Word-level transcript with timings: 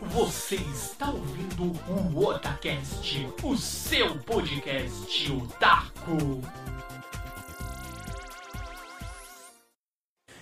Você 0.00 0.56
está 0.56 1.08
ouvindo 1.08 1.72
o 1.88 2.26
Otacast, 2.26 3.26
o 3.42 3.56
seu 3.56 4.18
podcast 4.18 5.32
otaku. 5.32 6.42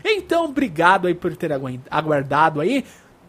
Então, 0.05 0.47
obrigado 0.47 1.07
aí 1.07 1.15
por 1.15 1.37
ter 1.37 1.53
aguardado 1.89 2.61
aí. 2.61 2.85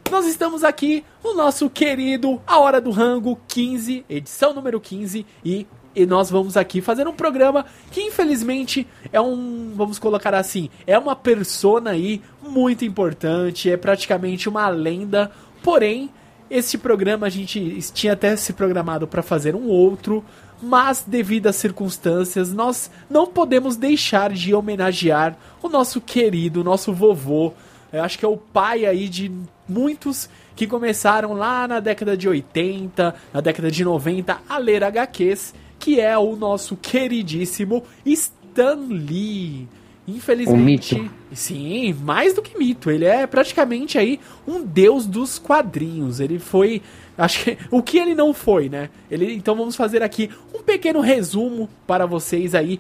Nós 0.10 0.26
estamos 0.26 0.64
aqui 0.64 1.06
no 1.24 1.36
nosso 1.36 1.70
querido 1.70 2.42
A 2.48 2.58
Hora 2.58 2.82
do 2.82 2.90
Rango 2.90 3.40
15, 3.48 4.04
edição 4.10 4.52
número 4.52 4.82
15, 4.82 5.26
e, 5.44 5.68
e 5.96 6.06
nós 6.08 6.32
vamos 6.32 6.58
aqui 6.58 6.82
fazer 6.82 7.08
um 7.08 7.14
programa 7.14 7.68
que 7.92 8.02
infelizmente 8.02 8.88
é 9.12 9.22
um, 9.22 9.74
vamos 9.76 10.00
colocar 10.00 10.34
assim, 10.34 10.72
é 10.88 10.98
uma 10.98 11.16
persona 11.16 11.92
aí 11.92 12.22
muito 12.42 12.84
importante, 12.84 13.70
é 13.70 13.78
praticamente 13.78 14.50
uma 14.50 14.68
lenda, 14.70 15.32
porém, 15.66 16.12
este 16.48 16.78
programa 16.78 17.26
a 17.26 17.30
gente 17.30 17.82
tinha 17.92 18.14
até 18.14 18.36
se 18.36 18.54
programado 18.54 19.08
para 19.08 19.24
fazer 19.24 19.56
um 19.56 19.68
outro, 19.68 20.24
mas 20.62 21.04
devido 21.06 21.48
às 21.48 21.56
circunstâncias, 21.56 22.54
nós 22.54 22.92
não 23.10 23.26
podemos 23.26 23.76
deixar 23.76 24.32
de 24.32 24.54
homenagear 24.54 25.36
o 25.64 25.68
nosso 25.68 26.00
querido, 26.00 26.64
nosso 26.64 26.94
vovô. 26.94 27.52
Eu 27.92 28.04
acho 28.04 28.20
que 28.20 28.24
é 28.24 28.28
o 28.28 28.38
pai 28.38 28.86
aí 28.86 29.10
de 29.10 29.32
muitos 29.68 30.30
que 30.56 30.68
começaram 30.68 31.34
lá 31.34 31.68
na 31.68 31.80
década 31.80 32.16
de 32.16 32.30
80, 32.30 33.16
na 33.34 33.42
década 33.42 33.72
de 33.72 33.84
90 33.84 34.38
a 34.48 34.58
ler 34.60 34.84
HQs, 34.84 35.56
que 35.80 36.00
é 36.00 36.16
o 36.16 36.36
nosso 36.36 36.78
queridíssimo 36.78 37.84
Stan 38.06 38.76
Lee. 38.88 39.68
Infelizmente, 40.08 40.96
um 40.96 41.10
sim, 41.34 41.92
mais 41.94 42.34
do 42.34 42.42
que 42.42 42.58
mito, 42.58 42.92
ele 42.92 43.06
é 43.06 43.26
praticamente 43.26 43.98
aí 43.98 44.20
um 44.48 44.62
deus 44.64 45.08
dos 45.08 45.40
quadrinhos. 45.40 46.20
Ele 46.20 46.38
foi, 46.38 46.84
acho 47.18 47.44
que 47.44 47.58
o 47.72 47.82
que 47.82 47.98
ele 47.98 48.14
não 48.14 48.32
foi, 48.32 48.70
né? 48.70 48.92
Ele, 49.10 49.34
então 49.34 49.56
vamos 49.56 49.76
fazer 49.76 50.04
aqui 50.04 50.30
um 50.54 50.62
pequeno 50.62 51.02
resumo 51.02 51.68
para 51.88 52.06
vocês 52.06 52.54
aí 52.54 52.80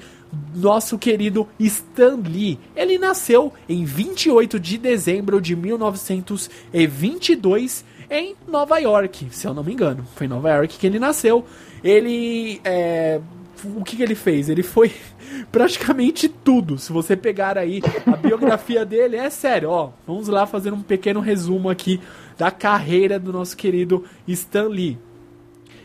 nosso 0.54 1.00
querido 1.00 1.48
Stan 1.60 2.20
Lee. 2.24 2.60
Ele 2.76 3.00
nasceu 3.00 3.52
em 3.68 3.84
28 3.86 4.60
de 4.60 4.78
dezembro 4.78 5.42
de 5.42 5.56
1922 5.56 7.84
em 8.10 8.36
Nova 8.48 8.78
York, 8.78 9.28
se 9.32 9.48
eu 9.48 9.54
não 9.54 9.64
me 9.64 9.72
engano. 9.74 10.06
Foi 10.16 10.28
em 10.28 10.30
Nova 10.30 10.52
York 10.52 10.78
que 10.78 10.86
ele 10.86 11.00
nasceu. 11.00 11.44
Ele 11.84 12.62
é, 12.64 13.20
o 13.64 13.84
que, 13.84 13.96
que 13.98 14.04
ele 14.04 14.16
fez? 14.16 14.50
Ele 14.50 14.64
foi 14.64 14.92
praticamente 15.52 16.28
tudo. 16.28 16.78
Se 16.78 16.92
você 16.92 17.16
pegar 17.16 17.58
aí 17.58 17.82
a 18.06 18.16
biografia 18.16 18.86
dele, 18.86 19.16
é 19.16 19.30
sério, 19.30 19.70
ó. 19.70 19.92
Vamos 20.06 20.28
lá 20.28 20.46
fazer 20.46 20.74
um 20.74 20.82
pequeno 20.82 21.20
resumo 21.20 21.70
aqui 21.70 22.00
da 22.38 22.52
carreira 22.52 23.20
do 23.20 23.32
nosso 23.32 23.56
querido 23.56 24.04
Stan 24.28 24.68
Lee. 24.68 24.98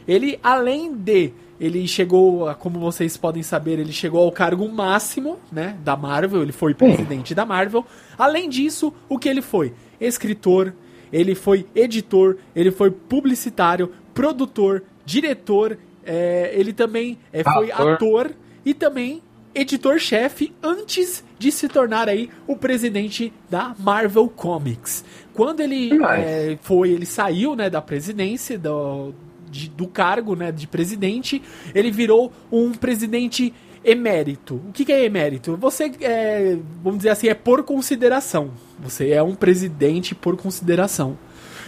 Ele, 0.07 0.39
além 0.43 0.95
de 0.95 1.33
ele 1.61 1.87
chegou, 1.87 2.53
como 2.55 2.81
vocês 2.81 3.19
podem 3.19 3.43
saber, 3.43 3.79
ele 3.79 3.93
chegou 3.93 4.25
ao 4.25 4.33
cargo 4.33 4.67
máximo, 4.67 5.39
né, 5.53 5.77
da 5.85 5.95
Marvel, 5.95 6.43
ele 6.43 6.53
foi 6.53 6.73
presidente 6.73 7.35
da 7.35 7.45
Marvel. 7.45 7.85
Além 8.17 8.49
disso, 8.49 8.95
o 9.11 9.19
que 9.19 9.29
ele 9.29 9.43
foi? 9.43 9.75
Escritor, 10.01 10.73
ele 11.13 11.35
foi 11.35 11.67
editor, 11.75 12.39
ele 12.57 12.71
foi 12.71 12.91
publicitário, 12.91 13.93
produtor, 14.15 14.83
diretor 15.05 15.77
é, 16.05 16.51
ele 16.55 16.73
também 16.73 17.19
é, 17.33 17.43
foi 17.43 17.71
ator. 17.71 17.93
ator 17.93 18.31
e 18.65 18.75
também 18.75 19.23
editor-chefe 19.55 20.53
antes 20.63 21.25
de 21.39 21.51
se 21.51 21.69
tornar 21.69 22.09
aí 22.09 22.31
o 22.47 22.57
presidente 22.57 23.33
da 23.49 23.75
Marvel 23.79 24.29
Comics. 24.29 25.05
Quando 25.35 25.61
ele 25.61 25.91
é, 26.05 26.59
foi, 26.63 26.91
ele 26.91 27.07
saiu 27.07 27.57
né, 27.57 27.69
da 27.69 27.83
presidência, 27.83 28.59
do, 28.59 29.13
de, 29.51 29.69
do 29.71 29.89
cargo 29.89 30.37
né, 30.37 30.53
de 30.53 30.67
presidente, 30.67 31.43
ele 31.75 31.91
virou 31.91 32.33
um 32.51 32.73
presidente 32.73 33.53
emérito. 33.85 34.57
O 34.69 34.73
que, 34.73 34.85
que 34.85 34.93
é 34.93 35.05
emérito? 35.05 35.57
Você, 35.57 35.91
é, 36.01 36.57
vamos 36.83 36.99
dizer 36.99 37.11
assim, 37.11 37.29
é 37.29 37.35
por 37.35 37.63
consideração. 37.65 38.51
Você 38.79 39.11
é 39.11 39.23
um 39.23 39.35
presidente 39.35 40.15
por 40.15 40.37
consideração 40.37 41.19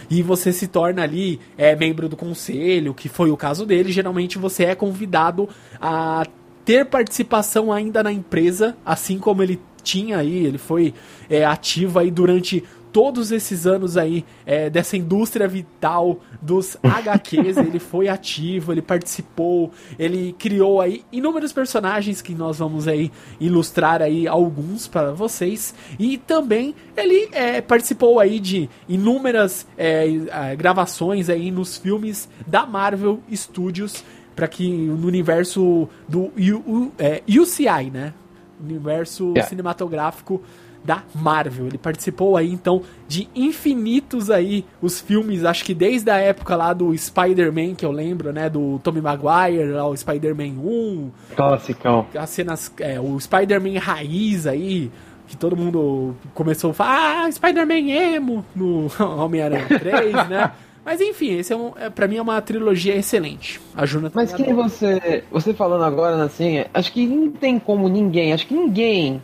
e 0.09 0.21
você 0.21 0.51
se 0.51 0.67
torna 0.67 1.03
ali 1.03 1.39
é, 1.57 1.75
membro 1.75 2.07
do 2.07 2.15
conselho, 2.15 2.93
que 2.93 3.09
foi 3.09 3.31
o 3.31 3.37
caso 3.37 3.65
dele, 3.65 3.91
geralmente 3.91 4.37
você 4.37 4.65
é 4.65 4.75
convidado 4.75 5.49
a 5.81 6.25
ter 6.65 6.85
participação 6.85 7.71
ainda 7.71 8.01
na 8.01 8.11
empresa, 8.11 8.75
assim 8.85 9.17
como 9.17 9.43
ele 9.43 9.59
tinha 9.83 10.17
aí, 10.17 10.45
ele 10.45 10.57
foi 10.57 10.93
é, 11.29 11.43
ativo 11.43 11.99
aí 11.99 12.09
durante 12.09 12.63
todos 12.93 13.31
esses 13.31 13.65
anos 13.65 13.97
aí 13.97 14.23
é, 14.45 14.69
dessa 14.69 14.95
indústria 14.95 15.47
vital 15.47 16.19
dos 16.39 16.77
HQs, 16.83 17.57
ele 17.57 17.79
foi 17.79 18.07
ativo, 18.07 18.71
ele 18.71 18.83
participou, 18.83 19.71
ele 19.97 20.33
criou 20.37 20.79
aí 20.79 21.03
inúmeros 21.11 21.51
personagens 21.51 22.21
que 22.21 22.35
nós 22.35 22.59
vamos 22.59 22.87
aí 22.87 23.11
ilustrar 23.39 24.01
aí 24.01 24.27
alguns 24.27 24.87
para 24.87 25.11
vocês 25.11 25.73
e 25.97 26.19
também 26.19 26.75
ele 26.95 27.29
é, 27.31 27.59
participou 27.59 28.19
aí 28.19 28.39
de 28.39 28.69
inúmeras 28.87 29.65
é, 29.75 30.55
gravações 30.55 31.29
aí 31.29 31.49
nos 31.49 31.77
filmes 31.77 32.29
da 32.45 32.65
Marvel 32.65 33.19
Studios 33.33 34.03
para 34.35 34.47
que 34.47 34.69
no 34.69 35.07
universo 35.07 35.89
do 36.07 36.25
U, 36.25 36.63
U, 36.67 36.91
é, 36.97 37.21
UCI, 37.27 37.89
né? 37.91 38.13
Universo 38.61 39.29
yeah. 39.29 39.43
cinematográfico 39.43 40.41
da 40.83 41.03
Marvel. 41.13 41.67
Ele 41.67 41.77
participou 41.77 42.35
aí 42.35 42.51
então 42.51 42.81
de 43.07 43.27
infinitos 43.35 44.29
aí 44.29 44.65
os 44.81 44.99
filmes, 44.99 45.45
acho 45.45 45.63
que 45.63 45.73
desde 45.73 46.09
a 46.09 46.17
época 46.17 46.55
lá 46.55 46.73
do 46.73 46.97
Spider-Man, 46.97 47.75
que 47.75 47.85
eu 47.85 47.91
lembro, 47.91 48.33
né, 48.33 48.49
do 48.49 48.79
Tobey 48.79 49.01
Maguire, 49.01 49.71
lá 49.71 49.87
o 49.87 49.95
Spider-Man 49.95 50.59
1. 50.59 51.11
Classicão. 51.35 52.07
As 52.17 52.29
cenas, 52.29 52.71
é, 52.79 52.99
o 52.99 53.19
Spider-Man 53.19 53.79
raiz 53.79 54.47
aí, 54.47 54.91
que 55.27 55.37
todo 55.37 55.55
mundo 55.55 56.15
começou 56.33 56.71
a 56.71 56.73
falar, 56.73 57.25
ah, 57.25 57.31
Spider-Man 57.31 57.89
emo 57.91 58.45
no 58.55 58.87
Homem-Aranha 58.99 59.67
3, 59.67 60.13
né? 60.27 60.51
Mas 60.85 60.99
enfim, 60.99 61.37
esse 61.37 61.53
é, 61.53 61.55
um, 61.55 61.71
é 61.77 61.89
para 61.89 62.07
mim 62.07 62.17
é 62.17 62.21
uma 62.21 62.41
trilogia 62.41 62.93
excelente. 62.95 63.59
A 63.73 63.85
Jonathan 63.85 64.13
Mas 64.15 64.33
quem 64.33 64.53
você, 64.53 65.23
você 65.31 65.53
falando 65.53 65.83
agora 65.85 66.21
assim, 66.23 66.65
acho 66.73 66.91
que 66.91 67.07
não 67.07 67.31
tem 67.31 67.57
como 67.57 67.87
ninguém, 67.87 68.33
acho 68.33 68.45
que 68.45 68.53
ninguém 68.53 69.21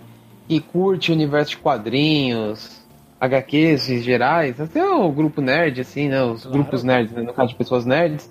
que 0.50 0.60
curte 0.60 1.12
o 1.12 1.14
universo 1.14 1.52
de 1.52 1.58
quadrinhos, 1.58 2.82
HQs 3.22 3.88
em 3.92 4.02
gerais, 4.02 4.60
até 4.60 4.84
o 4.84 5.12
grupo 5.12 5.42
nerd, 5.42 5.80
assim, 5.80 6.10
né? 6.10 6.24
Os 6.24 6.42
claro. 6.42 6.58
grupos 6.58 6.84
nerds, 6.84 7.14
né? 7.14 7.22
no 7.22 7.34
caso 7.34 7.50
de 7.50 7.56
pessoas 7.56 7.86
nerds. 7.86 8.28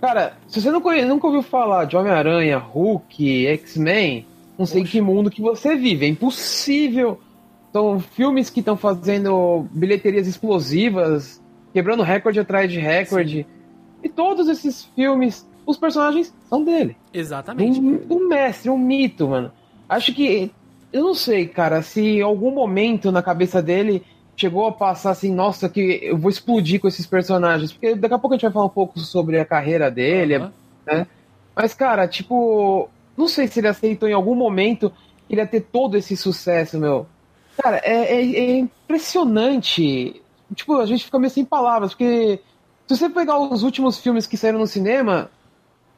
Cara, 0.00 0.36
se 0.48 0.60
você 0.60 0.68
nunca, 0.72 0.90
nunca 1.06 1.28
ouviu 1.28 1.42
falar 1.42 1.84
de 1.84 1.96
Homem-Aranha, 1.96 2.58
Hulk, 2.58 3.46
X-Men, 3.46 4.26
não 4.58 4.66
sei 4.66 4.82
Oxe. 4.82 4.90
que 4.90 5.00
mundo 5.00 5.30
que 5.30 5.40
você 5.40 5.76
vive. 5.76 6.06
É 6.06 6.08
impossível. 6.08 7.20
São 7.72 8.00
filmes 8.00 8.50
que 8.50 8.58
estão 8.58 8.76
fazendo 8.76 9.64
bilheterias 9.70 10.26
explosivas, 10.26 11.40
quebrando 11.72 12.02
recorde 12.02 12.40
atrás 12.40 12.70
de 12.70 12.80
recorde. 12.80 13.42
Sim. 13.42 13.46
E 14.02 14.08
todos 14.08 14.48
esses 14.48 14.86
filmes, 14.96 15.48
os 15.64 15.76
personagens 15.76 16.34
são 16.48 16.64
dele. 16.64 16.96
Exatamente. 17.14 17.78
Um, 17.78 18.00
um 18.10 18.28
mestre, 18.28 18.70
um 18.70 18.78
mito, 18.78 19.28
mano. 19.28 19.52
Acho 19.88 20.12
que 20.12 20.50
eu 20.92 21.02
não 21.02 21.14
sei, 21.14 21.46
cara, 21.46 21.82
se 21.82 22.00
em 22.00 22.22
algum 22.22 22.50
momento 22.50 23.12
na 23.12 23.22
cabeça 23.22 23.62
dele 23.62 24.02
chegou 24.36 24.66
a 24.66 24.72
passar 24.72 25.10
assim, 25.10 25.34
nossa, 25.34 25.68
que 25.68 26.00
eu 26.02 26.16
vou 26.16 26.30
explodir 26.30 26.80
com 26.80 26.88
esses 26.88 27.06
personagens. 27.06 27.72
Porque 27.72 27.94
daqui 27.94 28.14
a 28.14 28.18
pouco 28.18 28.34
a 28.34 28.36
gente 28.36 28.44
vai 28.44 28.52
falar 28.52 28.66
um 28.66 28.70
pouco 28.70 28.98
sobre 29.00 29.38
a 29.38 29.44
carreira 29.44 29.90
dele, 29.90 30.38
uhum. 30.38 30.50
né? 30.86 31.06
Mas, 31.54 31.74
cara, 31.74 32.06
tipo, 32.06 32.88
não 33.16 33.26
sei 33.26 33.48
se 33.48 33.58
ele 33.58 33.66
aceitou 33.66 34.08
em 34.08 34.12
algum 34.12 34.36
momento 34.36 34.92
que 35.26 35.34
ele 35.34 35.40
ia 35.40 35.46
ter 35.46 35.60
todo 35.60 35.96
esse 35.96 36.16
sucesso, 36.16 36.78
meu. 36.78 37.06
Cara, 37.60 37.80
é, 37.82 38.14
é, 38.14 38.20
é 38.20 38.58
impressionante. 38.58 40.22
Tipo, 40.54 40.76
a 40.76 40.86
gente 40.86 41.04
fica 41.04 41.18
meio 41.18 41.30
sem 41.30 41.44
palavras, 41.44 41.90
porque 41.90 42.40
se 42.86 42.96
você 42.96 43.10
pegar 43.10 43.38
os 43.38 43.64
últimos 43.64 43.98
filmes 43.98 44.26
que 44.26 44.36
saíram 44.36 44.60
no 44.60 44.68
cinema, 44.68 45.30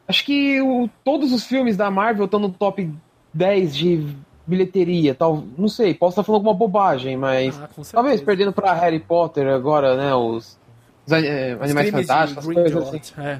acho 0.08 0.24
que 0.24 0.62
o, 0.62 0.88
todos 1.04 1.30
os 1.30 1.44
filmes 1.44 1.76
da 1.76 1.90
Marvel 1.90 2.24
estão 2.24 2.40
no 2.40 2.50
top 2.50 2.90
10 3.34 3.76
de 3.76 4.16
bilheteria, 4.50 5.14
tal, 5.14 5.44
não 5.56 5.68
sei, 5.68 5.94
posso 5.94 6.12
estar 6.12 6.22
falando 6.22 6.40
alguma 6.40 6.54
bobagem, 6.54 7.16
mas 7.16 7.58
ah, 7.58 7.68
talvez 7.92 8.20
perdendo 8.20 8.52
para 8.52 8.72
Harry 8.74 8.98
Potter 8.98 9.46
agora, 9.48 9.96
né, 9.96 10.14
os, 10.14 10.58
os 11.06 11.12
é, 11.12 11.56
Animais 11.60 11.90
Fantásticos, 11.90 12.48
as 12.48 12.54
coisas 12.54 12.94
assim. 12.94 13.20
É. 13.20 13.38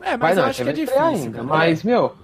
é, 0.00 0.16
mas, 0.16 0.36
não, 0.36 0.44
acho 0.44 0.62
que 0.62 0.70
é 0.70 0.72
difícil 0.72 1.02
ainda, 1.02 1.42
mas, 1.42 1.82
meu, 1.82 2.14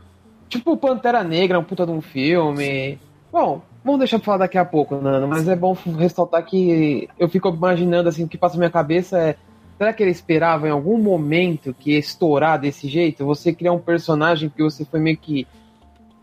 tipo 0.49 0.77
Pantera 0.77 1.25
Negra, 1.25 1.59
um 1.59 1.65
puta 1.65 1.85
de 1.85 1.93
um 1.93 2.01
filme. 2.01 2.65
Sim. 2.65 2.99
Bom, 3.33 3.63
vamos 3.85 3.99
deixar 3.99 4.19
pra 4.19 4.27
falar 4.27 4.39
daqui 4.39 4.59
a 4.59 4.65
pouco, 4.65 4.97
Nano, 4.97 5.29
mas 5.29 5.47
é 5.47 5.57
bom 5.57 5.77
ressaltar 5.99 6.45
que 6.45 7.09
eu 7.19 7.29
fico 7.29 7.49
imaginando, 7.49 8.09
assim, 8.09 8.25
o 8.25 8.29
que 8.29 8.39
passa 8.39 8.55
na 8.55 8.61
minha 8.61 8.71
cabeça 8.71 9.19
é 9.19 9.37
Será 9.81 9.95
que 9.95 10.03
ele 10.03 10.11
esperava 10.11 10.69
em 10.69 10.71
algum 10.71 10.99
momento 10.99 11.73
que 11.73 11.93
ia 11.93 11.99
estourar 11.99 12.61
desse 12.61 12.87
jeito? 12.87 13.25
Você 13.25 13.51
criar 13.51 13.73
um 13.73 13.79
personagem 13.79 14.51
que 14.51 14.63
você 14.63 14.85
foi 14.85 15.01
meio 15.01 15.17
que 15.17 15.47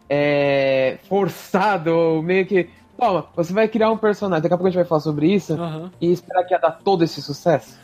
é, 0.09 0.97
forçado, 1.07 2.21
meio 2.23 2.45
que. 2.45 2.69
Toma, 2.97 3.27
você 3.35 3.53
vai 3.53 3.67
criar 3.67 3.91
um 3.91 3.97
personagem. 3.97 4.41
Daqui 4.41 4.53
a 4.53 4.57
pouco 4.57 4.67
a 4.67 4.71
gente 4.71 4.79
vai 4.79 4.87
falar 4.87 5.01
sobre 5.01 5.31
isso. 5.33 5.53
Uhum. 5.53 5.89
E 6.01 6.11
esperar 6.11 6.43
que 6.43 6.53
ia 6.53 6.59
dar 6.59 6.71
todo 6.71 7.03
esse 7.03 7.21
sucesso. 7.21 7.77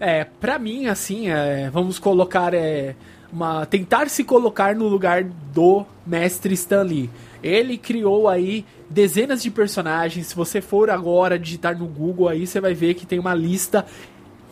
É, 0.00 0.24
pra 0.24 0.58
mim, 0.58 0.86
assim, 0.86 1.28
é, 1.28 1.68
vamos 1.70 1.98
colocar. 1.98 2.54
É, 2.54 2.94
uma, 3.32 3.66
tentar 3.66 4.08
se 4.08 4.24
colocar 4.24 4.74
no 4.74 4.86
lugar 4.86 5.24
do 5.24 5.84
mestre 6.06 6.54
Stan 6.54 6.82
Lee. 6.82 7.10
Ele 7.42 7.76
criou 7.76 8.28
aí 8.28 8.64
dezenas 8.88 9.42
de 9.42 9.50
personagens. 9.50 10.28
Se 10.28 10.36
você 10.36 10.60
for 10.60 10.90
agora 10.90 11.38
digitar 11.38 11.78
no 11.78 11.86
Google 11.86 12.28
aí, 12.28 12.46
você 12.46 12.60
vai 12.60 12.74
ver 12.74 12.94
que 12.94 13.06
tem 13.06 13.18
uma 13.18 13.34
lista. 13.34 13.84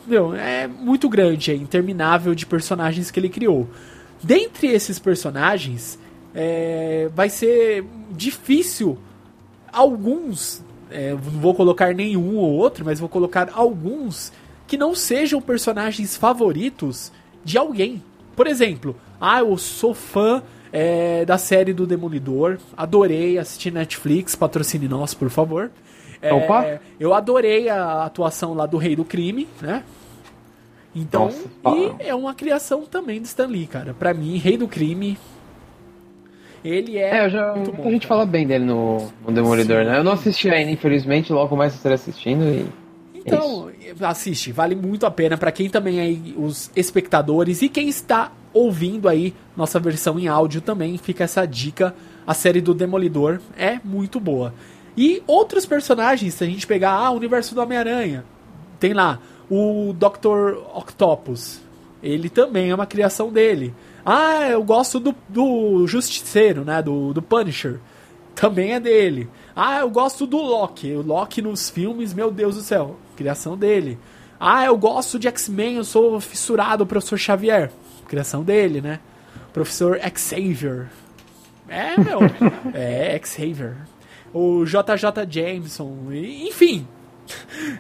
Meu, 0.06 0.34
é 0.34 0.66
muito 0.66 1.08
grande, 1.08 1.50
é 1.50 1.54
interminável 1.54 2.34
de 2.34 2.44
personagens 2.44 3.10
que 3.10 3.18
ele 3.18 3.28
criou. 3.28 3.68
Dentre 4.22 4.68
esses 4.68 4.98
personagens, 4.98 5.98
é, 6.34 7.08
vai 7.14 7.28
ser 7.28 7.84
difícil 8.10 8.98
alguns. 9.72 10.62
É, 10.90 11.10
não 11.10 11.18
vou 11.18 11.54
colocar 11.54 11.94
nenhum 11.94 12.36
ou 12.36 12.52
outro, 12.52 12.84
mas 12.84 13.00
vou 13.00 13.08
colocar 13.08 13.50
alguns 13.54 14.32
que 14.66 14.76
não 14.76 14.94
sejam 14.94 15.40
personagens 15.40 16.16
favoritos 16.16 17.12
de 17.44 17.58
alguém. 17.58 18.02
Por 18.34 18.46
exemplo, 18.46 18.96
ah, 19.20 19.40
eu 19.40 19.56
sou 19.56 19.94
fã 19.94 20.42
é, 20.72 21.24
da 21.24 21.38
série 21.38 21.72
do 21.72 21.86
Demolidor, 21.86 22.58
adorei 22.76 23.38
assistir 23.38 23.72
Netflix, 23.72 24.34
patrocine 24.34 24.88
nós, 24.88 25.14
por 25.14 25.30
favor. 25.30 25.70
É. 26.64 26.80
Eu 26.98 27.12
adorei 27.12 27.68
a 27.68 28.04
atuação 28.04 28.54
lá 28.54 28.66
do 28.66 28.78
Rei 28.78 28.96
do 28.96 29.04
Crime, 29.04 29.46
né? 29.60 29.84
Então, 30.94 31.30
Nossa, 31.62 31.76
e 31.76 32.08
é 32.08 32.14
uma 32.14 32.34
criação 32.34 32.86
também 32.86 33.20
do 33.20 33.24
Stan 33.24 33.46
Lee, 33.46 33.66
cara. 33.66 33.94
Pra 33.94 34.14
mim, 34.14 34.38
Rei 34.38 34.56
do 34.56 34.68
Crime, 34.68 35.18
ele 36.64 36.98
é, 36.98 37.24
É, 37.24 37.28
já, 37.28 37.54
muito 37.54 37.72
bom. 37.72 37.86
a 37.86 37.90
gente 37.90 38.06
cara. 38.06 38.20
fala 38.20 38.26
bem 38.26 38.46
dele 38.46 38.64
no, 38.64 39.08
no 39.26 39.32
Demolidor, 39.32 39.84
Sim. 39.84 39.90
né? 39.90 39.98
Eu 39.98 40.04
não 40.04 40.12
assisti 40.12 40.48
ainda, 40.48 40.70
infelizmente, 40.70 41.32
logo 41.32 41.56
mais 41.56 41.74
estarei 41.74 41.94
assistindo 41.96 42.44
e. 42.44 42.66
Então, 43.26 43.70
assiste, 44.02 44.52
vale 44.52 44.74
muito 44.74 45.06
a 45.06 45.10
pena 45.10 45.36
pra 45.38 45.50
quem 45.50 45.70
também 45.70 45.98
aí, 45.98 46.34
os 46.36 46.70
espectadores 46.76 47.62
e 47.62 47.70
quem 47.70 47.88
está 47.88 48.30
ouvindo 48.52 49.08
aí 49.08 49.32
nossa 49.56 49.80
versão 49.80 50.18
em 50.18 50.28
áudio 50.28 50.60
também, 50.60 50.98
fica 50.98 51.24
essa 51.24 51.46
dica. 51.46 51.94
A 52.26 52.34
série 52.34 52.60
do 52.60 52.72
Demolidor 52.74 53.40
é 53.56 53.78
muito 53.84 54.18
boa. 54.20 54.52
E 54.96 55.22
outros 55.26 55.66
personagens, 55.66 56.34
se 56.34 56.44
a 56.44 56.46
gente 56.46 56.66
pegar 56.66 56.92
ah, 56.92 57.10
o 57.10 57.16
universo 57.16 57.54
do 57.54 57.60
Homem-Aranha, 57.62 58.24
tem 58.78 58.92
lá 58.92 59.18
o 59.50 59.94
Dr. 59.94 60.58
Octopus. 60.74 61.60
Ele 62.02 62.28
também 62.28 62.70
é 62.70 62.74
uma 62.74 62.86
criação 62.86 63.30
dele. 63.32 63.74
Ah, 64.04 64.48
eu 64.48 64.62
gosto 64.62 65.00
do, 65.00 65.14
do 65.28 65.86
Justiceiro, 65.86 66.64
né? 66.64 66.82
Do, 66.82 67.12
do 67.12 67.22
Punisher. 67.22 67.80
Também 68.34 68.72
é 68.74 68.80
dele. 68.80 69.28
Ah, 69.54 69.78
eu 69.80 69.88
gosto 69.90 70.26
do 70.26 70.36
Loki. 70.38 70.92
O 70.92 71.02
Loki 71.02 71.40
nos 71.40 71.70
filmes, 71.70 72.12
meu 72.12 72.30
Deus 72.30 72.56
do 72.56 72.60
céu. 72.62 72.96
Criação 73.16 73.56
dele. 73.56 73.98
Ah, 74.38 74.64
eu 74.64 74.76
gosto 74.76 75.18
de 75.18 75.28
X-Men, 75.28 75.76
eu 75.76 75.84
sou 75.84 76.20
fissurado, 76.20 76.84
professor 76.84 77.16
Xavier. 77.16 77.70
Criação 78.08 78.42
dele, 78.42 78.80
né? 78.80 79.00
Professor 79.52 79.98
Xavier. 80.16 80.88
É, 81.68 81.98
meu. 81.98 82.20
é, 82.74 83.18
Xavier. 83.24 83.76
O 84.34 84.64
JJ 84.64 85.30
Jameson. 85.30 85.96
Enfim. 86.12 86.86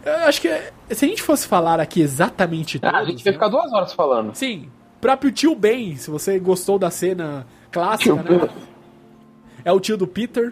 Eu 0.04 0.14
acho 0.26 0.40
que 0.40 0.48
se 0.90 1.04
a 1.04 1.08
gente 1.08 1.22
fosse 1.22 1.46
falar 1.46 1.78
aqui 1.80 2.00
exatamente 2.00 2.78
Ah, 2.82 2.98
a 3.00 3.04
gente 3.04 3.22
vai 3.22 3.32
né? 3.32 3.38
ficar 3.38 3.48
duas 3.48 3.70
horas 3.72 3.92
falando. 3.92 4.34
Sim. 4.34 4.70
Próprio 5.04 5.30
tio 5.30 5.54
Ben, 5.54 5.96
se 5.96 6.10
você 6.10 6.38
gostou 6.38 6.78
da 6.78 6.90
cena 6.90 7.46
clássica, 7.70 8.14
né? 8.14 8.48
É 9.62 9.70
o 9.70 9.78
tio 9.78 9.98
do 9.98 10.06
Peter. 10.06 10.50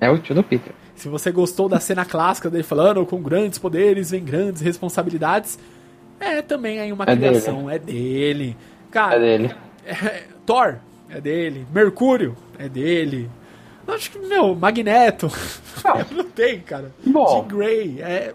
É 0.00 0.08
o 0.08 0.16
tio 0.16 0.32
do 0.32 0.44
Peter. 0.44 0.72
Se 0.94 1.08
você 1.08 1.32
gostou 1.32 1.68
da 1.68 1.80
cena 1.80 2.04
clássica 2.04 2.48
dele 2.48 2.62
falando 2.62 3.04
com 3.04 3.20
grandes 3.20 3.58
poderes 3.58 4.12
vem 4.12 4.24
grandes 4.24 4.62
responsabilidades, 4.62 5.58
é 6.20 6.40
também 6.40 6.78
aí 6.78 6.92
uma 6.92 7.02
É 7.02 7.16
dele. 7.16 7.28
criação, 7.30 7.68
é 7.68 7.80
dele. 7.80 8.56
Cara, 8.92 9.16
É 9.16 9.18
dele. 9.18 9.54
é- 9.84 10.22
Thor 10.46 10.76
é 11.10 11.20
dele, 11.20 11.66
Mercúrio 11.74 12.36
é 12.60 12.68
dele. 12.68 13.28
Acho 13.88 14.12
que, 14.12 14.20
meu, 14.20 14.54
Magneto. 14.54 15.28
Ah. 15.84 16.06
não 16.14 16.26
tem, 16.26 16.60
cara. 16.60 16.92
Bom. 17.04 17.26
Jean 17.26 17.48
Grey, 17.58 18.00
é. 18.00 18.32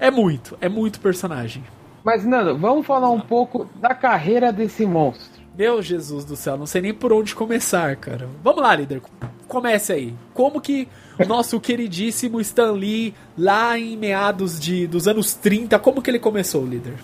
É 0.00 0.10
muito, 0.10 0.58
é 0.60 0.68
muito 0.68 0.98
personagem. 0.98 1.62
Mas, 2.06 2.24
Nando, 2.24 2.56
vamos 2.56 2.86
falar 2.86 3.10
um 3.10 3.18
pouco 3.18 3.68
da 3.80 3.92
carreira 3.92 4.52
desse 4.52 4.86
monstro. 4.86 5.42
Meu 5.58 5.82
Jesus 5.82 6.24
do 6.24 6.36
céu, 6.36 6.56
não 6.56 6.64
sei 6.64 6.80
nem 6.80 6.94
por 6.94 7.12
onde 7.12 7.34
começar, 7.34 7.96
cara. 7.96 8.28
Vamos 8.44 8.62
lá, 8.62 8.76
líder. 8.76 9.02
Comece 9.48 9.92
aí. 9.92 10.14
Como 10.32 10.60
que 10.60 10.86
o 11.18 11.26
nosso 11.26 11.58
queridíssimo 11.60 12.40
Stan 12.40 12.70
Lee, 12.70 13.12
lá 13.36 13.76
em 13.76 13.96
meados 13.96 14.60
de, 14.60 14.86
dos 14.86 15.08
anos 15.08 15.34
30, 15.34 15.80
como 15.80 16.00
que 16.00 16.08
ele 16.08 16.20
começou, 16.20 16.64
líder? 16.64 16.94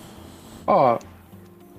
Ó, 0.65 0.97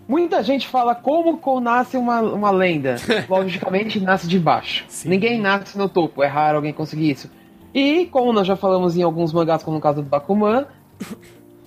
muita 0.06 0.43
gente 0.43 0.69
fala 0.69 0.94
como 0.94 1.38
co- 1.38 1.61
nasce 1.61 1.97
uma, 1.97 2.21
uma 2.21 2.50
lenda. 2.50 2.97
Logicamente, 3.26 3.99
nasce 4.00 4.29
de 4.29 4.38
baixo. 4.38 4.85
Sim. 4.87 5.09
Ninguém 5.09 5.41
nasce 5.41 5.79
no 5.79 5.88
topo, 5.88 6.23
é 6.23 6.26
raro 6.26 6.56
alguém 6.56 6.75
conseguir 6.75 7.11
isso. 7.12 7.31
E, 7.73 8.05
como 8.05 8.35
nós 8.35 8.47
já 8.47 8.55
falamos 8.55 8.99
em 8.99 9.03
alguns 9.03 9.32
mangás, 9.32 9.62
como 9.62 9.79
no 9.79 9.81
caso 9.82 10.03
do 10.03 10.09
Bakuman, 10.11 10.67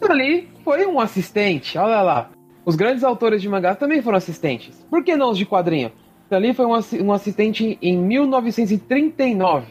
ali 0.01 0.49
foi 0.63 0.85
um 0.85 0.99
assistente, 0.99 1.77
olha 1.77 2.01
lá. 2.01 2.29
Os 2.65 2.75
grandes 2.75 3.03
autores 3.03 3.41
de 3.41 3.47
mangás 3.47 3.77
também 3.77 4.01
foram 4.01 4.17
assistentes. 4.17 4.85
Por 4.89 5.03
que 5.03 5.15
não 5.15 5.31
os 5.31 5.37
de 5.37 5.45
quadrinho? 5.45 5.91
Ali 6.29 6.53
foi 6.53 6.65
um, 6.65 6.73
assi- 6.73 7.01
assistente 7.11 7.77
em 7.81 7.97
1939, 7.97 9.65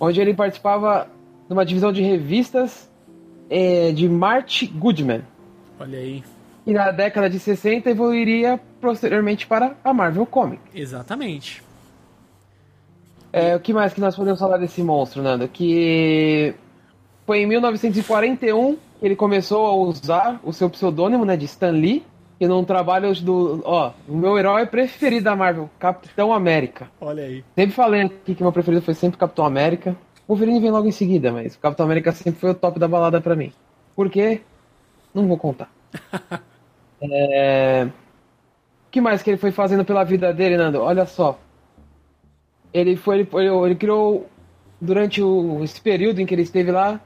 onde 0.00 0.20
ele 0.20 0.34
participava 0.34 1.08
de 1.46 1.52
uma 1.52 1.64
divisão 1.64 1.92
de 1.92 2.02
revistas 2.02 2.90
eh, 3.48 3.92
de 3.92 4.08
Mart 4.08 4.64
Goodman 4.72 5.22
Olha 5.78 5.98
aí. 5.98 6.24
e 6.66 6.72
na 6.72 6.90
década 6.90 7.30
de 7.30 7.38
60 7.38 7.88
evoluiria 7.90 8.58
posteriormente 8.80 9.46
para 9.46 9.76
a 9.84 9.94
Marvel 9.94 10.26
Comics. 10.26 10.64
Exatamente. 10.74 11.62
É, 13.32 13.54
o 13.54 13.60
que 13.60 13.72
mais 13.72 13.94
que 13.94 14.00
nós 14.00 14.16
podemos 14.16 14.40
falar 14.40 14.58
desse 14.58 14.82
monstro, 14.82 15.22
Nando? 15.22 15.46
Que 15.46 16.52
foi 17.24 17.42
em 17.42 17.46
1941 17.46 18.72
que 18.74 18.80
ele 19.02 19.16
começou 19.16 19.66
a 19.66 19.74
usar 19.74 20.40
o 20.44 20.52
seu 20.52 20.68
pseudônimo, 20.68 21.24
né, 21.24 21.36
de 21.36 21.46
Stan 21.46 21.70
Lee, 21.70 22.04
e 22.38 22.46
num 22.46 22.64
trabalho 22.64 23.14
do, 23.22 23.60
ó, 23.64 23.92
o 24.08 24.16
meu 24.16 24.38
herói 24.38 24.66
preferido 24.66 25.24
da 25.24 25.36
Marvel, 25.36 25.68
Capitão 25.78 26.32
América. 26.32 26.90
Olha 27.00 27.24
aí. 27.24 27.44
Sempre 27.54 27.74
falei 27.74 28.02
aqui 28.02 28.34
que 28.34 28.42
meu 28.42 28.52
preferido 28.52 28.82
foi 28.82 28.94
sempre 28.94 29.18
Capitão 29.18 29.44
América. 29.44 29.94
O 30.26 30.32
Wolverine 30.34 30.60
vem 30.60 30.70
logo 30.70 30.86
em 30.86 30.92
seguida, 30.92 31.30
mas 31.32 31.54
o 31.54 31.58
Capitão 31.58 31.84
América 31.84 32.12
sempre 32.12 32.40
foi 32.40 32.50
o 32.50 32.54
top 32.54 32.78
da 32.78 32.88
balada 32.88 33.20
pra 33.20 33.36
mim. 33.36 33.52
Por 33.94 34.08
quê? 34.08 34.40
Não 35.14 35.26
vou 35.26 35.36
contar. 35.36 35.70
É... 37.02 37.88
O 38.86 38.90
que 38.90 39.00
mais 39.00 39.22
que 39.22 39.30
ele 39.30 39.38
foi 39.38 39.50
fazendo 39.50 39.86
pela 39.86 40.04
vida 40.04 40.34
dele, 40.34 40.58
Nando? 40.58 40.82
Olha 40.82 41.06
só. 41.06 41.38
Ele 42.74 42.94
foi, 42.94 43.20
ele, 43.20 43.28
ele 43.32 43.74
criou 43.74 44.28
durante 44.78 45.22
o, 45.22 45.64
esse 45.64 45.80
período 45.80 46.20
em 46.20 46.26
que 46.26 46.34
ele 46.34 46.42
esteve 46.42 46.70
lá 46.70 47.00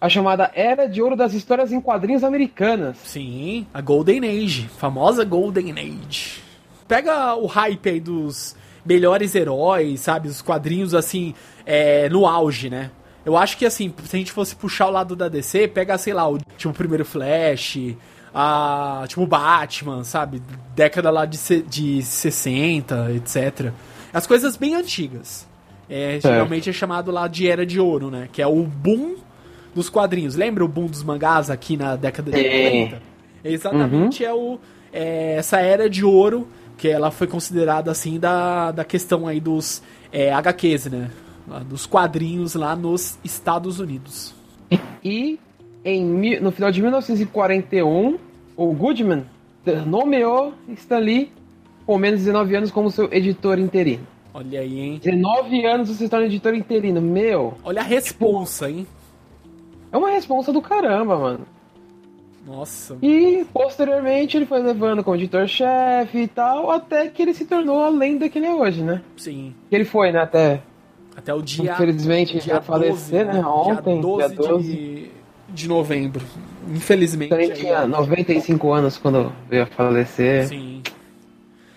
a 0.00 0.08
chamada 0.08 0.50
Era 0.54 0.88
de 0.88 1.02
Ouro 1.02 1.16
das 1.16 1.34
Histórias 1.34 1.72
em 1.72 1.80
Quadrinhos 1.80 2.22
Americanas. 2.22 2.96
Sim, 3.04 3.66
a 3.74 3.80
Golden 3.80 4.20
Age. 4.20 4.68
Famosa 4.78 5.24
Golden 5.24 5.72
Age. 5.72 6.42
Pega 6.86 7.34
o 7.34 7.46
hype 7.46 7.88
aí 7.88 8.00
dos 8.00 8.56
melhores 8.84 9.34
heróis, 9.34 10.00
sabe? 10.00 10.28
Os 10.28 10.40
quadrinhos, 10.40 10.94
assim, 10.94 11.34
é, 11.66 12.08
no 12.08 12.26
auge, 12.26 12.70
né? 12.70 12.90
Eu 13.24 13.36
acho 13.36 13.58
que, 13.58 13.66
assim, 13.66 13.92
se 14.04 14.16
a 14.16 14.18
gente 14.18 14.32
fosse 14.32 14.56
puxar 14.56 14.86
o 14.86 14.90
lado 14.90 15.14
da 15.14 15.28
DC, 15.28 15.68
pega, 15.68 15.98
sei 15.98 16.14
lá, 16.14 16.26
o, 16.26 16.38
tipo, 16.56 16.70
o 16.70 16.72
primeiro 16.72 17.04
Flash, 17.04 17.76
a, 18.32 19.04
tipo, 19.06 19.22
o 19.22 19.26
Batman, 19.26 20.04
sabe? 20.04 20.40
Década 20.74 21.10
lá 21.10 21.26
de, 21.26 21.36
de 21.62 22.02
60, 22.02 23.12
etc. 23.12 23.72
As 24.12 24.26
coisas 24.26 24.56
bem 24.56 24.74
antigas. 24.74 25.46
É, 25.90 26.18
geralmente 26.22 26.70
é 26.70 26.72
chamado 26.72 27.10
lá 27.10 27.26
de 27.28 27.48
Era 27.48 27.66
de 27.66 27.80
Ouro, 27.80 28.10
né? 28.10 28.28
Que 28.32 28.40
é 28.40 28.46
o 28.46 28.62
boom 28.62 29.16
dos 29.74 29.88
quadrinhos. 29.88 30.34
Lembra 30.34 30.64
o 30.64 30.68
boom 30.68 30.86
dos 30.86 31.02
mangás 31.02 31.50
aqui 31.50 31.76
na 31.76 31.96
década 31.96 32.30
de 32.30 32.38
Sim. 32.38 32.44
80? 32.44 33.02
Exatamente 33.44 34.24
é 34.24 34.32
o 34.32 34.58
é, 34.92 35.36
essa 35.36 35.60
era 35.60 35.88
de 35.88 36.04
ouro 36.04 36.48
que 36.76 36.88
ela 36.88 37.10
foi 37.10 37.26
considerada 37.26 37.90
assim 37.90 38.18
da, 38.18 38.70
da 38.70 38.84
questão 38.84 39.26
aí 39.26 39.40
dos 39.40 39.82
é, 40.12 40.32
HQs, 40.32 40.86
né? 40.86 41.10
Lá 41.46 41.60
Dos 41.60 41.86
quadrinhos 41.86 42.54
lá 42.54 42.76
nos 42.76 43.18
Estados 43.24 43.80
Unidos. 43.80 44.34
E 45.02 45.38
em, 45.84 46.38
no 46.40 46.50
final 46.50 46.70
de 46.70 46.80
1941, 46.82 48.18
o 48.56 48.72
Goodman 48.72 49.24
nomeou 49.86 50.52
Stan 50.76 50.98
Lee 50.98 51.32
com 51.86 51.96
menos 51.96 52.20
de 52.20 52.26
19 52.26 52.56
anos 52.56 52.70
como 52.70 52.90
seu 52.90 53.08
editor 53.12 53.58
interino. 53.58 54.06
Olha 54.34 54.60
aí, 54.60 54.78
hein? 54.78 55.00
19 55.02 55.64
anos 55.64 55.88
você 55.88 56.04
se 56.04 56.08
torna 56.08 56.26
editor 56.26 56.54
interino. 56.54 57.00
Meu, 57.00 57.54
Olha 57.64 57.80
a 57.80 57.84
responsa, 57.84 58.70
hein? 58.70 58.86
É 59.92 59.96
uma 59.96 60.10
responsa 60.10 60.52
do 60.52 60.60
caramba, 60.62 61.16
mano. 61.18 61.46
Nossa. 62.46 62.96
E 63.02 63.44
posteriormente 63.52 64.36
ele 64.36 64.46
foi 64.46 64.62
levando 64.62 65.04
como 65.04 65.16
editor-chefe 65.16 66.18
e 66.18 66.28
tal, 66.28 66.70
até 66.70 67.08
que 67.08 67.20
ele 67.22 67.34
se 67.34 67.44
tornou 67.44 67.84
a 67.84 67.90
lenda 67.90 68.28
que 68.28 68.38
ele 68.38 68.46
é 68.46 68.54
hoje, 68.54 68.82
né? 68.82 69.02
Sim. 69.16 69.54
Que 69.68 69.76
ele 69.76 69.84
foi, 69.84 70.10
né? 70.12 70.20
Até 70.20 70.62
Até 71.14 71.34
o 71.34 71.42
dia. 71.42 71.72
infelizmente 71.72 72.38
dia 72.38 72.54
vai 72.54 72.62
falecer, 72.62 73.26
12, 73.26 73.38
né? 73.38 73.46
Ontem, 73.46 74.00
Dia 74.00 74.00
12, 74.00 74.28
dia 74.28 74.48
12. 74.48 74.72
de 74.72 75.18
de 75.48 75.68
novembro. 75.68 76.24
Infelizmente. 76.68 77.32
Ele 77.32 77.52
tinha 77.52 77.86
95 77.86 78.72
anos 78.72 78.98
quando 78.98 79.32
veio 79.48 79.62
a 79.62 79.66
falecer. 79.66 80.48
Sim. 80.48 80.82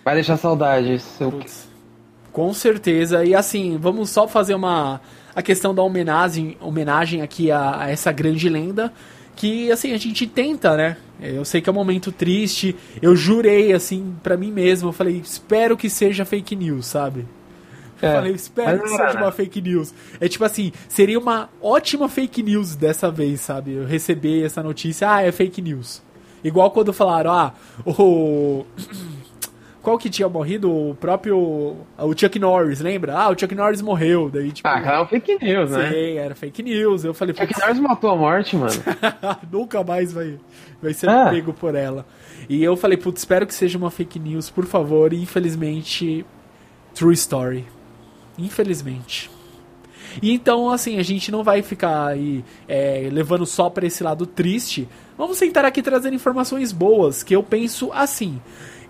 Vai 0.04 0.14
deixar 0.14 0.36
saudades. 0.36 1.02
Seu... 1.02 1.30
Putz. 1.32 1.68
Com 2.30 2.52
certeza. 2.52 3.24
E 3.24 3.34
assim, 3.34 3.78
vamos 3.78 4.10
só 4.10 4.28
fazer 4.28 4.54
uma. 4.54 5.00
A 5.34 5.42
questão 5.42 5.74
da 5.74 5.82
homenagem, 5.82 6.56
homenagem 6.60 7.22
aqui 7.22 7.50
a, 7.50 7.82
a 7.84 7.90
essa 7.90 8.12
grande 8.12 8.48
lenda. 8.48 8.92
Que 9.34 9.72
assim, 9.72 9.92
a 9.92 9.96
gente 9.96 10.26
tenta, 10.26 10.76
né? 10.76 10.96
Eu 11.20 11.44
sei 11.44 11.60
que 11.62 11.68
é 11.68 11.72
um 11.72 11.74
momento 11.74 12.12
triste. 12.12 12.76
Eu 13.00 13.16
jurei, 13.16 13.72
assim, 13.72 14.14
para 14.22 14.36
mim 14.36 14.52
mesmo. 14.52 14.90
Eu 14.90 14.92
falei, 14.92 15.16
espero 15.24 15.76
que 15.76 15.88
seja 15.88 16.24
fake 16.24 16.54
news, 16.54 16.86
sabe? 16.86 17.24
Eu 18.02 18.08
É, 18.08 18.14
falei, 18.16 18.32
espero 18.32 18.82
que 18.82 18.88
seja 18.88 19.14
né? 19.14 19.20
uma 19.22 19.32
fake 19.32 19.62
news. 19.62 19.94
É 20.20 20.28
tipo 20.28 20.44
assim, 20.44 20.70
seria 20.88 21.18
uma 21.18 21.48
ótima 21.62 22.08
fake 22.08 22.42
news 22.42 22.76
dessa 22.76 23.10
vez, 23.10 23.40
sabe? 23.40 23.72
Eu 23.72 23.86
receber 23.86 24.44
essa 24.44 24.62
notícia, 24.62 25.10
ah, 25.10 25.22
é 25.22 25.32
fake 25.32 25.62
news. 25.62 26.02
Igual 26.44 26.70
quando 26.72 26.92
falaram, 26.92 27.30
ah, 27.32 27.54
o. 27.86 28.66
Qual 29.82 29.98
que 29.98 30.08
tinha 30.08 30.28
morrido? 30.28 30.70
O 30.70 30.94
próprio. 30.94 31.36
O 31.98 32.16
Chuck 32.16 32.38
Norris, 32.38 32.80
lembra? 32.80 33.18
Ah, 33.18 33.30
o 33.30 33.38
Chuck 33.38 33.52
Norris 33.52 33.82
morreu. 33.82 34.30
Daí, 34.30 34.52
tipo. 34.52 34.68
Ah, 34.68 34.80
cara, 34.80 35.02
é 35.02 35.06
fake 35.06 35.44
news, 35.44 35.70
né? 35.72 35.90
Sim, 35.90 36.18
era 36.18 36.34
fake 36.36 36.62
news. 36.62 37.04
Eu 37.04 37.12
falei, 37.12 37.34
Chuck 37.34 37.52
Norris 37.60 37.80
matou 37.80 38.10
a 38.10 38.16
morte, 38.16 38.56
mano. 38.56 38.72
nunca 39.50 39.82
mais 39.82 40.12
vai, 40.12 40.38
vai 40.80 40.94
ser 40.94 41.08
Ah. 41.10 41.30
pego 41.30 41.52
por 41.52 41.74
ela. 41.74 42.06
E 42.48 42.62
eu 42.62 42.76
falei, 42.76 42.96
putz, 42.96 43.22
espero 43.22 43.44
que 43.44 43.54
seja 43.54 43.76
uma 43.76 43.90
fake 43.90 44.20
news, 44.20 44.48
por 44.48 44.64
favor. 44.66 45.12
E 45.12 45.20
infelizmente, 45.20 46.24
true 46.94 47.14
story. 47.14 47.64
Infelizmente. 48.38 49.30
E 50.22 50.32
então, 50.32 50.70
assim, 50.70 50.98
a 50.98 51.02
gente 51.02 51.32
não 51.32 51.42
vai 51.42 51.62
ficar 51.62 52.06
aí 52.08 52.44
é, 52.68 53.08
levando 53.10 53.46
só 53.46 53.70
para 53.70 53.86
esse 53.86 54.02
lado 54.04 54.26
triste. 54.26 54.86
Vamos 55.16 55.38
tentar 55.38 55.64
aqui 55.64 55.80
trazer 55.82 56.12
informações 56.12 56.70
boas, 56.72 57.22
que 57.22 57.34
eu 57.34 57.42
penso 57.42 57.90
assim. 57.92 58.40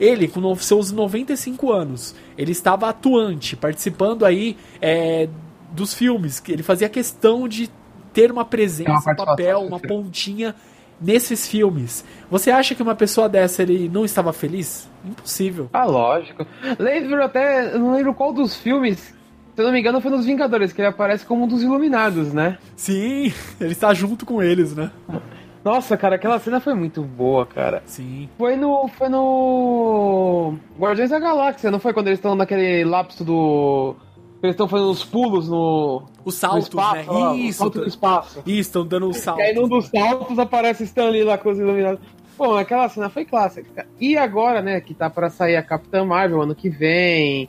Ele, 0.03 0.27
com 0.27 0.53
seus 0.57 0.91
95 0.91 1.73
anos, 1.73 2.13
ele 2.37 2.51
estava 2.51 2.89
atuante, 2.89 3.55
participando 3.55 4.25
aí 4.25 4.57
é, 4.81 5.29
dos 5.71 5.95
filmes. 5.95 6.41
que 6.41 6.51
Ele 6.51 6.65
fazia 6.65 6.89
questão 6.89 7.47
de 7.47 7.71
ter 8.13 8.33
uma 8.33 8.45
presença, 8.45 9.13
um 9.13 9.15
papel, 9.15 9.61
uma 9.61 9.79
pontinha 9.79 10.57
nesses 11.01 11.47
filmes. 11.47 12.05
Você 12.29 12.51
acha 12.51 12.75
que 12.75 12.83
uma 12.83 12.97
pessoa 12.97 13.29
dessa 13.29 13.63
ele 13.63 13.89
não 13.89 14.05
estava 14.05 14.33
feliz? 14.33 14.91
Impossível. 15.05 15.71
Ah, 15.73 15.85
lógico. 15.85 16.45
Lembro 16.81 17.23
até, 17.23 17.73
eu 17.73 17.79
não 17.79 17.95
lembro 17.95 18.13
qual 18.13 18.33
dos 18.33 18.57
filmes, 18.57 18.99
se 18.99 19.15
eu 19.57 19.65
não 19.65 19.73
me 19.73 19.79
engano, 19.79 20.01
foi 20.01 20.11
nos 20.11 20.27
Vingadores, 20.27 20.73
que 20.73 20.81
ele 20.81 20.89
aparece 20.89 21.25
como 21.25 21.45
um 21.45 21.47
dos 21.47 21.63
Iluminados, 21.63 22.33
né? 22.33 22.59
Sim, 22.75 23.33
ele 23.61 23.71
está 23.71 23.95
junto 23.95 24.27
com 24.27 24.43
eles, 24.43 24.75
né? 24.75 24.91
Nossa, 25.65 25.97
cara, 25.97 26.17
aquela 26.17 26.39
cena 26.41 26.61
foi 26.61 26.75
muito 26.75 27.03
boa, 27.03 27.47
cara. 27.47 27.83
Sim. 27.87 28.29
Foi 28.37 28.57
no. 28.57 28.89
Foi 28.89 29.09
no. 29.09 30.57
Guardiões 30.79 31.11
da 31.11 31.19
Galáxia, 31.19 31.71
não 31.71 31.79
foi 31.79 31.93
quando 31.93 32.09
eles 32.09 32.19
estão 32.19 32.35
naquele 32.35 32.85
lapso 32.85 33.25
do. 33.25 33.95
Eles 34.43 34.55
estão 34.55 34.67
fazendo 34.67 34.91
os 34.91 35.05
pulos 35.05 35.49
no. 35.49 36.03
Os 36.25 36.35
no 36.35 36.41
saltos, 36.41 36.69
espaço, 36.69 37.13
né? 37.13 37.29
o 37.29 37.35
Isso. 37.37 37.59
salto 37.59 37.79
do 37.81 37.87
espaço. 37.87 38.43
Isso, 38.45 38.61
estão 38.61 38.85
dando 38.87 39.09
os 39.09 39.17
E 39.19 39.21
saltos. 39.21 39.45
aí 39.45 39.55
num 39.55 39.69
dos 39.69 39.87
saltos 39.87 40.39
aparece 40.39 40.83
Stan 40.85 41.09
Lee 41.11 41.23
lá 41.23 41.39
com 41.39 41.51
os 41.51 41.59
iluminados. 41.59 42.01
Bom, 42.37 42.57
aquela 42.57 42.89
cena 42.89 43.09
foi 43.09 43.25
clássica. 43.25 43.87
E 44.01 44.17
agora, 44.17 44.61
né, 44.61 44.81
que 44.81 44.95
tá 44.95 45.09
pra 45.09 45.31
sair 45.31 45.55
a 45.55 45.63
Capitã 45.63 46.05
Marvel 46.05 46.43
ano 46.43 46.57
que 46.57 46.69
vem. 46.69 47.49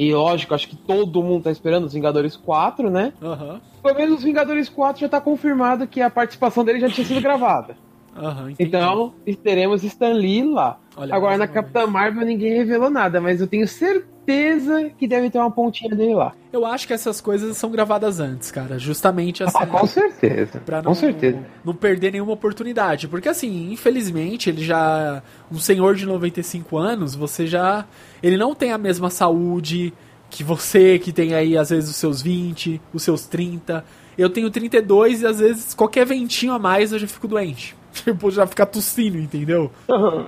E 0.00 0.14
lógico, 0.14 0.54
acho 0.54 0.66
que 0.66 0.76
todo 0.76 1.22
mundo 1.22 1.42
tá 1.42 1.50
esperando 1.50 1.84
os 1.84 1.92
Vingadores 1.92 2.34
4, 2.34 2.88
né? 2.88 3.12
Aham, 3.22 3.60
Pelo 3.82 3.94
menos 3.98 4.16
os 4.20 4.24
Vingadores 4.24 4.66
4 4.70 4.98
já 4.98 5.08
tá 5.10 5.20
confirmado 5.20 5.86
que 5.86 6.00
a 6.00 6.08
participação 6.08 6.64
dele 6.64 6.80
já 6.80 6.88
tinha 6.88 7.06
sido 7.06 7.20
gravada. 7.20 7.76
entendi. 8.50 8.54
Então, 8.58 9.12
teremos 9.44 9.84
Stan 9.84 10.14
Lee 10.14 10.42
lá. 10.42 10.78
Olha, 10.96 11.14
Agora, 11.14 11.36
na 11.36 11.46
Capitã 11.46 11.86
Marvel 11.86 12.24
ninguém 12.24 12.54
revelou 12.54 12.88
nada, 12.88 13.20
mas 13.20 13.42
eu 13.42 13.46
tenho 13.46 13.68
certeza 13.68 14.08
que 14.98 15.06
deve 15.06 15.30
ter 15.30 15.38
uma 15.38 15.50
pontinha 15.50 15.94
dele 15.94 16.14
lá. 16.14 16.32
Eu 16.52 16.66
acho 16.66 16.86
que 16.86 16.92
essas 16.92 17.20
coisas 17.20 17.56
são 17.56 17.70
gravadas 17.70 18.20
antes, 18.20 18.50
cara. 18.50 18.78
Justamente 18.78 19.42
assim. 19.42 19.58
Ah, 19.60 19.66
com 19.66 19.86
certeza. 19.86 20.60
Pra 20.64 20.78
não, 20.78 20.90
com 20.90 20.94
certeza. 20.94 21.38
não 21.64 21.74
perder 21.74 22.12
nenhuma 22.12 22.32
oportunidade. 22.32 23.08
Porque 23.08 23.28
assim, 23.28 23.72
infelizmente, 23.72 24.50
ele 24.50 24.64
já. 24.64 25.22
Um 25.50 25.58
senhor 25.58 25.94
de 25.94 26.06
95 26.06 26.76
anos, 26.76 27.14
você 27.14 27.46
já. 27.46 27.84
Ele 28.22 28.36
não 28.36 28.54
tem 28.54 28.72
a 28.72 28.78
mesma 28.78 29.10
saúde 29.10 29.92
que 30.28 30.44
você, 30.44 30.98
que 30.98 31.12
tem 31.12 31.34
aí, 31.34 31.58
às 31.58 31.70
vezes, 31.70 31.90
os 31.90 31.96
seus 31.96 32.22
20, 32.22 32.80
os 32.92 33.02
seus 33.02 33.26
30. 33.26 33.84
Eu 34.16 34.28
tenho 34.28 34.50
32 34.50 35.22
e 35.22 35.26
às 35.26 35.38
vezes 35.40 35.72
qualquer 35.74 36.04
ventinho 36.04 36.52
a 36.52 36.58
mais 36.58 36.92
eu 36.92 36.98
já 36.98 37.06
fico 37.06 37.26
doente. 37.26 37.74
Tipo, 38.04 38.30
já 38.30 38.46
ficar 38.46 38.66
tossindo, 38.66 39.18
entendeu? 39.18 39.70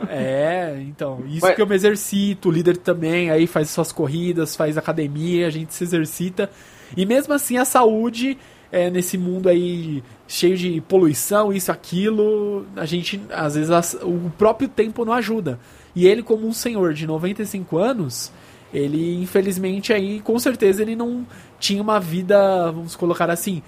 É, 0.09 0.77
então, 0.87 1.23
isso 1.29 1.41
Mas- 1.43 1.55
que 1.55 1.63
eu 1.63 1.67
me 1.67 1.75
exercito, 1.75 2.49
o 2.49 2.53
líder 2.53 2.77
também, 2.77 3.31
aí 3.31 3.47
faz 3.47 3.71
suas 3.71 3.93
corridas, 3.93 4.57
faz 4.57 4.77
academia, 4.77 5.47
a 5.47 5.51
gente 5.51 5.73
se 5.75 5.85
exercita. 5.85 6.51
E 6.97 7.07
mesmo 7.07 7.33
assim 7.33 7.57
a 7.57 7.65
saúde, 7.65 8.37
é, 8.71 8.91
nesse 8.91 9.17
mundo 9.17 9.49
aí 9.49 10.03
cheio 10.27 10.57
de 10.57 10.81
poluição, 10.83 11.53
isso, 11.53 11.71
aquilo, 11.71 12.67
a 12.77 12.85
gente, 12.85 13.21
às 13.31 13.55
vezes, 13.55 13.71
as- 13.71 13.95
o 14.03 14.31
próprio 14.37 14.69
tempo 14.69 15.05
não 15.05 15.13
ajuda. 15.13 15.59
E 15.95 16.07
ele, 16.07 16.23
como 16.23 16.47
um 16.47 16.53
senhor 16.53 16.95
de 16.95 17.07
95 17.07 17.77
anos, 17.79 18.33
ele, 18.73 19.21
infelizmente, 19.23 19.93
aí, 19.93 20.21
com 20.21 20.39
certeza, 20.39 20.81
ele 20.83 20.97
não 20.97 21.27
tinha 21.61 21.83
uma 21.83 22.01
vida, 22.01 22.73
vamos 22.73 22.97
colocar 22.97 23.29
assim, 23.31 23.63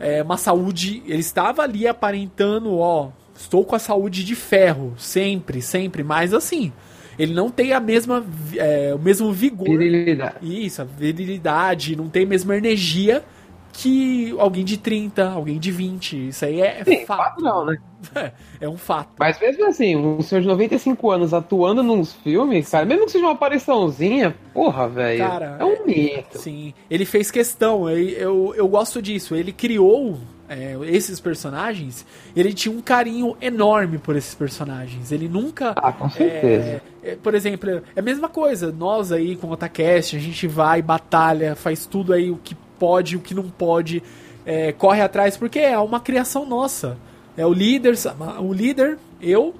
é, 0.00 0.22
uma 0.22 0.36
saúde. 0.36 1.02
Ele 1.06 1.20
estava 1.20 1.62
ali 1.62 1.86
aparentando, 1.86 2.76
ó, 2.78 3.10
estou 3.38 3.64
com 3.64 3.76
a 3.76 3.78
saúde 3.78 4.24
de 4.24 4.34
ferro, 4.34 4.94
sempre, 4.98 5.62
sempre, 5.62 6.02
mas 6.02 6.34
assim, 6.34 6.72
ele 7.18 7.32
não 7.32 7.50
tem 7.50 7.72
a 7.72 7.80
mesma, 7.80 8.24
é, 8.56 8.92
o 8.94 8.98
mesmo 8.98 9.32
vigor. 9.32 9.68
Virilidade. 9.68 10.36
Isso, 10.42 10.82
a 10.82 10.84
virilidade, 10.84 11.96
não 11.96 12.08
tem 12.08 12.24
a 12.24 12.28
mesma 12.28 12.56
energia 12.56 13.24
que 13.72 14.34
alguém 14.38 14.64
de 14.64 14.76
30, 14.76 15.30
alguém 15.30 15.58
de 15.58 15.70
20. 15.70 16.28
Isso 16.28 16.44
aí 16.44 16.60
é 16.60 16.82
Sim, 16.84 17.06
fato. 17.06 17.36
padrão, 17.36 17.64
né? 17.64 17.76
É, 18.14 18.32
é 18.66 18.68
um 18.68 18.76
fato. 18.76 19.10
Mas 19.18 19.38
mesmo 19.40 19.66
assim, 19.66 19.94
um 19.94 20.20
senhor 20.20 20.40
de 20.40 20.48
95 20.48 21.10
anos 21.10 21.32
atuando 21.32 21.82
nos 21.82 22.12
filmes, 22.12 22.68
cara, 22.68 22.84
mesmo 22.84 23.06
que 23.06 23.12
seja 23.12 23.24
uma 23.24 23.32
apariçãozinha, 23.32 24.34
porra, 24.52 24.88
velho. 24.88 25.18
Cara, 25.18 25.56
É 25.60 25.64
um 25.64 25.86
mito. 25.86 26.38
Sim, 26.38 26.74
ele 26.90 27.04
fez 27.04 27.30
questão, 27.30 27.88
eu, 27.88 27.98
eu, 27.98 28.54
eu 28.56 28.68
gosto 28.68 29.00
disso. 29.00 29.36
Ele 29.36 29.52
criou 29.52 30.18
é, 30.48 30.76
esses 30.86 31.20
personagens, 31.20 32.06
ele 32.34 32.54
tinha 32.54 32.74
um 32.74 32.80
carinho 32.80 33.36
enorme 33.40 33.98
por 33.98 34.16
esses 34.16 34.34
personagens. 34.34 35.12
Ele 35.12 35.28
nunca. 35.28 35.74
Ah, 35.76 35.92
com 35.92 36.08
certeza. 36.08 36.82
É, 37.02 37.10
é, 37.10 37.16
por 37.16 37.34
exemplo, 37.34 37.82
é 37.94 38.00
a 38.00 38.02
mesma 38.02 38.28
coisa. 38.28 38.72
Nós 38.72 39.12
aí 39.12 39.36
com 39.36 39.48
o 39.48 39.52
Otacast, 39.52 40.16
a 40.16 40.18
gente 40.18 40.46
vai, 40.46 40.80
batalha, 40.80 41.54
faz 41.54 41.84
tudo 41.84 42.12
aí 42.12 42.30
o 42.30 42.36
que 42.36 42.54
pode, 42.78 43.16
o 43.16 43.20
que 43.20 43.34
não 43.34 43.50
pode, 43.50 44.02
é, 44.46 44.72
corre 44.72 45.02
atrás, 45.02 45.36
porque 45.36 45.58
é 45.58 45.78
uma 45.78 46.00
criação 46.00 46.46
nossa. 46.46 46.96
É 47.36 47.44
o 47.44 47.52
líder, 47.52 47.94
o 48.40 48.52
líder, 48.52 48.98
eu. 49.20 49.54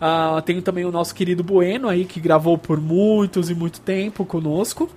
Ah, 0.00 0.42
tenho 0.44 0.60
também 0.62 0.84
o 0.84 0.90
nosso 0.90 1.14
querido 1.14 1.44
Bueno 1.44 1.88
aí, 1.88 2.04
que 2.04 2.18
gravou 2.18 2.58
por 2.58 2.80
muitos 2.80 3.50
e 3.50 3.54
muito 3.54 3.80
tempo 3.80 4.24
conosco. 4.24 4.90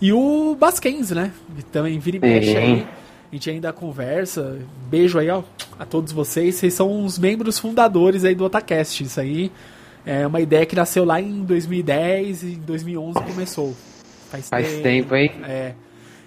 E 0.00 0.12
o 0.12 0.56
Basquens, 0.58 1.10
né? 1.10 1.32
Que 1.56 1.64
também 1.66 1.98
vira 1.98 2.16
e 2.16 2.20
mexe 2.20 2.56
aí. 2.56 2.86
A 3.30 3.34
gente 3.34 3.50
ainda 3.50 3.72
conversa. 3.72 4.58
Beijo 4.88 5.18
aí, 5.18 5.28
ó, 5.28 5.42
a 5.78 5.84
todos 5.84 6.12
vocês. 6.12 6.54
Vocês 6.54 6.74
são 6.74 7.04
os 7.04 7.18
membros 7.18 7.58
fundadores 7.58 8.24
aí 8.24 8.34
do 8.34 8.44
Otacast. 8.44 9.04
Isso 9.04 9.20
aí 9.20 9.52
é 10.06 10.26
uma 10.26 10.40
ideia 10.40 10.64
que 10.64 10.74
nasceu 10.74 11.04
lá 11.04 11.20
em 11.20 11.44
2010 11.44 12.42
e 12.42 12.46
em 12.54 12.60
2011 12.60 13.20
começou. 13.20 13.76
Faz, 14.30 14.48
Faz 14.48 14.80
tempo, 14.80 15.14
hein? 15.14 15.32
É. 15.46 15.74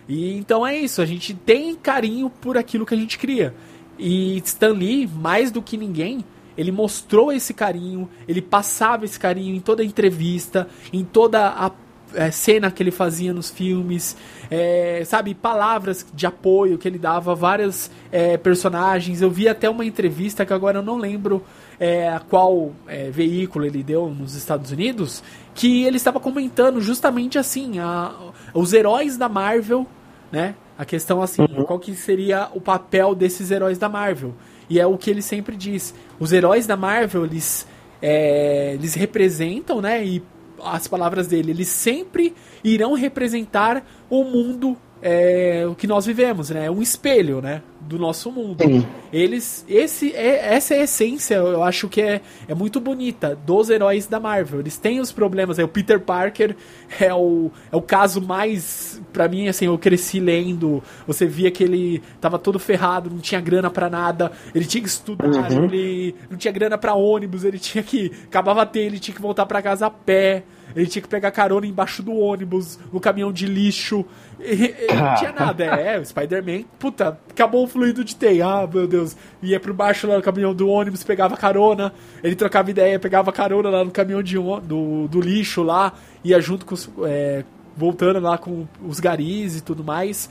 E 0.08 0.38
então 0.38 0.66
é 0.66 0.76
isso, 0.76 1.02
a 1.02 1.06
gente 1.06 1.34
tem 1.34 1.76
carinho 1.76 2.30
por 2.30 2.58
aquilo 2.58 2.86
que 2.86 2.94
a 2.94 2.98
gente 2.98 3.18
cria. 3.18 3.54
E 3.98 4.38
Stan 4.40 4.74
Lee, 4.74 5.08
mais 5.08 5.52
do 5.52 5.62
que 5.62 5.78
ninguém, 5.78 6.26
ele 6.58 6.72
mostrou 6.72 7.32
esse 7.32 7.54
carinho, 7.54 8.10
ele 8.28 8.42
passava 8.42 9.06
esse 9.06 9.20
carinho 9.20 9.56
em 9.56 9.60
toda 9.60 9.84
a 9.84 9.86
entrevista, 9.86 10.68
em 10.92 11.04
toda 11.04 11.48
a 11.48 11.72
é, 12.14 12.32
cena 12.32 12.72
que 12.72 12.82
ele 12.84 12.92
fazia 12.92 13.34
nos 13.34 13.50
filmes, 13.50 14.16
é, 14.50 15.04
sabe, 15.06 15.34
palavras 15.34 16.06
de 16.14 16.26
apoio 16.26 16.78
que 16.78 16.88
ele 16.88 16.98
dava 16.98 17.32
a 17.32 17.36
vários 17.36 17.90
é, 18.12 18.38
personagens. 18.38 19.22
Eu 19.22 19.30
vi 19.30 19.48
até 19.48 19.70
uma 19.70 19.86
entrevista 19.86 20.46
que 20.46 20.54
agora 20.54 20.80
eu 20.80 20.84
não 20.84 20.98
lembro 20.98 21.44
é, 21.80 22.10
a 22.10 22.20
qual 22.20 22.72
é, 22.88 23.10
veículo 23.10 23.66
ele 23.66 23.82
deu 23.82 24.10
nos 24.10 24.36
Estados 24.36 24.72
Unidos, 24.72 25.24
que 25.56 25.84
ele 25.84 25.98
estava 25.98 26.20
comentando 26.20 26.82
justamente 26.82 27.38
assim, 27.40 27.80
a, 27.80 28.14
os 28.54 28.74
heróis 28.74 29.18
da 29.18 29.28
Marvel, 29.28 29.88
né? 30.32 30.56
A 30.78 30.86
questão 30.86 31.22
assim, 31.22 31.46
qual 31.68 31.80
que 31.80 31.94
seria 31.94 32.50
o 32.54 32.62
papel 32.62 33.14
desses 33.14 33.52
heróis 33.52 33.78
da 33.78 33.88
Marvel? 33.88 34.34
E 34.70 34.80
é 34.80 34.86
o 34.88 34.98
que 34.98 35.10
ele 35.10 35.22
sempre 35.22 35.56
diz. 35.56 35.94
Os 36.20 36.32
heróis 36.32 36.66
da 36.66 36.78
Marvel, 36.78 37.26
eles, 37.26 37.68
é, 38.02 38.74
eles 38.74 38.96
representam, 38.96 39.82
né? 39.82 40.04
E 40.04 40.24
as 40.64 40.88
palavras 40.88 41.28
dele, 41.28 41.52
eles 41.52 41.68
sempre 41.68 42.34
irão 42.64 42.94
representar 42.94 43.86
o 44.10 44.24
mundo 44.24 44.78
é, 45.02 45.66
que 45.78 45.88
nós 45.88 46.06
vivemos, 46.06 46.50
né? 46.50 46.70
Um 46.70 46.82
espelho, 46.82 47.42
né? 47.42 47.62
Do 47.82 47.98
nosso 47.98 48.32
mundo. 48.32 48.64
Sim. 48.64 48.86
Eles, 49.12 49.66
esse, 49.68 50.14
é, 50.14 50.54
essa 50.56 50.74
é 50.74 50.80
a 50.80 50.84
essência, 50.84 51.36
eu 51.36 51.64
acho 51.64 51.90
que 51.90 52.02
é, 52.02 52.22
é 52.48 52.56
muito 52.56 52.80
bonita 52.80 53.38
dos 53.46 53.70
heróis 53.70 54.08
da 54.08 54.20
Marvel. 54.20 54.60
Eles 54.60 54.78
têm 54.78 55.00
os 55.00 55.12
problemas. 55.12 55.60
Aí, 55.60 55.66
o 55.66 55.68
Peter 55.68 56.00
Parker 56.00 56.56
é 57.00 57.14
o, 57.14 57.52
é 57.72 57.76
o 57.76 57.82
caso 57.82 58.22
mais, 58.22 59.02
para 59.12 59.28
mim, 59.28 59.48
assim, 59.48 59.66
eu 59.66 59.78
cresci 59.78 60.20
lendo. 60.20 60.82
Você 61.06 61.26
via 61.26 61.52
que 61.52 61.64
ele 61.64 62.02
tava 62.20 62.40
todo 62.40 62.60
ferrado, 62.60 63.10
não 63.10 63.20
tinha 63.20 63.42
grana 63.42 63.70
para 63.70 63.90
nada. 63.90 64.32
Ele 64.54 64.66
tinha 64.66 64.82
que 64.82 64.90
estudar, 64.90 65.52
uhum. 65.52 65.66
ele 65.66 66.16
não 66.30 66.38
tinha 66.38 66.52
grana 66.52 66.78
para 66.78 66.94
ônibus, 66.94 67.44
ele 67.44 67.60
tinha 67.60 67.84
que 67.84 68.12
acabava 68.26 68.66
ter, 68.66 68.82
ele 68.82 69.00
tinha 69.00 69.16
que 69.16 69.22
voltar 69.22 69.46
para 69.46 69.62
casa 69.62 69.88
a 69.88 69.90
pé. 69.90 70.44
Ele 70.76 70.88
tinha 70.88 71.02
que 71.02 71.08
pegar 71.08 71.32
carona 71.32 71.66
embaixo 71.66 72.02
do 72.02 72.16
ônibus, 72.16 72.80
no 72.92 73.00
caminhão 73.00 73.32
de 73.32 73.46
lixo. 73.46 74.06
Não 74.40 75.16
tinha 75.16 75.32
nada. 75.32 75.64
É, 75.64 76.00
o 76.00 76.06
Spider-Man, 76.06 76.64
puta, 76.80 77.20
acabou 77.30 77.64
o 77.64 77.68
fluido 77.68 78.04
de 78.04 78.16
teia. 78.16 78.46
Ah, 78.46 78.68
meu 78.68 78.88
Deus. 78.88 79.16
Ia 79.42 79.60
pro 79.60 79.74
baixo 79.74 80.08
lá 80.08 80.18
no 80.18 80.22
caminhão 80.22 80.54
do 80.54 80.68
ônibus, 80.68 81.04
pegava 81.04 81.38
carona. 81.38 81.94
Ele 82.24 82.36
trocava 82.36 82.70
ideia, 82.70 83.00
pegava 83.00 83.32
carona 83.32 83.70
lá 83.70 83.84
no 83.84 83.92
caminhão 83.92 84.24
de, 84.24 84.36
do, 84.36 85.08
do 85.08 85.22
lixo 85.22 85.64
lá. 85.64 85.94
Ia 86.24 86.40
junto 86.40 86.66
com 86.66 86.74
os. 86.76 86.90
É, 87.06 87.44
voltando 87.76 88.20
lá 88.20 88.38
com 88.38 88.68
os 88.86 89.00
garis 89.00 89.58
e 89.58 89.62
tudo 89.62 89.84
mais. 89.84 90.30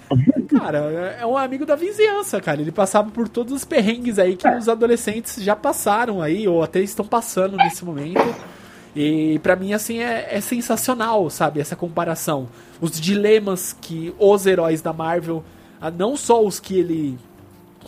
Cara, 0.49 0.79
é 1.19 1.27
um 1.27 1.37
amigo 1.37 1.65
da 1.65 1.75
vizinhança, 1.75 2.41
cara. 2.41 2.61
Ele 2.61 2.73
passava 2.73 3.11
por 3.11 3.29
todos 3.29 3.53
os 3.53 3.65
perrengues 3.65 4.19
aí 4.19 4.37
que 4.37 4.49
os 4.49 4.69
adolescentes 4.69 5.43
já 5.43 5.57
passaram 5.57 6.21
aí, 6.21 6.47
ou 6.47 6.63
até 6.63 6.81
estão 6.81 7.05
passando 7.05 7.57
nesse 7.57 7.85
momento. 7.85 8.21
E 8.95 9.39
para 9.41 9.57
mim, 9.57 9.73
assim, 9.73 10.01
é, 10.01 10.29
é, 10.31 10.41
sensacional, 10.41 11.31
sabe? 11.31 11.61
Essa 11.61 11.77
comparação. 11.77 12.49
Os 12.81 13.01
dilemas 13.01 13.77
que 13.81 14.13
os 14.19 14.47
heróis 14.47 14.83
da 14.83 14.93
Marvel, 14.93 15.45
ah, 15.81 15.91
não 15.91 16.17
só 16.17 16.45
os 16.45 16.59
que 16.59 16.79
ele, 16.79 17.19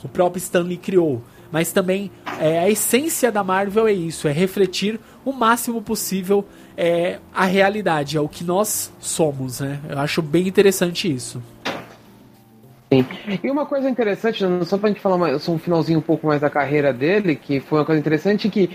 o 0.02 0.08
próprio 0.08 0.38
Stanley 0.38 0.76
criou, 0.76 1.22
mas 1.50 1.72
também 1.72 2.10
é, 2.40 2.60
a 2.60 2.70
essência 2.70 3.32
da 3.32 3.42
Marvel 3.42 3.86
é 3.86 3.92
isso: 3.92 4.28
é 4.28 4.32
refletir 4.32 5.00
o 5.24 5.32
máximo 5.32 5.82
possível 5.82 6.44
é, 6.76 7.18
a 7.34 7.44
realidade, 7.44 8.16
é 8.16 8.20
o 8.20 8.28
que 8.28 8.44
nós 8.44 8.92
somos, 9.00 9.60
né? 9.60 9.80
Eu 9.88 9.98
acho 9.98 10.22
bem 10.22 10.46
interessante 10.46 11.12
isso. 11.12 11.42
Sim. 12.92 13.06
E 13.42 13.50
uma 13.50 13.64
coisa 13.64 13.88
interessante, 13.88 14.44
só 14.64 14.76
pra 14.76 14.90
gente 14.90 15.00
falar 15.00 15.16
mais, 15.16 15.48
um 15.48 15.58
finalzinho 15.58 15.98
um 15.98 16.02
pouco 16.02 16.26
mais 16.26 16.40
da 16.40 16.50
carreira 16.50 16.92
dele, 16.92 17.36
que 17.36 17.58
foi 17.58 17.78
uma 17.78 17.84
coisa 17.84 17.98
interessante 17.98 18.48
que 18.50 18.70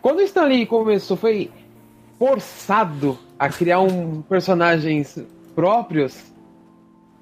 quando 0.00 0.18
o 0.18 0.22
Stanley 0.22 0.66
começou, 0.66 1.16
foi 1.16 1.50
forçado 2.18 3.18
a 3.38 3.48
criar 3.48 3.80
um 3.80 4.22
personagens 4.22 5.18
próprios, 5.54 6.32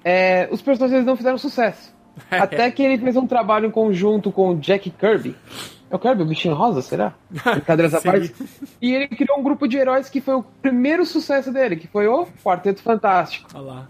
é, 0.03 0.47
os 0.51 0.61
personagens 0.61 1.05
não 1.05 1.15
fizeram 1.15 1.37
sucesso. 1.37 1.95
Até 2.31 2.71
que 2.71 2.81
ele 2.81 2.97
fez 2.97 3.15
um 3.15 3.27
trabalho 3.27 3.67
em 3.67 3.71
conjunto 3.71 4.31
com 4.31 4.51
o 4.51 4.55
Jack 4.57 4.89
Kirby. 4.89 5.35
É 5.89 5.95
o 5.95 5.99
Kirby, 5.99 6.23
o 6.23 6.25
bichinho 6.25 6.55
rosa, 6.55 6.81
será? 6.81 7.13
Brincadeiras 7.29 7.93
à 7.93 8.01
parte. 8.01 8.33
E 8.81 8.93
ele 8.93 9.07
criou 9.07 9.39
um 9.39 9.43
grupo 9.43 9.67
de 9.67 9.77
heróis 9.77 10.09
que 10.09 10.19
foi 10.19 10.35
o 10.35 10.43
primeiro 10.61 11.05
sucesso 11.05 11.51
dele, 11.51 11.75
que 11.75 11.87
foi 11.87 12.07
o 12.07 12.25
Quarteto 12.43 12.81
Fantástico. 12.81 13.49
Olá. 13.53 13.87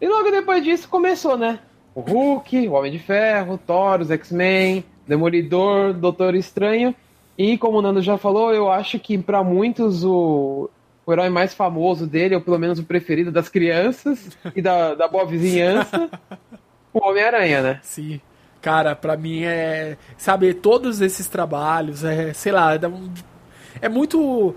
E 0.00 0.08
logo 0.08 0.30
depois 0.30 0.62
disso 0.62 0.88
começou, 0.88 1.36
né? 1.36 1.58
O 1.94 2.00
Hulk, 2.00 2.68
o 2.68 2.72
Homem 2.72 2.92
de 2.92 2.98
Ferro, 3.00 3.58
Thor, 3.58 4.00
os 4.00 4.10
X-Men, 4.10 4.84
Demolidor, 5.06 5.92
Doutor 5.92 6.34
Estranho. 6.34 6.94
E 7.38 7.56
como 7.56 7.78
o 7.78 7.82
Nando 7.82 8.02
já 8.02 8.18
falou, 8.18 8.52
eu 8.52 8.68
acho 8.68 8.98
que 8.98 9.16
para 9.16 9.44
muitos 9.44 10.04
o, 10.04 10.68
o 11.06 11.12
herói 11.12 11.28
mais 11.28 11.54
famoso 11.54 12.04
dele, 12.04 12.34
ou 12.34 12.40
pelo 12.40 12.58
menos 12.58 12.80
o 12.80 12.84
preferido 12.84 13.30
das 13.30 13.48
crianças 13.48 14.36
e 14.56 14.60
da, 14.60 14.96
da 14.96 15.06
boa 15.06 15.24
vizinhança, 15.24 16.10
o 16.92 17.08
Homem-Aranha, 17.08 17.62
né? 17.62 17.80
Sim. 17.84 18.20
Cara, 18.60 18.96
para 18.96 19.16
mim 19.16 19.44
é. 19.44 19.96
Sabe, 20.16 20.52
todos 20.52 21.00
esses 21.00 21.28
trabalhos, 21.28 22.02
é, 22.02 22.32
sei 22.32 22.50
lá, 22.50 22.74
é 23.80 23.88
muito. 23.88 24.54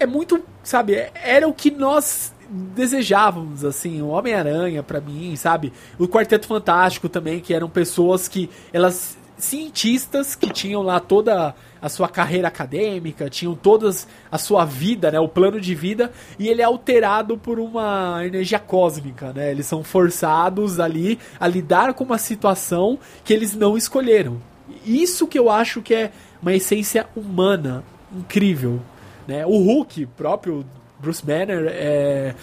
É 0.00 0.06
muito, 0.06 0.40
sabe, 0.62 1.10
era 1.12 1.46
o 1.48 1.52
que 1.52 1.72
nós 1.72 2.32
desejávamos, 2.48 3.64
assim, 3.64 4.00
o 4.00 4.08
Homem-Aranha 4.08 4.80
para 4.80 5.00
mim, 5.00 5.34
sabe? 5.34 5.72
O 5.98 6.06
Quarteto 6.06 6.46
Fantástico 6.46 7.08
também, 7.08 7.40
que 7.40 7.52
eram 7.52 7.68
pessoas 7.68 8.28
que 8.28 8.48
elas 8.72 9.18
cientistas 9.36 10.34
que 10.34 10.50
tinham 10.50 10.82
lá 10.82 11.00
toda 11.00 11.54
a 11.80 11.88
sua 11.88 12.08
carreira 12.08 12.48
acadêmica, 12.48 13.30
tinham 13.30 13.54
todas 13.54 14.06
a 14.30 14.38
sua 14.38 14.64
vida, 14.64 15.10
né, 15.10 15.20
o 15.20 15.28
plano 15.28 15.60
de 15.60 15.74
vida, 15.74 16.12
e 16.38 16.48
ele 16.48 16.62
é 16.62 16.64
alterado 16.64 17.36
por 17.36 17.58
uma 17.58 18.24
energia 18.24 18.58
cósmica, 18.58 19.32
né? 19.32 19.50
Eles 19.50 19.66
são 19.66 19.82
forçados 19.82 20.80
ali 20.80 21.18
a 21.38 21.46
lidar 21.46 21.94
com 21.94 22.04
uma 22.04 22.18
situação 22.18 22.98
que 23.24 23.32
eles 23.32 23.54
não 23.54 23.76
escolheram. 23.76 24.40
Isso 24.84 25.26
que 25.26 25.38
eu 25.38 25.50
acho 25.50 25.82
que 25.82 25.94
é 25.94 26.12
uma 26.40 26.54
essência 26.54 27.06
humana 27.16 27.84
incrível, 28.12 28.80
né? 29.26 29.44
O 29.46 29.58
Hulk, 29.58 30.06
próprio 30.16 30.64
Bruce 30.98 31.24
Banner, 31.24 31.66
é, 31.68 32.34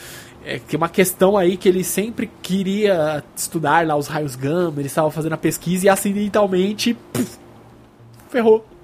é, 0.45 0.60
tem 0.60 0.78
uma 0.78 0.89
questão 0.89 1.36
aí 1.36 1.58
que 1.58 1.67
ele 1.67 1.84
sempre 1.84 2.30
queria 2.41 3.24
estudar 3.36 3.86
lá 3.86 3.95
os 3.95 4.08
raios 4.08 4.36
gama, 4.36 4.80
ele 4.80 4.88
estava 4.88 5.10
fazendo 5.10 5.34
a 5.34 5.38
pesquisa 5.38 5.88
e 5.88 5.89
acidentalmente 5.89 6.93
puf, 6.93 7.38
ferrou. 8.30 8.75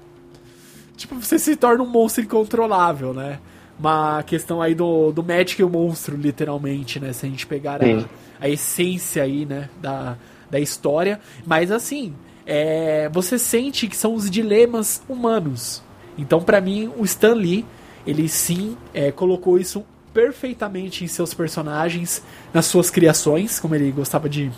Tipo, 1.02 1.16
você 1.16 1.36
se 1.36 1.56
torna 1.56 1.82
um 1.82 1.86
monstro 1.88 2.22
incontrolável, 2.22 3.12
né? 3.12 3.40
Uma 3.76 4.22
questão 4.22 4.62
aí 4.62 4.72
do, 4.72 5.10
do 5.10 5.20
Magic 5.20 5.60
e 5.60 5.64
o 5.64 5.68
monstro, 5.68 6.16
literalmente, 6.16 7.00
né? 7.00 7.12
Se 7.12 7.26
a 7.26 7.28
gente 7.28 7.44
pegar 7.44 7.80
a, 7.82 8.06
a, 8.40 8.48
essência 8.48 9.24
aí, 9.24 9.44
né, 9.44 9.68
da, 9.80 10.16
da 10.48 10.60
história. 10.60 11.18
Mas 11.44 11.72
assim, 11.72 12.14
é, 12.46 13.08
você 13.08 13.36
sente 13.36 13.88
que 13.88 13.96
são 13.96 14.14
os 14.14 14.30
dilemas 14.30 15.02
humanos. 15.08 15.82
Então, 16.16 16.40
para 16.40 16.60
mim, 16.60 16.92
o 16.96 17.04
Stan 17.04 17.34
Lee, 17.34 17.66
ele 18.06 18.28
sim 18.28 18.76
é, 18.94 19.10
colocou 19.10 19.58
isso 19.58 19.84
perfeitamente 20.14 21.02
em 21.02 21.08
seus 21.08 21.34
personagens, 21.34 22.22
nas 22.54 22.66
suas 22.66 22.90
criações, 22.90 23.58
como 23.58 23.74
ele 23.74 23.90
gostava 23.90 24.28
de 24.28 24.52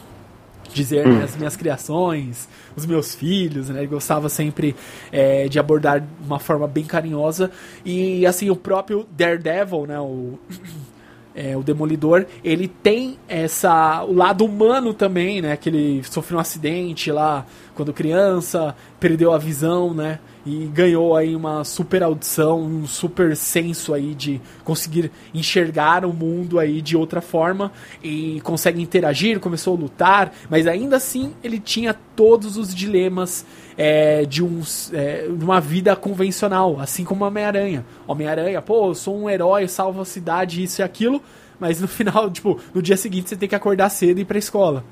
dizer, 0.75 1.07
né, 1.07 1.25
as 1.25 1.37
minhas 1.37 1.57
criações, 1.57 2.49
os 2.77 2.85
meus 2.85 3.15
filhos, 3.15 3.69
né? 3.69 3.81
Ele 3.81 3.87
gostava 3.87 4.29
sempre 4.29 4.75
é, 5.13 5.49
de 5.49 5.59
abordar 5.59 6.01
de 6.01 6.07
uma 6.25 6.39
forma 6.39 6.67
bem 6.67 6.85
carinhosa. 6.85 7.51
E 7.85 8.27
assim, 8.27 8.51
o 8.51 8.57
próprio 8.57 9.07
Daredevil, 9.11 9.87
né? 9.87 9.99
O, 10.01 10.39
é, 11.35 11.57
o 11.57 11.63
Demolidor, 11.63 12.27
ele 12.43 12.69
tem 12.69 13.19
essa 13.29 14.05
o 14.05 14.13
lado 14.13 14.45
humano 14.45 14.93
também, 14.93 15.41
né? 15.41 15.57
Que 15.57 15.69
ele 15.69 16.03
sofreu 16.05 16.39
um 16.39 16.41
acidente 16.41 17.11
lá 17.11 17.47
quando 17.75 17.93
criança, 17.93 18.75
perdeu 18.99 19.33
a 19.33 19.39
visão, 19.39 19.95
né? 19.95 20.19
E 20.47 20.67
ganhou 20.67 21.17
aí 21.17 21.35
uma 21.35 21.65
super 21.65 22.03
audição, 22.03 22.61
um 22.61 22.87
super 22.87 23.35
senso 23.37 23.95
aí 23.95 24.15
de 24.15 24.41
conseguir 24.63 25.11
enxergar 25.33 26.05
o 26.05 26.13
mundo 26.13 26.59
aí 26.59 26.83
de 26.83 26.97
outra 26.97 27.21
forma 27.21 27.73
e 28.03 28.41
consegue 28.43 28.83
interagir, 28.83 29.41
começou 29.41 29.75
a 29.77 29.81
lutar, 29.81 30.33
mas 30.51 30.67
ainda 30.67 30.97
assim 30.97 31.33
ele 31.43 31.59
tinha 31.59 31.95
todos 32.15 32.57
os 32.57 32.75
dilemas 32.75 33.47
é, 33.77 34.25
de, 34.27 34.43
uns, 34.43 34.93
é, 34.93 35.27
uma 35.29 35.61
vida 35.61 35.97
convencional, 35.97 36.79
assim 36.79 37.05
como 37.05 37.25
Homem-Aranha. 37.25 37.85
Homem-Aranha, 38.07 38.61
pô, 38.61 38.89
eu 38.89 38.95
sou 38.95 39.19
um 39.19 39.31
herói, 39.31 39.67
salvo 39.67 40.03
a 40.03 40.05
cidade, 40.05 40.63
isso 40.63 40.83
e 40.83 40.85
aquilo, 40.85 41.23
mas 41.59 41.81
no 41.81 41.89
final, 41.89 42.31
tipo, 42.31 42.61
no 42.75 42.83
dia 42.83 42.97
seguinte 42.97 43.31
você 43.31 43.37
tem 43.37 43.49
que 43.49 43.55
acordar 43.55 43.89
cedo 43.89 44.19
e 44.19 44.23
ir 44.23 44.25
pra 44.27 44.39
escola. 44.39 44.85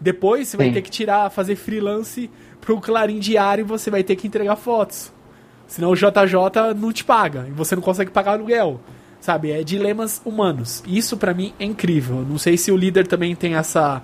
Depois 0.00 0.48
você 0.48 0.56
vai 0.56 0.66
Sim. 0.66 0.72
ter 0.74 0.82
que 0.82 0.90
tirar, 0.90 1.30
fazer 1.30 1.56
freelance 1.56 2.28
pro 2.60 2.80
Clarim 2.80 3.18
Diário 3.18 3.64
você 3.64 3.90
vai 3.90 4.02
ter 4.02 4.16
que 4.16 4.26
entregar 4.26 4.56
fotos. 4.56 5.12
Senão 5.66 5.90
o 5.90 5.96
JJ 5.96 6.74
não 6.76 6.92
te 6.92 7.04
paga 7.04 7.46
e 7.48 7.50
você 7.50 7.74
não 7.74 7.82
consegue 7.82 8.10
pagar 8.10 8.32
aluguel. 8.32 8.80
Sabe? 9.20 9.50
É 9.50 9.62
dilemas 9.64 10.20
humanos. 10.24 10.82
Isso 10.86 11.16
para 11.16 11.34
mim 11.34 11.52
é 11.58 11.64
incrível. 11.64 12.24
Não 12.28 12.38
sei 12.38 12.56
se 12.56 12.70
o 12.70 12.76
líder 12.76 13.06
também 13.06 13.34
tem 13.34 13.56
essa. 13.56 14.02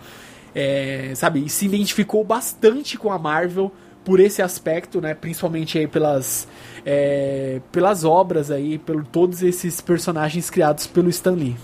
É, 0.54 1.12
sabe? 1.14 1.48
Se 1.48 1.66
identificou 1.66 2.24
bastante 2.24 2.98
com 2.98 3.12
a 3.12 3.18
Marvel 3.18 3.70
por 4.04 4.18
esse 4.18 4.42
aspecto, 4.42 5.00
né? 5.00 5.14
Principalmente 5.14 5.78
aí 5.78 5.86
pelas. 5.86 6.48
É, 6.84 7.60
pelas 7.70 8.02
obras 8.02 8.50
aí, 8.50 8.78
por 8.78 9.04
todos 9.06 9.42
esses 9.42 9.80
personagens 9.80 10.50
criados 10.50 10.86
pelo 10.86 11.08
Stan 11.08 11.32
Lee. 11.32 11.56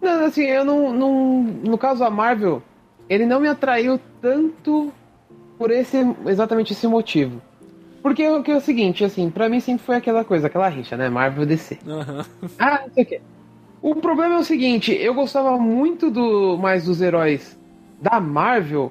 Não, 0.00 0.26
assim, 0.26 0.44
eu 0.44 0.64
não, 0.64 0.92
não. 0.92 1.42
No 1.42 1.76
caso 1.76 2.04
a 2.04 2.10
Marvel, 2.10 2.62
ele 3.08 3.26
não 3.26 3.40
me 3.40 3.48
atraiu 3.48 4.00
tanto 4.22 4.92
por 5.60 5.70
esse 5.70 5.98
exatamente 6.26 6.72
esse 6.72 6.86
motivo. 6.86 7.38
Porque 8.02 8.26
o 8.26 8.42
que 8.42 8.50
é 8.50 8.56
o 8.56 8.62
seguinte, 8.62 9.04
assim, 9.04 9.28
para 9.28 9.46
mim 9.46 9.60
sempre 9.60 9.84
foi 9.84 9.96
aquela 9.96 10.24
coisa, 10.24 10.46
aquela 10.46 10.66
rixa, 10.70 10.96
né? 10.96 11.10
Marvel 11.10 11.44
DC. 11.44 11.78
Uhum. 11.86 12.48
Ah, 12.58 12.80
não 12.86 12.94
sei 12.94 13.04
o 13.04 13.06
quê. 13.06 13.20
O 13.82 13.94
problema 13.96 14.36
é 14.36 14.38
o 14.38 14.42
seguinte, 14.42 14.90
eu 14.90 15.12
gostava 15.12 15.58
muito 15.58 16.10
do 16.10 16.56
mais 16.56 16.86
dos 16.86 17.02
heróis 17.02 17.58
da 18.00 18.18
Marvel 18.18 18.90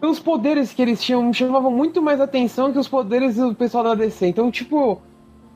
pelos 0.00 0.20
poderes 0.20 0.72
que 0.72 0.82
eles 0.82 1.02
tinham, 1.02 1.20
me 1.20 1.34
chamavam 1.34 1.72
muito 1.72 2.00
mais 2.00 2.20
atenção 2.20 2.72
que 2.72 2.78
os 2.78 2.86
poderes 2.86 3.34
do 3.34 3.52
pessoal 3.52 3.82
da 3.82 3.96
DC. 3.96 4.24
Então, 4.28 4.52
tipo, 4.52 5.02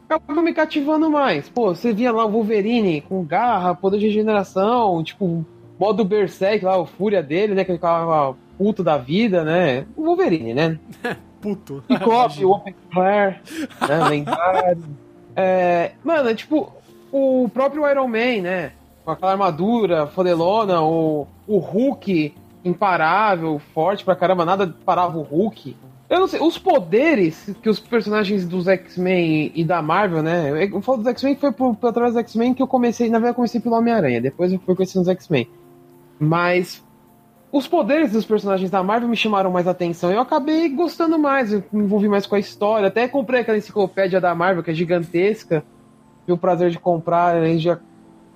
acabava 0.08 0.42
me 0.42 0.52
cativando 0.52 1.08
mais. 1.08 1.48
Pô, 1.48 1.72
você 1.72 1.92
via 1.92 2.10
lá 2.10 2.24
o 2.24 2.32
Wolverine 2.32 3.00
com 3.00 3.24
garra, 3.24 3.76
poder 3.76 3.98
de 3.98 4.06
regeneração, 4.06 5.04
tipo, 5.04 5.46
modo 5.78 6.04
Berserk 6.04 6.64
lá, 6.64 6.76
o 6.76 6.84
Fúria 6.86 7.22
dele, 7.22 7.54
né? 7.54 7.64
Que 7.64 7.70
ele 7.70 7.78
ficava 7.78 8.36
puto 8.56 8.82
da 8.82 8.96
vida, 8.96 9.44
né? 9.44 9.86
O 9.96 10.04
Wolverine, 10.04 10.54
né? 10.54 10.78
Puto. 11.40 11.82
Ciclope, 11.90 12.44
o 12.44 12.50
Open 12.50 12.74
Flare, 12.92 13.36
né? 13.88 14.08
Lendário. 14.08 14.84
É, 15.34 15.92
mano, 16.02 16.30
é 16.30 16.34
tipo, 16.34 16.72
o 17.12 17.48
próprio 17.52 17.88
Iron 17.88 18.08
Man, 18.08 18.42
né? 18.42 18.72
Com 19.04 19.10
aquela 19.10 19.32
armadura 19.32 20.06
fodelona, 20.06 20.82
o, 20.82 21.26
o 21.46 21.58
Hulk 21.58 22.34
imparável, 22.64 23.60
forte 23.72 24.04
pra 24.04 24.16
caramba, 24.16 24.44
nada 24.44 24.74
parava 24.84 25.16
o 25.18 25.22
Hulk. 25.22 25.76
Eu 26.08 26.20
não 26.20 26.28
sei, 26.28 26.40
os 26.40 26.56
poderes 26.56 27.54
que 27.60 27.68
os 27.68 27.80
personagens 27.80 28.46
dos 28.46 28.68
X-Men 28.68 29.50
e 29.54 29.64
da 29.64 29.82
Marvel, 29.82 30.22
né? 30.22 30.64
Eu 30.72 30.80
falo 30.80 30.98
dos 30.98 31.06
X-Men 31.08 31.34
que 31.34 31.40
foi 31.40 31.52
por, 31.52 31.74
por 31.74 31.88
através 31.88 32.14
dos 32.14 32.20
X-Men 32.20 32.54
que 32.54 32.62
eu 32.62 32.66
comecei, 32.66 33.08
na 33.08 33.18
verdade, 33.18 33.32
eu 33.32 33.36
comecei 33.36 33.60
pelo 33.60 33.76
Homem-Aranha, 33.76 34.20
depois 34.20 34.52
eu 34.52 34.60
fui 34.60 34.74
conhecendo 34.74 35.02
os 35.02 35.08
X-Men. 35.08 35.48
Mas 36.18 36.82
os 37.56 37.66
poderes 37.66 38.12
dos 38.12 38.26
personagens 38.26 38.70
da 38.70 38.82
Marvel 38.82 39.08
me 39.08 39.16
chamaram 39.16 39.50
mais 39.50 39.66
atenção. 39.66 40.10
Eu 40.10 40.20
acabei 40.20 40.68
gostando 40.68 41.18
mais, 41.18 41.52
eu 41.52 41.64
me 41.72 41.84
envolvi 41.84 42.08
mais 42.08 42.26
com 42.26 42.34
a 42.34 42.38
história. 42.38 42.88
Até 42.88 43.08
comprei 43.08 43.40
aquela 43.40 43.56
enciclopédia 43.56 44.20
da 44.20 44.34
Marvel, 44.34 44.62
que 44.62 44.70
é 44.70 44.74
gigantesca. 44.74 45.64
Tive 46.20 46.32
o 46.32 46.38
prazer 46.38 46.70
de 46.70 46.78
comprar, 46.78 47.36
aí 47.36 47.58
já 47.58 47.78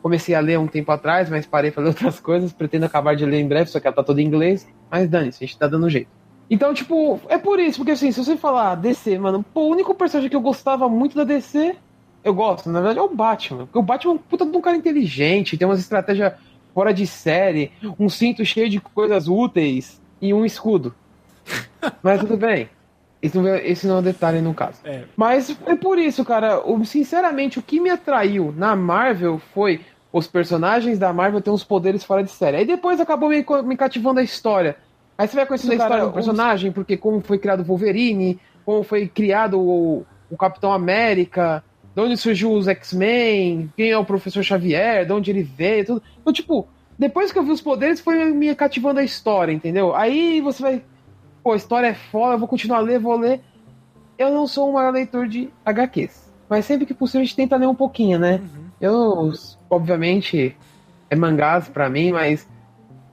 comecei 0.03 0.35
a 0.35 0.41
ler 0.41 0.59
um 0.59 0.67
tempo 0.67 0.91
atrás, 0.91 1.29
mas 1.29 1.45
parei 1.45 1.71
para 1.71 1.83
ler 1.83 1.89
outras 1.91 2.19
coisas. 2.19 2.53
Pretendo 2.53 2.87
acabar 2.87 3.15
de 3.15 3.27
ler 3.27 3.41
em 3.41 3.47
breve, 3.47 3.71
só 3.71 3.79
que 3.79 3.87
ela 3.87 3.95
tá 3.95 4.03
toda 4.03 4.23
em 4.23 4.25
inglês. 4.25 4.67
Mas 4.91 5.09
dane-se, 5.09 5.45
a 5.45 5.47
gente 5.47 5.59
tá 5.59 5.67
dando 5.67 5.91
jeito. 5.91 6.09
Então, 6.49 6.73
tipo, 6.73 7.21
é 7.29 7.37
por 7.37 7.61
isso, 7.61 7.79
porque 7.79 7.93
assim, 7.93 8.11
se 8.11 8.25
você 8.25 8.37
falar 8.37 8.75
DC, 8.75 9.19
mano, 9.19 9.45
pô, 9.55 9.61
o 9.61 9.71
único 9.71 9.95
personagem 9.95 10.31
que 10.31 10.35
eu 10.35 10.41
gostava 10.41 10.89
muito 10.89 11.15
da 11.15 11.25
DC, 11.25 11.77
eu 12.25 12.35
gosto, 12.35 12.71
na 12.71 12.81
verdade, 12.81 12.99
é 12.99 13.03
o 13.03 13.15
Batman. 13.15 13.67
Porque 13.67 13.79
o 13.79 13.83
Batman 13.83 14.13
é 14.13 14.15
um 14.17 14.19
puta 14.19 14.47
de 14.47 14.57
um 14.57 14.61
cara 14.61 14.77
inteligente, 14.77 15.57
tem 15.59 15.69
umas 15.69 15.79
estratégias 15.79 16.33
fora 16.75 16.93
de 16.93 17.07
série, 17.07 17.73
um 17.99 18.09
cinto 18.09 18.45
cheio 18.45 18.69
de 18.69 18.81
coisas 18.81 19.29
úteis 19.29 20.01
e 20.21 20.33
um 20.33 20.45
escudo. 20.45 20.95
Mas 22.03 22.21
tudo 22.21 22.37
bem. 22.37 22.69
Esse 23.23 23.37
não, 23.37 23.47
é, 23.47 23.67
esse 23.67 23.87
não 23.87 23.97
é 23.97 23.99
um 23.99 24.03
detalhe 24.03 24.41
no 24.41 24.55
caso. 24.55 24.81
É. 24.85 25.05
Mas 25.17 25.55
é 25.67 25.77
por 25.77 25.99
isso, 25.99 26.25
cara. 26.25 26.63
Sinceramente, 26.85 27.59
o 27.59 27.63
que 27.63 27.79
me 27.79 27.91
atraiu 27.91 28.53
na 28.57 28.75
Marvel 28.75 29.39
foi 29.53 29.81
os 30.13 30.27
personagens 30.27 30.99
da 30.99 31.13
Marvel 31.13 31.41
ter 31.41 31.51
uns 31.51 31.63
poderes 31.63 32.03
fora 32.03 32.23
de 32.23 32.31
série. 32.31 32.59
Aí 32.59 32.65
depois 32.65 32.99
acabou 33.01 33.29
me, 33.29 33.45
me 33.65 33.77
cativando 33.77 34.21
a 34.21 34.23
história. 34.23 34.77
Aí 35.17 35.29
você 35.29 35.37
vai 35.37 35.47
conhecendo 35.47 35.73
a 35.73 35.77
história 35.77 36.05
do 36.07 36.13
personagem, 36.13 36.73
porque 36.73 36.97
como 36.97 37.21
foi 37.21 37.39
criado 37.39 37.61
o 37.61 37.65
Wolverine, 37.65 38.41
como 38.65 38.83
foi 38.83 39.07
criado 39.07 39.61
o, 39.61 40.07
o 40.31 40.37
Capitão 40.37 40.73
América, 40.73 41.63
de 41.95 42.01
onde 42.01 42.17
surgiu 42.17 42.53
os 42.53 42.69
X-Men, 42.69 43.73
quem 43.77 43.91
é 43.91 43.99
o 43.99 44.05
Professor 44.05 44.43
Xavier, 44.43 45.05
de 45.05 45.13
onde 45.13 45.31
ele 45.31 45.43
veio, 45.43 45.85
tudo. 45.85 46.03
Então, 46.21 46.33
tipo, 46.33 46.69
depois 46.99 47.33
que 47.33 47.39
eu 47.39 47.43
vi 47.43 47.51
os 47.51 47.61
poderes, 47.61 48.01
foi 48.01 48.31
me 48.33 48.55
cativando 48.55 49.01
a 49.01 49.05
história, 49.05 49.53
entendeu? 49.53 49.95
Aí 49.95 50.41
você 50.41 50.63
vai. 50.63 50.83
Pô, 51.43 51.53
a 51.53 51.57
história 51.57 51.89
é 51.89 51.95
foda, 51.95 52.35
eu 52.35 52.39
vou 52.39 52.49
continuar 52.49 52.79
a 52.79 52.83
ler, 52.83 52.99
vou 52.99 53.17
ler. 53.17 53.41
Eu 54.19 54.31
não 54.31 54.47
sou 54.47 54.69
um 54.69 54.73
maior 54.75 54.93
leitor 54.93 55.27
de 55.27 55.49
HQs. 55.65 56.31
Mas 56.49 56.67
sempre 56.67 56.85
que 56.85 56.93
possível 56.93 57.23
a 57.23 57.25
gente 57.25 57.37
tenta 57.37 57.57
ler 57.57 57.67
um 57.67 57.75
pouquinho, 57.75 58.19
né? 58.19 58.41
Uhum. 58.43 58.65
Eu, 58.81 59.33
obviamente, 59.71 60.55
é 61.09 61.17
mangás 61.17 61.69
para 61.69 61.89
mim, 61.89 62.13
mas 62.13 62.47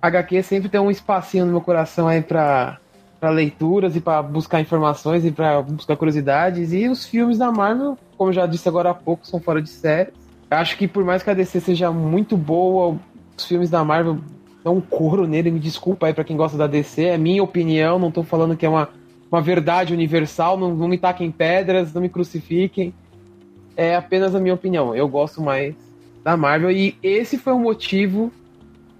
HQ 0.02 0.44
sempre 0.44 0.70
tem 0.70 0.82
um 0.82 0.92
espacinho 0.92 1.46
no 1.46 1.52
meu 1.52 1.62
coração 1.62 2.08
aí 2.08 2.22
pra, 2.22 2.80
pra 3.20 3.30
leituras 3.30 3.96
e 3.96 4.02
para 4.02 4.22
buscar 4.22 4.62
informações 4.62 5.26
e 5.26 5.32
para 5.32 5.62
buscar 5.62 5.96
curiosidades. 5.96 6.74
E 6.74 6.88
os 6.88 7.06
filmes 7.06 7.38
da 7.38 7.52
Marvel, 7.52 7.98
como 8.18 8.32
já 8.32 8.46
disse 8.46 8.68
agora 8.68 8.92
há 8.92 8.94
pouco, 8.94 9.28
são 9.28 9.40
fora 9.40 9.62
de 9.62 9.70
série. 9.70 10.12
Acho 10.50 10.78
que 10.78 10.88
por 10.88 11.04
mais 11.04 11.24
que 11.24 11.30
a 11.30 11.34
DC 11.34 11.60
seja 11.60 11.92
muito 11.92 12.38
boa, 12.38 12.98
os 13.38 13.46
filmes 13.46 13.70
da 13.70 13.84
Marvel 13.84 14.20
dão 14.64 14.78
um 14.78 14.82
couro 14.82 15.28
nele. 15.28 15.52
Me 15.52 15.60
desculpa 15.60 16.08
aí 16.08 16.14
pra 16.14 16.24
quem 16.24 16.38
gosta 16.38 16.58
da 16.58 16.68
DC, 16.68 17.04
é 17.04 17.18
minha 17.18 17.44
opinião, 17.44 18.00
não 18.00 18.12
tô 18.12 18.24
falando 18.24 18.56
que 18.56 18.66
é 18.66 18.70
uma, 18.70 18.90
uma 19.32 19.42
verdade 19.42 19.94
universal, 19.94 20.58
não, 20.58 20.74
não 20.76 20.88
me 20.88 20.98
taquem 20.98 21.32
pedras, 21.32 21.94
não 21.94 22.02
me 22.02 22.10
crucifiquem. 22.10 22.94
É 23.76 23.96
apenas 23.96 24.34
a 24.34 24.40
minha 24.40 24.54
opinião. 24.54 24.96
Eu 24.96 25.08
gosto 25.08 25.42
mais 25.42 25.76
da 26.24 26.36
Marvel 26.36 26.72
e 26.72 26.96
esse 27.02 27.38
foi 27.38 27.54
o 27.54 27.60
motivo 27.60 28.32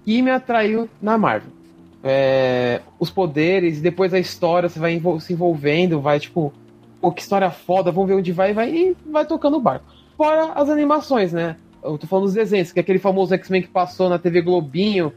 que 0.04 0.22
me 0.22 0.30
atraiu 0.30 0.88
na 1.00 1.18
Marvel. 1.18 1.57
É, 2.02 2.80
os 2.98 3.10
poderes, 3.10 3.80
depois 3.80 4.14
a 4.14 4.18
história, 4.18 4.68
você 4.68 4.78
vai 4.78 5.00
se 5.20 5.32
envolvendo, 5.32 6.00
vai 6.00 6.20
tipo, 6.20 6.52
pô, 7.00 7.10
que 7.10 7.20
história 7.20 7.50
foda, 7.50 7.90
vamos 7.90 8.08
ver 8.08 8.16
onde 8.16 8.32
vai, 8.32 8.52
vai 8.52 8.70
e 8.70 8.96
vai 9.06 9.26
tocando 9.26 9.56
o 9.56 9.60
barco. 9.60 9.84
Fora 10.16 10.52
as 10.54 10.68
animações, 10.68 11.32
né? 11.32 11.56
Eu 11.82 11.96
tô 11.96 12.06
falando 12.06 12.24
dos 12.26 12.34
desenhos, 12.34 12.72
que 12.72 12.78
é 12.78 12.82
aquele 12.82 12.98
famoso 12.98 13.34
X-Men 13.34 13.62
que 13.62 13.68
passou 13.68 14.08
na 14.08 14.18
TV 14.18 14.42
Globinho, 14.42 15.12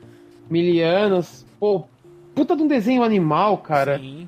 milianos. 0.50 1.46
Pô, 1.60 1.84
puta 2.36 2.56
de 2.56 2.64
um 2.64 2.68
desenho 2.68 3.04
animal, 3.04 3.58
cara. 3.58 3.98
Sim. 3.98 4.28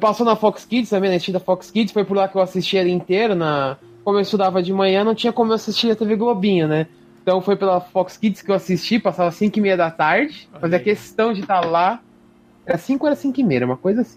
Passou 0.00 0.26
na 0.26 0.34
Fox 0.34 0.64
Kids 0.64 0.90
também, 0.90 1.10
na 1.10 1.32
da 1.32 1.38
Fox 1.38 1.70
Kids, 1.70 1.92
foi 1.92 2.04
por 2.04 2.16
lá 2.16 2.26
que 2.26 2.36
eu 2.36 2.42
assisti 2.42 2.76
ele 2.76 2.90
inteiro. 2.90 3.36
Na... 3.36 3.76
Como 4.02 4.18
eu 4.18 4.22
estudava 4.22 4.62
de 4.62 4.72
manhã, 4.72 5.04
não 5.04 5.14
tinha 5.14 5.32
como 5.32 5.52
eu 5.52 5.54
assistir 5.54 5.90
a 5.90 5.96
TV 5.96 6.16
Globinho, 6.16 6.66
né? 6.66 6.88
Então 7.26 7.40
foi 7.40 7.56
pela 7.56 7.80
Fox 7.80 8.16
Kids 8.16 8.40
que 8.40 8.52
eu 8.52 8.54
assisti, 8.54 9.00
passava 9.00 9.32
5 9.32 9.58
e 9.58 9.60
meia 9.60 9.76
da 9.76 9.90
tarde, 9.90 10.48
fazia 10.60 10.78
questão 10.78 11.32
de 11.32 11.40
estar 11.40 11.60
tá 11.60 11.66
lá. 11.66 12.00
Era 12.64 12.78
5 12.78 13.04
ou 13.04 13.08
era 13.08 13.16
5 13.16 13.40
e 13.40 13.42
meia, 13.42 13.66
uma 13.66 13.76
coisa 13.76 14.02
assim. 14.02 14.16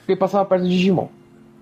Porque 0.00 0.14
passava 0.14 0.44
perto 0.44 0.64
do 0.64 0.68
Digimon. 0.68 1.08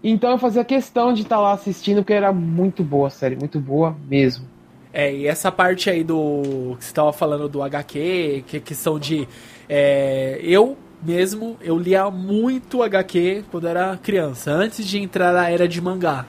Então 0.03 0.33
eu 0.33 0.39
fazia 0.39 0.65
questão 0.65 1.13
de 1.13 1.23
estar 1.23 1.37
tá 1.37 1.43
lá 1.43 1.53
assistindo, 1.53 1.99
porque 1.99 2.13
era 2.13 2.33
muito 2.33 2.83
boa 2.83 3.07
a 3.07 3.11
série, 3.11 3.37
muito 3.37 3.61
boa 3.61 3.97
mesmo. 4.09 4.47
É, 4.93 5.15
e 5.15 5.29
essa 5.29 5.53
parte 5.53 5.91
aí 5.91 6.03
do. 6.03 6.75
que 6.77 6.85
você 6.85 6.91
estava 6.91 7.13
falando 7.13 7.49
do 7.49 7.63
HQ, 7.63 8.43
que 8.49 8.57
é 8.57 8.61
questão 8.61 8.99
de. 8.99 9.29
É, 9.69 10.41
eu 10.43 10.77
mesmo, 11.01 11.57
eu 11.61 11.79
lia 11.79 12.11
muito 12.11 12.83
HQ 12.83 13.45
quando 13.49 13.69
era 13.69 13.97
criança, 13.97 14.51
antes 14.51 14.85
de 14.85 14.99
entrar 14.99 15.33
na 15.33 15.49
era 15.49 15.69
de 15.69 15.81
mangá. 15.81 16.27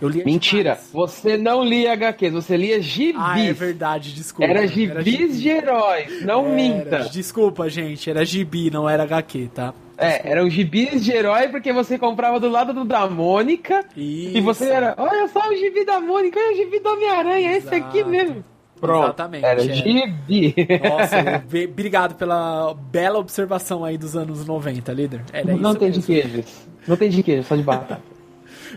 Eu 0.00 0.08
lia 0.08 0.24
Mentira, 0.24 0.74
demais. 0.74 0.90
você 0.92 1.36
não 1.36 1.64
lia 1.64 1.92
HQs, 1.92 2.32
você 2.32 2.56
lia 2.56 2.80
gibis. 2.80 3.20
Ah, 3.22 3.40
é 3.40 3.52
verdade, 3.52 4.12
desculpa. 4.12 4.50
Era 4.50 4.66
gibis, 4.66 4.90
era 4.90 5.02
gibis. 5.02 5.40
de 5.40 5.48
heróis, 5.48 6.24
não 6.24 6.46
era, 6.46 6.54
minta. 6.54 6.98
Desculpa, 7.10 7.68
gente, 7.68 8.10
era 8.10 8.24
gibi, 8.24 8.70
não 8.70 8.88
era 8.88 9.04
HQ, 9.04 9.50
tá? 9.54 9.72
É, 9.96 10.28
eram 10.30 10.50
gibis 10.50 11.04
de 11.04 11.12
herói 11.12 11.48
porque 11.48 11.72
você 11.72 11.96
comprava 11.96 12.40
do 12.40 12.48
lado 12.48 12.72
do 12.72 12.84
da 12.84 13.08
Mônica. 13.08 13.84
Isso. 13.96 14.36
E 14.36 14.40
você 14.40 14.68
era, 14.68 14.94
olha 14.98 15.28
só 15.28 15.48
o 15.48 15.56
gibi 15.56 15.84
da 15.84 16.00
Mônica, 16.00 16.38
olha 16.38 16.52
o 16.52 16.56
gibi 16.56 16.80
do 16.80 16.88
Homem-Aranha, 16.90 17.56
esse 17.56 17.74
aqui 17.74 18.02
mesmo. 18.02 18.44
Pronto. 18.80 19.04
Exatamente. 19.04 19.44
Era 19.44 19.64
é. 19.64 19.72
gibi. 19.72 20.54
Nossa, 20.82 21.44
obrigado 21.70 22.16
pela 22.16 22.74
bela 22.74 23.18
observação 23.18 23.84
aí 23.84 23.96
dos 23.96 24.16
anos 24.16 24.44
90, 24.44 24.92
líder. 24.92 25.22
Era 25.32 25.56
não 25.56 25.74
tem 25.74 25.88
mesmo. 25.88 26.02
de 26.02 26.06
queijo. 26.06 26.44
Não 26.86 26.96
tem 26.96 27.08
de 27.08 27.22
queijo, 27.22 27.44
só 27.44 27.56
de 27.56 27.62
batata. 27.62 28.13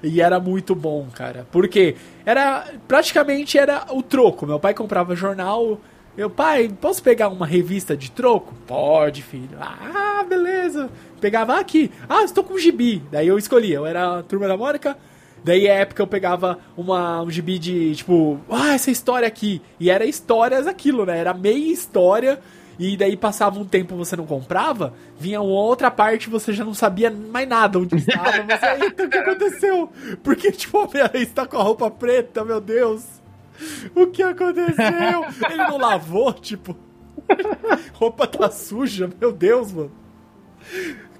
E 0.03 0.21
era 0.21 0.39
muito 0.39 0.75
bom, 0.75 1.07
cara. 1.13 1.47
Porque 1.51 1.95
era 2.25 2.65
praticamente 2.87 3.57
era 3.57 3.85
o 3.91 4.01
troco. 4.01 4.45
Meu 4.45 4.59
pai 4.59 4.73
comprava 4.73 5.15
jornal. 5.15 5.79
Meu 6.15 6.29
pai, 6.29 6.69
posso 6.81 7.03
pegar 7.03 7.29
uma 7.29 7.45
revista 7.45 7.95
de 7.95 8.09
troco? 8.09 8.53
Pode, 8.65 9.21
filho. 9.21 9.57
Ah, 9.59 10.25
beleza. 10.27 10.89
Pegava 11.21 11.59
aqui. 11.59 11.91
Ah, 12.09 12.23
estou 12.23 12.43
com 12.43 12.55
um 12.55 12.59
gibi. 12.59 13.03
Daí 13.11 13.27
eu 13.27 13.37
escolhia. 13.37 13.75
Eu 13.75 13.85
era 13.85 14.19
a 14.19 14.23
turma 14.23 14.47
da 14.47 14.57
Mônica. 14.57 14.97
Daí, 15.43 15.67
é 15.67 15.81
época, 15.81 16.01
eu 16.01 16.07
pegava 16.07 16.57
uma, 16.75 17.21
um 17.21 17.29
gibi 17.29 17.59
de, 17.59 17.95
tipo, 17.95 18.39
ah, 18.49 18.73
essa 18.73 18.89
história 18.89 19.27
aqui. 19.27 19.61
E 19.79 19.89
era 19.89 20.05
histórias 20.05 20.65
aquilo, 20.65 21.05
né? 21.05 21.19
Era 21.19 21.33
meia 21.33 21.71
história 21.71 22.39
e 22.79 22.95
daí 22.95 23.17
passava 23.17 23.59
um 23.59 23.65
tempo 23.65 23.95
você 23.95 24.15
não 24.15 24.25
comprava, 24.25 24.93
vinha 25.19 25.41
uma 25.41 25.59
outra 25.59 25.89
parte 25.89 26.29
você 26.29 26.53
já 26.53 26.63
não 26.63 26.73
sabia 26.73 27.09
mais 27.09 27.47
nada 27.47 27.79
onde 27.79 27.95
estava. 27.95 28.43
Mas 28.43 28.63
aí, 28.63 28.87
então, 28.87 29.05
o 29.05 29.09
que 29.09 29.17
aconteceu? 29.17 29.91
Porque, 30.23 30.51
tipo, 30.51 30.77
o 30.77 30.83
Homem-Aranha 30.83 31.23
está 31.23 31.45
com 31.45 31.57
a 31.57 31.63
roupa 31.63 31.89
preta, 31.89 32.45
meu 32.45 32.61
Deus. 32.61 33.03
O 33.95 34.07
que 34.07 34.21
aconteceu? 34.21 35.25
Ele 35.49 35.57
não 35.57 35.77
lavou, 35.77 36.31
tipo. 36.33 36.77
roupa 37.93 38.27
tá 38.27 38.51
suja, 38.51 39.09
meu 39.19 39.31
Deus, 39.31 39.71
mano. 39.71 39.91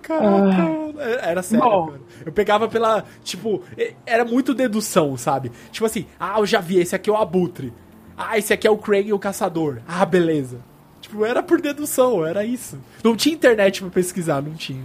Caraca, 0.02 0.63
ah, 1.00 1.28
era 1.28 1.41
sério, 1.41 1.86
mano. 1.86 2.06
Eu 2.26 2.32
pegava 2.32 2.67
pela. 2.67 3.04
Tipo, 3.24 3.63
era 4.06 4.24
muito 4.24 4.54
dedução, 4.54 5.17
sabe? 5.17 5.52
Tipo 5.72 5.86
assim, 5.86 6.06
ah, 6.20 6.36
eu 6.38 6.46
já 6.46 6.62
vi, 6.62 6.80
esse 6.80 6.96
aqui 6.96 7.10
é 7.10 7.13
o 7.13 7.17
Abutre. 7.17 7.74
Ah, 8.15 8.38
esse 8.38 8.54
aqui 8.54 8.67
é 8.67 8.72
o 8.72 8.78
Craig 8.78 9.12
o 9.12 9.20
Caçador. 9.20 9.82
Ah, 9.88 10.06
beleza. 10.06 10.60
Tipo, 11.08 11.26
era 11.26 11.41
por 11.41 11.62
dedução, 11.62 12.26
era 12.26 12.43
isso. 12.43 12.78
Não 13.04 13.15
tinha 13.15 13.34
internet 13.34 13.82
pra 13.82 13.89
pesquisar, 13.89 14.41
não 14.41 14.54
tinha. 14.54 14.84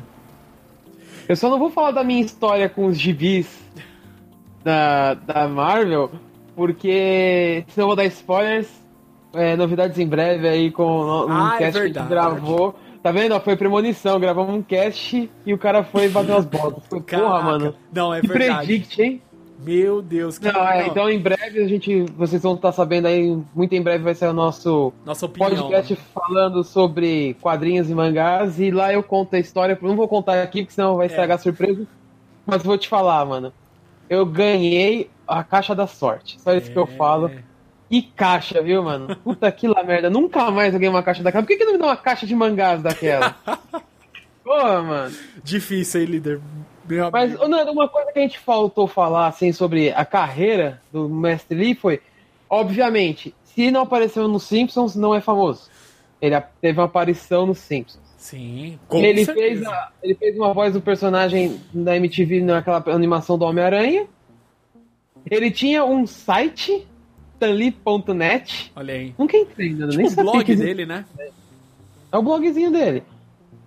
Eu 1.28 1.34
só 1.36 1.50
não 1.50 1.58
vou 1.58 1.70
falar 1.70 1.90
da 1.90 2.04
minha 2.04 2.20
história 2.20 2.68
com 2.68 2.86
os 2.86 2.98
gibis 2.98 3.48
da, 4.62 5.14
da 5.14 5.48
Marvel, 5.48 6.12
porque 6.54 7.64
senão 7.68 7.84
eu 7.84 7.88
vou 7.88 7.96
dar 7.96 8.04
spoilers. 8.06 8.68
É, 9.34 9.56
novidades 9.56 9.98
em 9.98 10.06
breve 10.06 10.46
aí 10.46 10.70
com 10.70 10.84
um 10.84 11.32
ah, 11.32 11.54
é 11.56 11.58
cast 11.58 11.78
é 11.78 11.80
que 11.80 11.98
a 11.98 12.00
gente 12.00 12.08
gravou. 12.08 12.74
Tá 13.02 13.10
vendo? 13.10 13.38
Foi 13.40 13.56
premonição, 13.56 14.20
gravamos 14.20 14.54
um 14.54 14.62
cast 14.62 15.28
e 15.44 15.54
o 15.54 15.58
cara 15.58 15.82
foi 15.82 16.08
bater 16.08 16.36
as 16.36 16.46
botas. 16.46 16.84
Porra, 16.86 17.42
mano. 17.42 17.74
Não, 17.92 18.14
é 18.14 18.20
que 18.20 18.28
verdade. 18.28 18.66
Predict, 18.66 19.02
hein? 19.02 19.22
Meu 19.64 20.02
Deus, 20.02 20.38
que 20.38 20.50
Não, 20.50 20.66
é, 20.68 20.86
então 20.86 21.08
em 21.08 21.18
breve 21.18 21.62
a 21.62 21.68
gente. 21.68 22.02
Vocês 22.16 22.42
vão 22.42 22.54
estar 22.54 22.72
sabendo 22.72 23.06
aí, 23.06 23.36
muito 23.54 23.72
em 23.74 23.82
breve 23.82 24.02
vai 24.04 24.14
ser 24.14 24.26
o 24.26 24.32
nosso 24.32 24.92
Nossa 25.04 25.26
opinião. 25.26 25.50
podcast 25.68 25.96
falando 26.14 26.64
sobre 26.64 27.34
quadrinhos 27.40 27.88
e 27.90 27.94
mangás. 27.94 28.58
E 28.60 28.70
lá 28.70 28.92
eu 28.92 29.02
conto 29.02 29.34
a 29.36 29.38
história. 29.38 29.78
Não 29.80 29.96
vou 29.96 30.08
contar 30.08 30.42
aqui, 30.42 30.62
porque 30.62 30.74
senão 30.74 30.96
vai 30.96 31.06
estragar 31.06 31.36
a 31.36 31.40
surpresa. 31.40 31.86
Mas 32.46 32.62
vou 32.62 32.76
te 32.76 32.88
falar, 32.88 33.24
mano. 33.24 33.52
Eu 34.10 34.26
ganhei 34.26 35.08
a 35.26 35.44
caixa 35.44 35.74
da 35.74 35.86
sorte. 35.86 36.40
Só 36.40 36.52
isso 36.54 36.70
que 36.70 36.78
eu 36.78 36.84
É. 36.84 36.96
falo. 36.96 37.30
E 37.90 38.00
caixa, 38.02 38.62
viu, 38.62 38.82
mano? 38.82 39.14
Puta 39.16 39.52
que 39.52 39.68
lá 39.68 39.82
merda. 39.84 40.08
Nunca 40.08 40.50
mais 40.50 40.72
eu 40.72 40.80
ganhei 40.80 40.92
uma 40.94 41.02
caixa 41.02 41.22
daquela. 41.22 41.42
Por 41.42 41.48
que, 41.48 41.56
que 41.56 41.64
não 41.64 41.72
me 41.72 41.78
dá 41.78 41.86
uma 41.86 41.96
caixa 41.96 42.26
de 42.26 42.34
mangás 42.34 42.82
daquela? 42.82 43.36
Pô, 44.42 44.56
mano. 44.82 45.14
Difícil, 45.44 46.00
hein, 46.00 46.06
líder? 46.06 46.40
Meu 46.92 47.10
Mas, 47.10 47.30
amigo. 47.30 47.44
ô, 47.44 47.48
Nando, 47.48 47.72
uma 47.72 47.88
coisa 47.88 48.12
que 48.12 48.18
a 48.18 48.22
gente 48.22 48.38
faltou 48.38 48.86
falar, 48.86 49.26
assim, 49.28 49.50
sobre 49.50 49.90
a 49.92 50.04
carreira 50.04 50.80
do 50.92 51.08
Mestre 51.08 51.56
Lee 51.56 51.74
foi, 51.74 52.00
obviamente, 52.50 53.34
se 53.44 53.70
não 53.70 53.80
apareceu 53.82 54.28
nos 54.28 54.42
Simpsons, 54.42 54.94
não 54.94 55.14
é 55.14 55.20
famoso. 55.20 55.70
Ele 56.20 56.38
teve 56.60 56.78
uma 56.78 56.84
aparição 56.84 57.46
nos 57.46 57.58
Simpsons. 57.60 58.02
Sim, 58.18 58.78
com 58.86 58.98
ele, 58.98 59.24
certeza. 59.24 59.46
fez 59.64 59.66
a- 59.66 59.90
ele 60.02 60.14
fez 60.14 60.36
uma 60.36 60.52
voz 60.52 60.74
do 60.74 60.80
personagem 60.82 61.58
da 61.72 61.96
MTV 61.96 62.42
naquela 62.42 62.84
animação 62.88 63.38
do 63.38 63.44
Homem-Aranha. 63.46 64.06
Ele 65.30 65.50
tinha 65.50 65.84
um 65.84 66.06
site, 66.06 66.86
tanli.net. 67.38 68.70
Olha 68.76 68.94
aí. 68.94 69.14
Nunca 69.18 69.36
entrei, 69.36 69.70
Nando, 69.70 69.88
Tipo 69.92 69.96
nem 69.98 70.06
o 70.06 70.10
sabia 70.10 70.30
blog 70.30 70.44
que 70.44 70.52
existia. 70.52 70.74
dele, 70.74 70.86
né? 70.86 71.04
É 72.12 72.18
o 72.18 72.22
blogzinho 72.22 72.70
dele. 72.70 73.02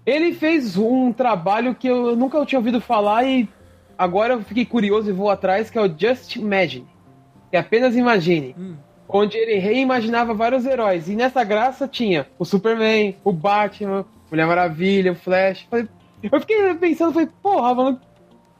Ele 0.05 0.33
fez 0.33 0.77
um 0.77 1.11
trabalho 1.11 1.73
que 1.73 1.87
eu 1.87 2.15
nunca 2.15 2.45
tinha 2.45 2.59
ouvido 2.59 2.79
falar 2.79 3.23
e 3.23 3.49
agora 3.97 4.33
eu 4.33 4.41
fiquei 4.43 4.65
curioso 4.65 5.09
e 5.09 5.13
vou 5.13 5.29
atrás, 5.29 5.69
que 5.69 5.77
é 5.77 5.81
o 5.81 5.87
Just 5.87 6.35
Imagine. 6.35 6.87
Que 7.49 7.57
é 7.57 7.59
apenas 7.59 7.95
imagine. 7.95 8.55
Hum. 8.57 8.75
Onde 9.07 9.37
ele 9.37 9.55
reimaginava 9.55 10.33
vários 10.33 10.65
heróis. 10.65 11.07
E 11.07 11.15
nessa 11.15 11.43
graça 11.43 11.87
tinha 11.87 12.27
o 12.37 12.45
Superman, 12.45 13.15
o 13.23 13.31
Batman, 13.31 14.05
Mulher 14.29 14.47
Maravilha, 14.47 15.11
o 15.11 15.15
Flash. 15.15 15.67
Eu 15.71 16.39
fiquei 16.39 16.73
pensando, 16.75 17.13
falei, 17.13 17.29
porra, 17.41 17.73
mano, 17.73 18.01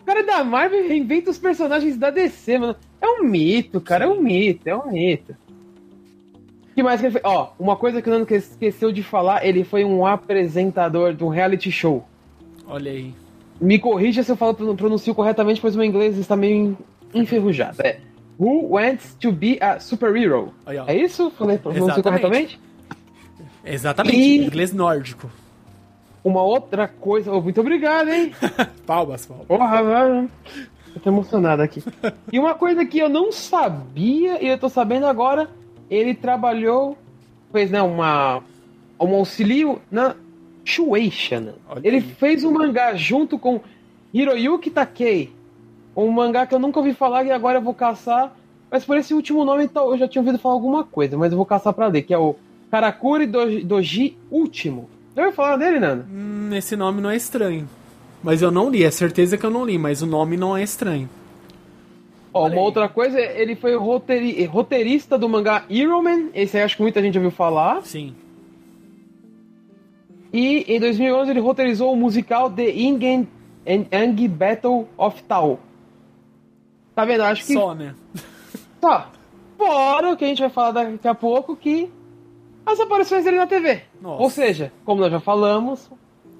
o 0.02 0.06
cara 0.06 0.24
da 0.24 0.44
Marvel 0.44 0.88
reinventa 0.88 1.32
os 1.32 1.38
personagens 1.38 1.98
da 1.98 2.10
DC, 2.10 2.60
mano. 2.60 2.76
É 3.02 3.08
um 3.08 3.24
mito, 3.24 3.82
cara, 3.82 4.06
é 4.06 4.08
um 4.08 4.22
mito, 4.22 4.68
é 4.70 4.76
um 4.76 4.92
mito. 4.92 5.36
O 6.76 6.78
que 6.78 6.84
mais 6.84 7.00
que 7.00 7.06
ele 7.08 7.14
fez? 7.14 7.24
Ó, 7.26 7.52
uma 7.58 7.78
coisa 7.78 8.02
que 8.02 8.10
o 8.10 8.12
Nando 8.12 8.28
esqueceu 8.36 8.92
de 8.92 9.02
falar, 9.02 9.46
ele 9.46 9.64
foi 9.64 9.86
um 9.86 10.06
apresentador 10.06 11.14
de 11.14 11.24
um 11.24 11.30
reality 11.30 11.72
show. 11.72 12.04
Olha 12.68 12.92
aí. 12.92 13.14
Me 13.62 13.80
corrija 13.80 14.22
se 14.24 14.30
eu 14.30 14.36
falo 14.36 14.54
pronuncio 14.54 15.16
corretamente, 15.16 15.62
pois 15.62 15.74
meu 15.74 15.86
inglês 15.86 16.18
está 16.18 16.36
meio 16.36 16.78
enferrujado. 17.14 17.78
É 17.82 18.00
Who 18.38 18.72
Wants 18.72 19.16
to 19.22 19.32
be 19.32 19.58
a 19.62 19.80
Superhero? 19.80 20.54
Aí. 20.66 20.78
É 20.86 20.94
isso? 20.98 21.32
Falei, 21.32 21.56
Exatamente. 21.56 22.02
corretamente? 22.04 22.60
Exatamente, 23.64 24.18
E- 24.18 24.46
inglês 24.46 24.74
nórdico. 24.74 25.32
Uma 26.26 26.42
outra 26.44 26.90
coisa. 26.90 27.32
oh, 27.32 27.40
muito 27.40 27.62
obrigado, 27.62 28.10
hein? 28.10 28.34
Palmas, 28.86 29.26
palmas. 29.26 29.48
Porra, 29.48 29.82
mano. 29.82 30.30
Eu 30.94 31.00
tô 31.02 31.10
emocionado 31.10 31.62
aqui. 31.62 31.82
E 32.34 32.38
uma 32.38 32.54
coisa 32.54 32.86
que 32.86 33.00
eu 33.00 33.08
não 33.08 33.32
sabia, 33.32 34.44
e 34.44 34.48
eu 34.50 34.58
tô 34.58 34.68
sabendo 34.68 35.06
agora, 35.06 35.50
ele 35.90 36.14
trabalhou, 36.14 36.98
fez, 37.52 37.72
né, 37.72 37.82
uma, 37.82 38.44
um 39.00 39.16
auxílio 39.16 39.82
na 39.92 40.16
Shueisha. 40.64 41.56
Olha 41.70 41.88
Ele 41.88 42.02
fez 42.02 42.44
um 42.44 42.52
mangá 42.52 42.96
junto 42.96 43.38
com 43.38 43.62
Hiroyuki 44.14 44.70
Takei. 44.70 45.32
Um 45.96 46.12
mangá 46.12 46.46
que 46.46 46.54
eu 46.54 46.60
nunca 46.60 46.80
ouvi 46.80 46.94
falar 46.94 47.24
e 47.24 47.32
agora 47.32 47.60
eu 47.60 47.62
vou 47.62 47.74
caçar. 47.74 48.36
Mas 48.70 48.84
por 48.84 48.98
esse 48.98 49.14
último 49.14 49.46
nome 49.46 49.64
então, 49.64 49.92
eu 49.92 49.98
já 49.98 50.08
tinha 50.08 50.22
ouvido 50.22 50.40
falar 50.40 50.56
alguma 50.56 50.84
coisa, 50.84 51.18
mas 51.18 51.32
eu 51.32 51.38
vou 51.38 51.46
caçar 51.46 51.72
pra 51.72 51.88
ler, 51.88 52.02
que 52.02 52.14
é 52.14 52.18
o 52.18 52.36
Karakuri 52.70 53.26
Doji, 53.28 53.64
Doji 53.64 54.18
Último. 54.30 54.90
Já 55.16 55.22
ouviu 55.22 55.36
falar 55.36 55.56
dele, 55.56 55.80
Nando? 55.80 56.06
Hum, 56.12 56.50
esse 56.54 56.76
nome 56.76 57.00
não 57.00 57.10
é 57.10 57.16
estranho. 57.16 57.70
Mas 58.22 58.42
eu 58.42 58.52
não 58.52 58.70
li, 58.70 58.84
é 58.84 58.92
certeza 58.92 59.38
que 59.38 59.46
eu 59.46 59.52
não 59.52 59.64
li, 59.64 59.78
mas 59.78 60.02
o 60.02 60.06
nome 60.06 60.36
não 60.36 60.58
é 60.58 60.64
estranho. 60.64 61.08
Ó, 62.36 62.48
uma 62.48 62.60
outra 62.62 62.90
coisa, 62.90 63.18
ele 63.18 63.56
foi 63.56 63.78
roteiri- 63.78 64.44
roteirista 64.44 65.18
do 65.18 65.30
mangá 65.30 65.64
Hero 65.70 66.04
Man, 66.04 66.32
esse 66.34 66.58
aí 66.58 66.64
acho 66.64 66.76
que 66.76 66.82
muita 66.82 67.02
gente 67.02 67.18
ouviu 67.18 67.32
falar. 67.32 67.82
Sim. 67.84 68.14
E 70.34 70.66
em 70.68 70.80
2011 70.80 71.32
ele 71.32 71.40
roteirizou 71.40 71.94
o 71.94 71.96
musical 71.96 72.50
The 72.52 72.70
Ingen 72.70 73.26
and 73.66 73.86
Yang 73.90 74.28
Battle 74.28 74.86
of 74.98 75.24
Tao. 75.24 75.60
Tá 76.94 77.06
vendo? 77.06 77.22
Acho 77.24 77.46
que 77.46 77.54
Só, 77.54 77.74
né? 77.74 77.96
tá. 78.82 79.10
Fora 79.58 80.12
o 80.12 80.18
que 80.18 80.26
a 80.26 80.28
gente 80.28 80.42
vai 80.42 80.50
falar 80.50 80.72
daqui 80.72 81.08
a 81.08 81.16
pouco, 81.16 81.56
que 81.56 81.90
as 82.66 82.82
aparições 82.82 83.24
dele 83.24 83.38
na 83.38 83.48
TV. 83.48 83.84
Nossa. 84.02 84.22
Ou 84.22 84.30
seja, 84.30 84.74
como 84.84 85.00
nós 85.00 85.10
já 85.12 85.22
falamos, 85.22 85.90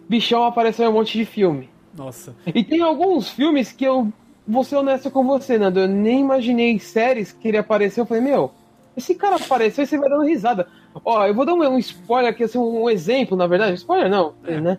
Bichão 0.10 0.44
apareceu 0.44 0.86
em 0.86 0.90
um 0.90 0.94
monte 0.94 1.18
de 1.18 1.24
filme. 1.24 1.70
Nossa. 1.96 2.36
E 2.54 2.62
tem 2.66 2.82
alguns 2.82 3.30
filmes 3.30 3.72
que 3.72 3.86
eu 3.86 4.12
vou 4.48 4.64
ser 4.64 4.76
honesto 4.78 5.10
com 5.12 5.24
você, 5.26 5.58
Nando. 5.58 5.80
Eu 5.80 5.88
nem 5.88 6.22
imaginei 6.22 6.78
séries 6.80 7.32
que 7.32 7.48
ele 7.48 7.58
apareceu. 7.58 8.04
Eu 8.04 8.08
falei, 8.08 8.24
meu, 8.24 8.52
esse 8.96 9.16
cara 9.16 9.36
apareceu 9.36 9.84
e 9.84 9.88
você 9.88 9.98
vai 9.98 10.10
dando 10.10 10.24
risada. 10.26 10.68
Ó, 11.04 11.26
eu 11.26 11.34
vou 11.34 11.46
dar 11.46 11.54
um, 11.54 11.60
um 11.68 11.78
spoiler 11.80 12.32
aqui, 12.32 12.44
assim, 12.44 12.58
um 12.58 12.90
exemplo, 12.90 13.36
na 13.36 13.48
verdade. 13.48 13.74
Spoiler 13.76 14.10
não, 14.10 14.34
É. 14.46 14.60
né? 14.62 14.78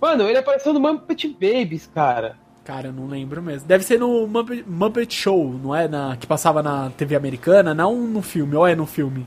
Mano, 0.00 0.24
ele 0.28 0.38
apareceu 0.38 0.72
no 0.72 0.80
Muppet 0.80 1.28
Babies, 1.28 1.86
cara. 1.94 2.36
Cara, 2.64 2.88
eu 2.88 2.92
não 2.92 3.06
lembro 3.08 3.42
mesmo. 3.42 3.66
Deve 3.66 3.84
ser 3.84 3.98
no 3.98 4.26
Muppet, 4.26 4.64
Muppet 4.68 5.12
Show, 5.14 5.52
não 5.62 5.74
é? 5.74 5.88
Na, 5.88 6.16
que 6.16 6.26
passava 6.26 6.62
na 6.62 6.90
TV 6.90 7.14
americana, 7.16 7.74
não 7.74 7.96
no 7.96 8.22
filme, 8.22 8.54
ou 8.56 8.66
é 8.66 8.74
no 8.74 8.86
filme? 8.86 9.26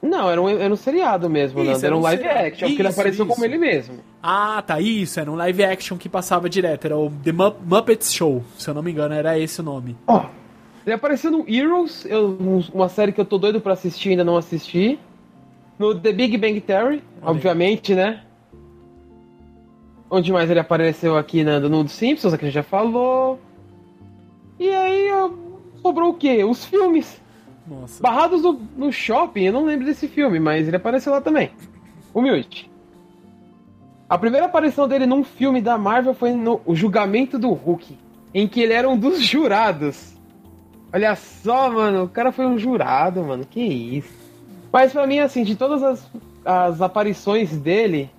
Não, 0.00 0.30
era 0.30 0.40
um, 0.40 0.48
era 0.48 0.72
um 0.72 0.76
seriado 0.76 1.28
mesmo, 1.28 1.60
Isso, 1.60 1.72
Nando. 1.72 1.86
era 1.86 1.96
um 1.96 2.00
live 2.00 2.22
seriado. 2.22 2.46
action, 2.46 2.68
porque 2.68 2.82
ele 2.82 2.88
Isso, 2.88 3.00
apareceu 3.00 3.24
isso. 3.26 3.34
como 3.34 3.44
ele 3.44 3.58
mesmo. 3.58 3.96
Ah, 4.22 4.62
tá, 4.64 4.80
isso, 4.80 5.18
era 5.18 5.30
um 5.30 5.34
live 5.34 5.64
action 5.64 5.96
que 5.98 6.08
passava 6.08 6.48
direto, 6.48 6.84
era 6.84 6.96
o 6.96 7.10
The 7.24 7.32
Mu- 7.32 7.56
Muppets 7.64 8.12
Show, 8.14 8.42
se 8.56 8.70
eu 8.70 8.74
não 8.74 8.82
me 8.82 8.92
engano, 8.92 9.14
era 9.14 9.36
esse 9.38 9.60
o 9.60 9.64
nome. 9.64 9.96
Ó, 10.06 10.26
ele 10.86 10.94
apareceu 10.94 11.30
no 11.32 11.44
Heroes, 11.48 12.04
eu- 12.06 12.36
um- 12.40 12.62
uma 12.72 12.88
série 12.88 13.10
que 13.12 13.20
eu 13.20 13.24
tô 13.24 13.38
doido 13.38 13.60
pra 13.60 13.72
assistir 13.72 14.10
ainda 14.10 14.22
não 14.24 14.36
assisti. 14.36 14.98
No 15.78 15.94
The 15.98 16.12
Big 16.12 16.36
Bang 16.38 16.60
Theory, 16.60 16.84
Olha 16.86 16.94
aí. 16.96 17.02
obviamente, 17.22 17.94
né? 17.94 18.22
Onde 20.10 20.32
mais 20.32 20.50
ele 20.50 20.60
apareceu 20.60 21.16
aqui 21.18 21.44
né, 21.44 21.58
no 21.58 21.86
Simpsons, 21.88 22.34
que 22.36 22.44
a 22.44 22.48
gente 22.48 22.54
já 22.54 22.62
falou. 22.62 23.38
E 24.58 24.68
aí 24.70 25.08
sobrou 25.82 26.10
o 26.10 26.14
quê? 26.14 26.42
Os 26.44 26.64
filmes. 26.64 27.20
Nossa. 27.68 28.02
Barrados 28.02 28.42
no, 28.42 28.60
no 28.76 28.92
shopping, 28.92 29.44
eu 29.44 29.52
não 29.52 29.64
lembro 29.64 29.84
desse 29.84 30.08
filme, 30.08 30.40
mas 30.40 30.66
ele 30.66 30.76
apareceu 30.76 31.12
lá 31.12 31.20
também. 31.20 31.50
Humilde. 32.14 32.70
A 34.08 34.16
primeira 34.16 34.46
aparição 34.46 34.88
dele 34.88 35.04
num 35.04 35.22
filme 35.22 35.60
da 35.60 35.76
Marvel 35.76 36.14
foi 36.14 36.32
no 36.32 36.62
O 36.64 36.74
Julgamento 36.74 37.38
do 37.38 37.50
Hulk, 37.52 37.96
em 38.32 38.48
que 38.48 38.62
ele 38.62 38.72
era 38.72 38.88
um 38.88 38.96
dos 38.96 39.20
jurados. 39.20 40.16
Olha 40.90 41.14
só, 41.14 41.70
mano, 41.70 42.04
o 42.04 42.08
cara 42.08 42.32
foi 42.32 42.46
um 42.46 42.58
jurado, 42.58 43.22
mano, 43.22 43.44
que 43.44 43.60
isso. 43.60 44.16
Mas 44.72 44.92
pra 44.92 45.06
mim, 45.06 45.18
assim, 45.18 45.44
de 45.44 45.54
todas 45.54 45.82
as, 45.82 46.10
as 46.42 46.80
aparições 46.80 47.54
dele, 47.58 48.10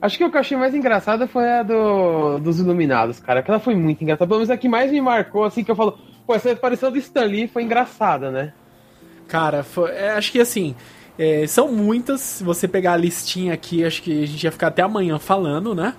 acho 0.00 0.16
que 0.16 0.24
o 0.24 0.30
que 0.30 0.36
eu 0.36 0.40
achei 0.40 0.56
mais 0.56 0.72
engraçada 0.72 1.26
foi 1.26 1.48
a 1.48 1.64
do, 1.64 2.38
dos 2.38 2.60
Iluminados, 2.60 3.18
cara. 3.18 3.40
Aquela 3.40 3.58
foi 3.58 3.74
muito 3.74 4.02
engraçada. 4.02 4.28
Pelo 4.28 4.38
menos 4.38 4.50
a 4.50 4.56
que 4.56 4.68
mais 4.68 4.92
me 4.92 5.00
marcou, 5.00 5.42
assim, 5.42 5.64
que 5.64 5.70
eu 5.70 5.76
falo, 5.76 5.98
pô, 6.24 6.34
essa 6.36 6.52
aparição 6.52 6.92
do 6.92 6.98
Stan 6.98 7.24
Lee 7.24 7.48
foi 7.48 7.64
engraçada, 7.64 8.30
né? 8.30 8.52
Cara, 9.28 9.62
foi- 9.62 9.90
é, 9.92 10.10
acho 10.12 10.30
que 10.32 10.40
assim, 10.40 10.74
é, 11.18 11.46
são 11.46 11.72
muitas. 11.72 12.20
Se 12.20 12.44
você 12.44 12.68
pegar 12.68 12.92
a 12.92 12.96
listinha 12.96 13.52
aqui, 13.54 13.84
acho 13.84 14.02
que 14.02 14.22
a 14.22 14.26
gente 14.26 14.44
ia 14.44 14.52
ficar 14.52 14.68
até 14.68 14.82
amanhã 14.82 15.18
falando, 15.18 15.74
né? 15.74 15.94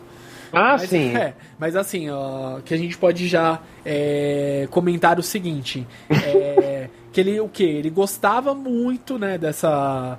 Ah, 0.53 0.77
Mas, 0.79 0.89
sim. 0.89 1.15
é, 1.17 1.33
mas 1.59 1.75
assim, 1.75 2.09
ó, 2.09 2.59
que 2.63 2.73
a 2.73 2.77
gente 2.77 2.97
pode 2.97 3.27
já 3.27 3.59
é, 3.83 4.67
comentar 4.71 5.19
o 5.19 5.23
seguinte: 5.23 5.85
é, 6.09 6.87
que 7.11 7.19
ele 7.19 7.39
o 7.41 7.49
que? 7.49 7.63
Ele 7.63 7.89
gostava 7.89 8.53
muito, 8.53 9.17
né, 9.19 9.37
dessa. 9.37 10.17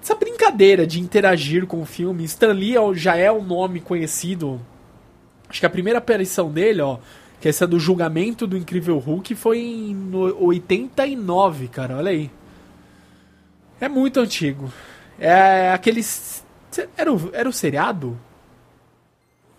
Essa 0.00 0.14
brincadeira 0.16 0.86
de 0.86 1.00
interagir 1.00 1.66
com 1.66 1.80
o 1.80 1.84
filme. 1.86 2.24
Stan 2.24 2.52
Lee 2.52 2.76
ó, 2.76 2.92
já 2.92 3.16
é 3.16 3.30
um 3.32 3.42
nome 3.42 3.80
conhecido. 3.80 4.60
Acho 5.48 5.60
que 5.60 5.66
a 5.66 5.70
primeira 5.70 5.98
aparição 5.98 6.50
dele, 6.50 6.80
ó, 6.82 6.98
que 7.40 7.46
é 7.46 7.50
essa 7.50 7.66
do 7.66 7.78
julgamento 7.78 8.46
do 8.46 8.56
Incrível 8.56 8.98
Hulk, 8.98 9.34
foi 9.34 9.58
em 9.60 9.94
no- 9.94 10.44
89, 10.44 11.68
cara, 11.68 11.96
olha 11.96 12.10
aí. 12.10 12.30
É 13.82 13.88
muito 13.88 14.20
antigo. 14.20 14.72
É 15.18 15.72
aqueles. 15.72 16.46
Era 16.96 17.12
o, 17.12 17.30
era 17.32 17.48
o 17.48 17.52
seriado? 17.52 18.16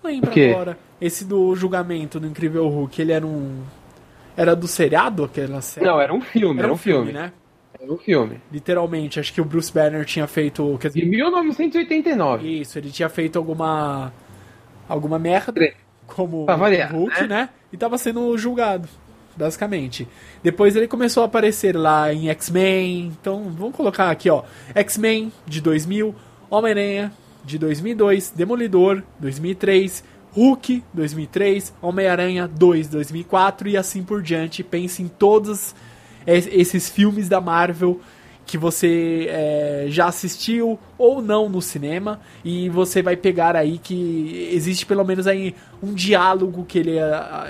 Não 0.02 0.10
lembro 0.10 0.32
agora. 0.32 0.78
Esse 1.02 1.26
do 1.26 1.54
julgamento 1.54 2.22
do 2.22 2.28
Incrível 2.28 2.70
Hulk, 2.70 3.02
ele 3.02 3.12
era 3.12 3.28
um. 3.28 3.62
Era 4.38 4.56
do 4.56 4.66
seriado 4.66 5.26
aquela 5.26 5.62
série? 5.62 5.86
Não, 5.86 6.00
era 6.00 6.14
um 6.14 6.22
filme, 6.22 6.62
era 6.62 6.72
um 6.72 6.78
filme, 6.78 7.12
né? 7.12 7.34
Era 7.78 7.92
um 7.92 7.98
filme. 7.98 8.40
Literalmente, 8.50 9.20
acho 9.20 9.34
que 9.34 9.42
o 9.42 9.46
Bruce 9.46 9.74
Banner 9.74 10.06
tinha 10.06 10.26
feito. 10.26 10.78
Quer 10.80 10.88
dizer, 10.88 11.06
1989. 11.06 12.62
isso, 12.62 12.80
ele 12.80 12.92
tinha 12.92 13.10
feito 13.10 13.38
alguma. 13.38 14.14
alguma 14.88 15.20
merda. 15.20 15.54
Como 16.08 16.46
Pra 16.46 16.56
variar, 16.56 16.94
Hulk, 16.94 17.22
né? 17.24 17.28
né? 17.28 17.50
E 17.74 17.78
tava 17.78 17.98
sendo 17.98 18.38
julgado. 18.38 18.88
Basicamente. 19.36 20.08
Depois 20.42 20.76
ele 20.76 20.88
começou 20.88 21.24
a 21.24 21.26
aparecer 21.26 21.76
lá 21.76 22.14
em 22.14 22.30
X-Men. 22.30 23.08
Então, 23.20 23.44
vamos 23.58 23.76
colocar 23.76 24.10
aqui, 24.10 24.30
ó. 24.30 24.44
X-Men 24.74 25.32
de 25.46 25.62
2000, 25.62 26.14
Homem-Aranha 26.50 27.12
de 27.44 27.58
2002, 27.58 28.32
Demolidor 28.36 29.04
2003, 29.20 30.04
Hulk 30.36 30.84
2003, 30.94 31.74
Homem-Aranha 31.82 32.48
2 32.48 32.88
2004 32.88 33.70
e 33.70 33.78
assim 33.78 34.04
por 34.04 34.22
diante. 34.22 34.64
Pense 34.64 35.04
em 35.04 35.08
todos 35.08 35.76
esses 36.26 36.90
filmes 36.90 37.28
da 37.28 37.42
Marvel 37.42 38.00
que 38.46 38.58
você 38.58 39.28
é, 39.30 39.86
já 39.88 40.08
assistiu 40.08 40.78
ou 40.98 41.22
não 41.22 41.48
no 41.50 41.62
cinema 41.62 42.20
e 42.44 42.70
você 42.70 43.02
vai 43.02 43.16
pegar 43.16 43.56
aí 43.56 43.78
que 43.78 44.50
existe 44.52 44.86
pelo 44.86 45.04
menos 45.04 45.28
aí 45.28 45.56
um 45.82 45.94
diálogo 45.94 46.66
que 46.66 46.80
ele, 46.80 46.98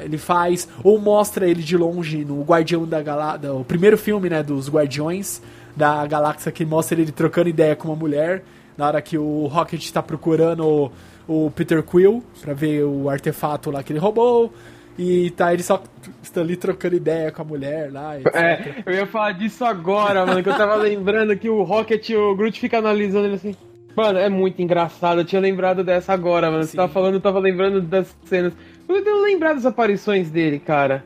ele 0.03 0.17
faz 0.17 0.67
ou 0.83 0.99
mostra 0.99 1.47
ele 1.47 1.61
de 1.61 1.75
longe 1.75 2.23
no 2.23 2.41
Guardião 2.43 2.85
da 2.85 3.01
Galáxia, 3.01 3.53
o 3.53 3.63
primeiro 3.63 3.97
filme 3.97 4.29
né, 4.29 4.43
dos 4.43 4.69
Guardiões 4.69 5.41
da 5.75 6.05
Galáxia 6.05 6.51
que 6.51 6.65
mostra 6.65 6.99
ele 6.99 7.11
trocando 7.11 7.49
ideia 7.49 7.75
com 7.75 7.87
uma 7.87 7.97
mulher 7.97 8.43
na 8.77 8.87
hora 8.87 9.01
que 9.01 9.17
o 9.17 9.47
Rocket 9.47 9.83
está 9.83 10.01
procurando 10.01 10.91
o, 11.27 11.45
o 11.45 11.51
Peter 11.51 11.81
Quill 11.83 12.23
para 12.41 12.53
ver 12.53 12.83
o 12.83 13.09
artefato 13.09 13.71
lá 13.71 13.83
que 13.83 13.91
ele 13.91 13.99
roubou 13.99 14.53
e 14.97 15.31
tá 15.31 15.53
ele 15.53 15.63
só 15.63 15.81
está 16.21 16.41
ali 16.41 16.55
trocando 16.55 16.95
ideia 16.95 17.31
com 17.31 17.41
a 17.41 17.45
mulher 17.45 17.91
lá. 17.91 18.15
É, 18.33 18.83
eu 18.85 18.93
ia 18.93 19.07
falar 19.07 19.31
disso 19.31 19.65
agora, 19.65 20.25
mano, 20.25 20.43
que 20.43 20.49
eu 20.49 20.57
tava 20.57 20.75
lembrando 20.75 21.35
que 21.35 21.49
o 21.49 21.63
Rocket 21.63 22.09
e 22.09 22.15
o 22.15 22.35
Groot 22.35 22.59
ficam 22.59 22.79
analisando 22.79 23.25
ele 23.25 23.35
assim. 23.35 23.55
Mano, 23.95 24.19
é 24.19 24.29
muito 24.29 24.61
engraçado. 24.61 25.21
Eu 25.21 25.25
tinha 25.25 25.41
lembrado 25.41 25.83
dessa 25.83 26.13
agora, 26.13 26.49
mano. 26.49 26.63
Sim. 26.63 26.71
Você 26.71 26.77
tava 26.77 26.91
falando, 26.91 27.15
eu 27.15 27.21
tava 27.21 27.39
lembrando 27.39 27.81
das 27.81 28.15
cenas. 28.25 28.53
Eu 28.87 29.03
tenho 29.03 29.21
lembrado 29.23 29.55
das 29.55 29.65
aparições 29.65 30.29
dele, 30.29 30.59
cara. 30.59 31.03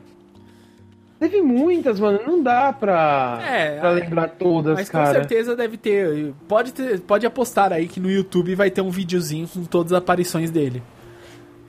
Teve 1.18 1.42
muitas, 1.42 1.98
mano. 1.98 2.20
Não 2.26 2.42
dá 2.42 2.72
pra, 2.72 3.40
é, 3.42 3.78
pra 3.78 3.90
lembrar 3.90 4.28
todas, 4.28 4.74
mas 4.74 4.88
cara. 4.88 5.04
Mas 5.04 5.16
com 5.16 5.20
certeza 5.20 5.56
deve 5.56 5.76
ter. 5.76 6.32
Pode, 6.46 6.72
ter. 6.72 7.00
pode 7.00 7.26
apostar 7.26 7.72
aí 7.72 7.88
que 7.88 8.00
no 8.00 8.10
YouTube 8.10 8.54
vai 8.54 8.70
ter 8.70 8.80
um 8.80 8.90
videozinho 8.90 9.48
com 9.48 9.64
todas 9.64 9.92
as 9.92 9.98
aparições 9.98 10.50
dele. 10.50 10.82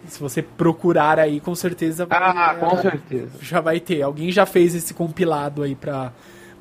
Se 0.09 0.19
você 0.19 0.41
procurar 0.41 1.19
aí, 1.19 1.39
com 1.39 1.55
certeza. 1.55 2.07
Ah, 2.09 2.55
com 2.59 2.77
certeza. 2.77 3.31
Já 3.41 3.61
vai 3.61 3.79
ter. 3.79 4.01
Alguém 4.01 4.31
já 4.31 4.45
fez 4.45 4.75
esse 4.75 4.93
compilado 4.93 5.63
aí 5.63 5.75
pra, 5.75 6.11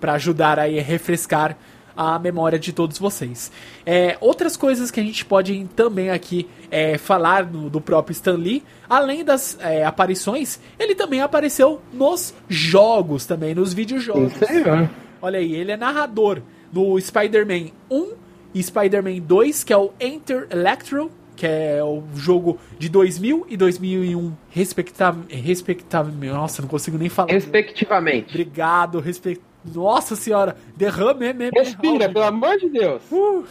pra 0.01 0.15
ajudar 0.15 0.59
aí 0.59 0.79
a 0.79 0.83
refrescar 0.83 1.57
a 1.99 2.17
memória 2.17 2.61
de 2.61 2.73
todos 2.73 2.97
vocês. 2.97 3.51
É, 3.85 4.17
outras 4.21 4.57
coisas 4.57 4.89
que 4.89 5.01
a 5.01 5.03
gente 5.03 5.25
pode 5.25 5.69
também 5.75 6.11
aqui 6.11 6.49
é, 6.71 6.97
falar 6.97 7.45
no, 7.45 7.69
do 7.69 7.81
próprio 7.81 8.13
Stan 8.13 8.37
Lee, 8.37 8.63
além 8.89 9.25
das 9.25 9.59
é, 9.61 9.85
aparições, 9.85 10.61
ele 10.79 10.95
também 10.95 11.21
apareceu 11.21 11.83
nos 11.93 12.33
jogos 12.49 13.27
também, 13.27 13.53
nos 13.53 13.75
videojogos. 13.75 14.33
Sério? 14.35 14.89
Olha 15.21 15.41
aí, 15.41 15.53
ele 15.53 15.73
é 15.73 15.77
narrador 15.77 16.41
do 16.71 17.01
Spider-Man 17.01 17.73
1 17.91 18.13
e 18.55 18.63
Spider-Man 18.63 19.19
2, 19.19 19.65
que 19.65 19.73
é 19.73 19.77
o 19.77 19.91
Enter 19.99 20.47
Electro, 20.51 21.11
que 21.39 21.47
é 21.47 21.81
o 21.85 22.03
jogo 22.17 22.59
de 22.81 22.89
2000 22.89 23.47
e 23.49 23.57
2001, 23.57 24.33
respectivamente. 24.51 25.37
Respectavelmente. 25.37 26.33
Nossa, 26.33 26.63
não 26.63 26.69
consigo 26.69 26.99
nem 26.99 27.09
falar. 27.09 27.31
Respectivamente. 27.31 28.31
Obrigado, 28.31 28.99
respe... 28.99 29.41
Nossa 29.73 30.17
senhora, 30.17 30.57
derrame, 30.77 31.33
me, 31.33 31.51
me, 31.51 31.51
Respira, 31.51 32.09
pelo 32.09 32.25
amor 32.25 32.57
de 32.57 32.69
Deus. 32.69 33.03
Uh, 33.13 33.45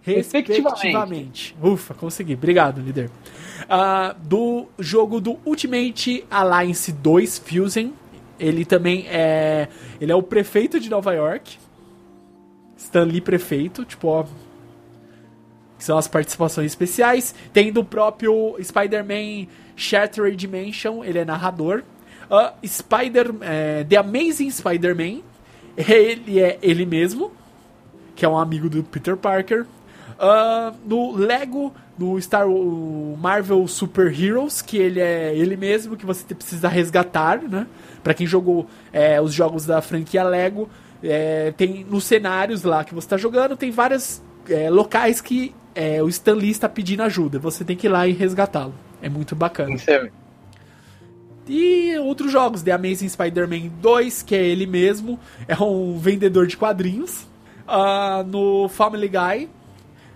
respectivamente. 0.00 1.54
Ufa, 1.62 1.92
consegui. 1.92 2.32
Obrigado, 2.32 2.80
líder. 2.80 3.10
Uh, 3.64 4.18
do 4.22 4.66
jogo 4.78 5.20
do 5.20 5.38
Ultimate 5.44 6.24
Alliance 6.30 6.90
2 6.90 7.38
Fusion. 7.38 7.90
Ele 8.40 8.64
também 8.64 9.06
é. 9.08 9.68
Ele 10.00 10.10
é 10.10 10.14
o 10.14 10.22
prefeito 10.22 10.80
de 10.80 10.88
Nova 10.88 11.12
York. 11.12 11.58
Stanley 12.78 13.20
prefeito, 13.20 13.84
tipo, 13.84 14.08
ó, 14.08 14.24
são 15.86 15.96
as 15.96 16.08
participações 16.08 16.66
especiais. 16.66 17.34
Tem 17.52 17.72
do 17.72 17.84
próprio 17.84 18.56
Spider-Man 18.62 19.46
Shattered 19.76 20.36
Dimension, 20.36 21.04
ele 21.04 21.18
é 21.18 21.24
narrador. 21.24 21.82
Uh, 22.28 22.66
Spider, 22.66 23.32
é, 23.40 23.84
The 23.84 23.96
Amazing 23.96 24.50
Spider-Man, 24.50 25.20
ele 25.76 26.40
é 26.40 26.58
ele 26.60 26.84
mesmo, 26.84 27.30
que 28.16 28.24
é 28.24 28.28
um 28.28 28.36
amigo 28.36 28.68
do 28.68 28.82
Peter 28.82 29.16
Parker. 29.16 29.64
Uh, 30.18 30.74
no 30.84 31.14
Lego, 31.14 31.72
no 31.98 32.20
Star 32.20 32.46
Marvel 33.18 33.68
Super 33.68 34.08
Heroes, 34.08 34.62
que 34.62 34.78
ele 34.78 34.98
é 34.98 35.36
ele 35.36 35.56
mesmo, 35.56 35.96
que 35.96 36.06
você 36.06 36.34
precisa 36.34 36.68
resgatar, 36.68 37.40
né? 37.42 37.66
Pra 38.02 38.14
quem 38.14 38.26
jogou 38.26 38.66
é, 38.92 39.20
os 39.20 39.32
jogos 39.32 39.66
da 39.66 39.82
franquia 39.82 40.24
Lego, 40.24 40.68
é, 41.02 41.52
tem 41.52 41.84
nos 41.84 42.04
cenários 42.04 42.62
lá 42.62 42.82
que 42.82 42.94
você 42.94 43.06
está 43.06 43.16
jogando, 43.16 43.56
tem 43.56 43.70
vários 43.70 44.22
é, 44.48 44.70
locais 44.70 45.20
que 45.20 45.54
é, 45.76 46.02
o 46.02 46.08
Stan 46.08 46.32
Lee 46.32 46.50
está 46.50 46.70
pedindo 46.70 47.02
ajuda. 47.02 47.38
Você 47.38 47.62
tem 47.62 47.76
que 47.76 47.86
ir 47.86 47.90
lá 47.90 48.08
e 48.08 48.12
resgatá-lo. 48.12 48.74
É 49.02 49.10
muito 49.10 49.36
bacana. 49.36 49.76
Sim. 49.76 50.08
E 51.46 51.96
outros 51.98 52.32
jogos, 52.32 52.62
The 52.62 52.72
Amazing 52.72 53.10
Spider-Man 53.10 53.68
2, 53.80 54.22
que 54.22 54.34
é 54.34 54.42
ele 54.42 54.66
mesmo, 54.66 55.20
é 55.46 55.54
um 55.62 55.98
vendedor 55.98 56.46
de 56.46 56.56
quadrinhos. 56.56 57.26
Uh, 57.68 58.24
no 58.26 58.68
Family 58.70 59.08
Guy, 59.08 59.50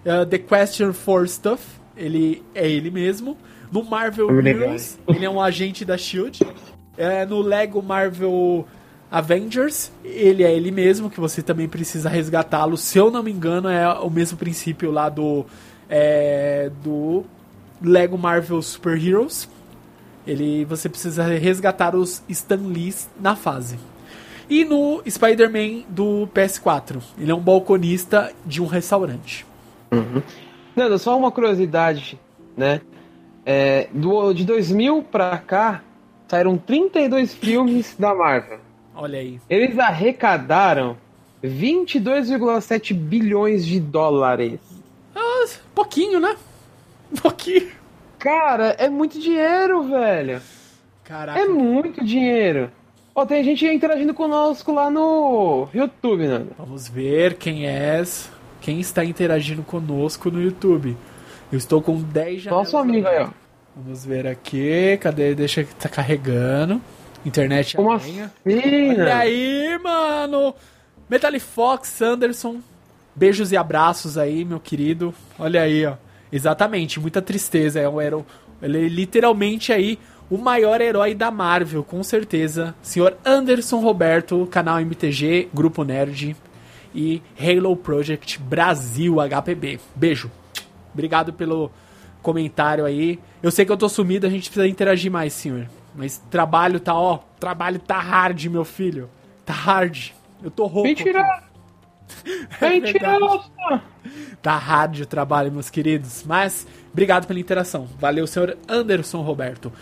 uh, 0.07 0.25
The 0.25 0.39
Question 0.39 0.95
for 0.95 1.29
Stuff, 1.29 1.63
ele 1.95 2.43
é 2.55 2.69
ele 2.69 2.91
mesmo. 2.91 3.37
No 3.71 3.85
Marvel 3.85 4.31
Heroes, 4.41 4.99
ele 5.07 5.25
é 5.25 5.31
um 5.31 5.41
agente 5.41 5.85
da 5.85 5.97
SHIELD. 5.97 6.43
Uh, 6.43 7.29
no 7.29 7.43
Lego 7.43 7.83
Marvel 7.83 8.67
Avengers, 9.11 9.91
ele 10.05 10.45
é 10.45 10.55
ele 10.55 10.71
mesmo, 10.71 11.11
que 11.11 11.19
você 11.19 11.43
também 11.43 11.69
precisa 11.69 12.09
resgatá-lo. 12.09 12.77
Se 12.77 12.97
eu 12.97 13.11
não 13.11 13.23
me 13.23 13.33
engano, 13.33 13.69
é 13.69 13.89
o 13.95 14.09
mesmo 14.09 14.39
princípio 14.39 14.91
lá 14.91 15.09
do. 15.09 15.45
É, 15.89 16.71
do 16.85 17.25
Lego 17.83 18.17
Marvel 18.17 18.63
Super 18.63 18.97
Heroes. 19.03 19.49
Ele, 20.27 20.65
você 20.65 20.89
precisa 20.89 21.25
resgatar 21.25 21.97
os 21.97 22.23
Stan 22.29 22.61
Lees 22.69 23.09
na 23.21 23.35
fase. 23.35 23.79
E 24.49 24.65
no 24.65 25.03
Spider-Man 25.09 25.85
do 25.89 26.29
PS4, 26.35 27.01
ele 27.19 27.31
é 27.31 27.35
um 27.35 27.41
balconista 27.41 28.33
de 28.45 28.63
um 28.63 28.67
restaurante. 28.67 29.47
Uhum. 29.91 30.23
Nando, 30.77 30.99
só 30.99 31.17
uma 31.17 31.33
curiosidade, 31.33 32.21
né? 32.57 32.81
É, 33.45 33.89
do, 33.93 34.33
de 34.33 34.45
2000 34.45 35.03
pra 35.05 35.39
cá, 35.39 35.83
saíram 36.29 36.57
32 36.59 37.35
filmes 37.35 37.97
da 37.99 38.15
Marvel. 38.15 38.59
Olha 38.95 39.19
aí. 39.19 39.41
Eles 39.49 39.79
arrecadaram 39.79 40.97
22,7 41.43 42.95
bilhões 42.95 43.65
de 43.65 43.81
dólares. 43.81 44.61
Ah, 45.15 45.47
pouquinho, 45.75 46.21
né? 46.21 46.37
Um 47.13 47.17
pouquinho. 47.21 47.69
Cara, 48.19 48.77
é 48.79 48.89
muito 48.89 49.19
dinheiro, 49.19 49.83
velho. 49.85 50.41
Caraca. 51.05 51.41
É 51.41 51.47
muito 51.47 52.05
dinheiro. 52.05 52.71
Ó, 53.15 53.25
tem 53.27 53.43
gente 53.43 53.67
interagindo 53.67 54.15
conosco 54.15 54.73
lá 54.73 54.91
no 54.91 55.69
YouTube, 55.75 56.27
né? 56.29 56.47
Vamos 56.59 56.89
ver 56.89 57.35
quem 57.35 57.67
é. 57.67 58.03
Quem 58.61 58.79
está 58.79 59.05
interagindo 59.05 59.63
conosco 59.63 60.31
no 60.31 60.41
YouTube. 60.41 60.97
Eu 61.51 61.59
estou 61.59 61.83
com 61.83 62.01
10 62.01 62.43
janelas. 62.43 62.67
Nosso 62.67 62.77
amigo 62.77 63.09
aí, 63.09 63.23
ó. 63.23 63.29
Vamos 63.75 64.05
ver 64.05 64.27
aqui. 64.27 64.99
Cadê? 65.01 65.35
Deixa 65.35 65.65
que 65.65 65.75
tá 65.75 65.89
carregando. 65.89 66.81
Internet 67.25 67.77
Como 67.77 67.93
assim? 67.93 68.23
Olha 68.47 69.19
aí, 69.19 69.79
mano! 69.83 70.55
Metal 71.09 71.41
Fox, 71.41 72.01
Anderson. 72.01 72.61
Beijos 73.15 73.53
e 73.53 73.57
abraços 73.57 74.17
aí, 74.17 74.45
meu 74.45 74.61
querido. 74.61 75.13
Olha 75.39 75.63
aí, 75.63 75.85
ó. 75.85 75.95
Exatamente, 76.33 77.01
muita 77.01 77.21
tristeza. 77.21 77.81
É 77.81 77.89
um 77.89 78.01
herói. 78.01 78.25
Ele 78.63 78.87
é 78.87 78.89
literalmente 78.89 79.73
aí 79.73 79.99
o 80.31 80.39
maior 80.39 80.81
herói 80.81 81.15
da 81.15 81.31
Marvel, 81.31 81.83
com 81.83 82.03
certeza. 82.03 82.75
Senhor 82.83 83.17
Anderson 83.25 83.81
Roberto, 83.81 84.47
canal 84.51 84.81
MTG, 84.81 85.49
Grupo 85.53 85.83
Nerd 85.83 86.37
e 86.95 87.21
Halo 87.39 87.77
Project 87.77 88.39
Brasil 88.39 89.17
HPB. 89.17 89.81
Beijo. 89.95 90.31
Obrigado 90.95 91.33
pelo 91.33 91.71
comentário 92.23 92.85
aí. 92.85 93.19
Eu 93.43 93.51
sei 93.51 93.65
que 93.65 93.73
eu 93.73 93.77
tô 93.77 93.89
sumido, 93.89 94.27
a 94.27 94.31
gente 94.31 94.49
precisa 94.51 94.69
interagir 94.69 95.11
mais, 95.11 95.33
senhor. 95.33 95.67
Mas 95.95 96.19
trabalho 96.31 96.81
tá, 96.81 96.95
ó, 96.95 97.19
trabalho 97.39 97.79
tá 97.79 97.99
hard, 97.99 98.45
meu 98.47 98.65
filho. 98.65 99.11
Tá 99.45 99.53
hard. 99.53 100.11
Eu 100.43 100.51
tô 100.51 100.67
rouco. 100.67 100.89
Mentira! 100.89 101.25
É 102.61 102.69
Mentiroso! 102.81 103.53
tá 104.43 104.57
hard 104.57 105.01
o 105.03 105.07
trabalho, 105.07 105.53
meus 105.53 105.71
queridos. 105.71 106.25
Mas, 106.27 106.67
obrigado 106.93 107.25
pela 107.25 107.39
interação. 107.39 107.87
Valeu, 108.01 108.27
senhor 108.27 108.59
Anderson 108.69 109.23
Roberto. 109.23 109.73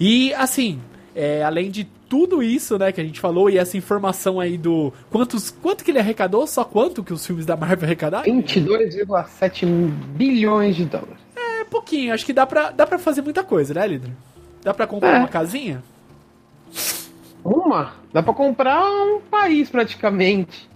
E, 0.00 0.32
assim, 0.32 0.80
é, 1.14 1.44
além 1.44 1.70
de 1.70 1.84
tudo 1.84 2.42
isso, 2.42 2.78
né, 2.78 2.90
que 2.90 3.00
a 3.00 3.04
gente 3.04 3.20
falou, 3.20 3.50
e 3.50 3.58
essa 3.58 3.76
informação 3.76 4.40
aí 4.40 4.56
do. 4.56 4.92
Quantos, 5.10 5.50
quanto 5.50 5.84
que 5.84 5.90
ele 5.90 5.98
arrecadou? 5.98 6.46
Só 6.46 6.64
quanto 6.64 7.04
que 7.04 7.12
os 7.12 7.24
filmes 7.26 7.44
da 7.46 7.56
Marvel 7.56 7.84
arrecadaram? 7.84 8.24
22,7 8.24 9.66
bilhões 10.16 10.76
de 10.76 10.84
dólares. 10.84 11.18
É, 11.36 11.64
pouquinho. 11.64 12.12
Acho 12.14 12.24
que 12.24 12.32
dá 12.32 12.46
pra, 12.46 12.70
dá 12.70 12.86
pra 12.86 12.98
fazer 12.98 13.22
muita 13.22 13.44
coisa, 13.44 13.74
né, 13.74 13.86
líder? 13.86 14.10
Dá 14.64 14.72
pra 14.72 14.86
comprar 14.86 15.16
é. 15.16 15.18
uma 15.18 15.28
casinha? 15.28 15.82
Uma? 17.44 17.92
Dá 18.10 18.22
pra 18.22 18.32
comprar 18.32 18.82
um 18.82 19.20
país 19.20 19.68
praticamente. 19.68 20.68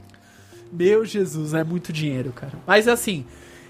Meu 0.70 1.06
Jesus, 1.06 1.54
é 1.54 1.64
muito 1.64 1.90
dinheiro, 1.90 2.30
cara. 2.30 2.52
Mas 2.66 2.86
assim, 2.86 3.24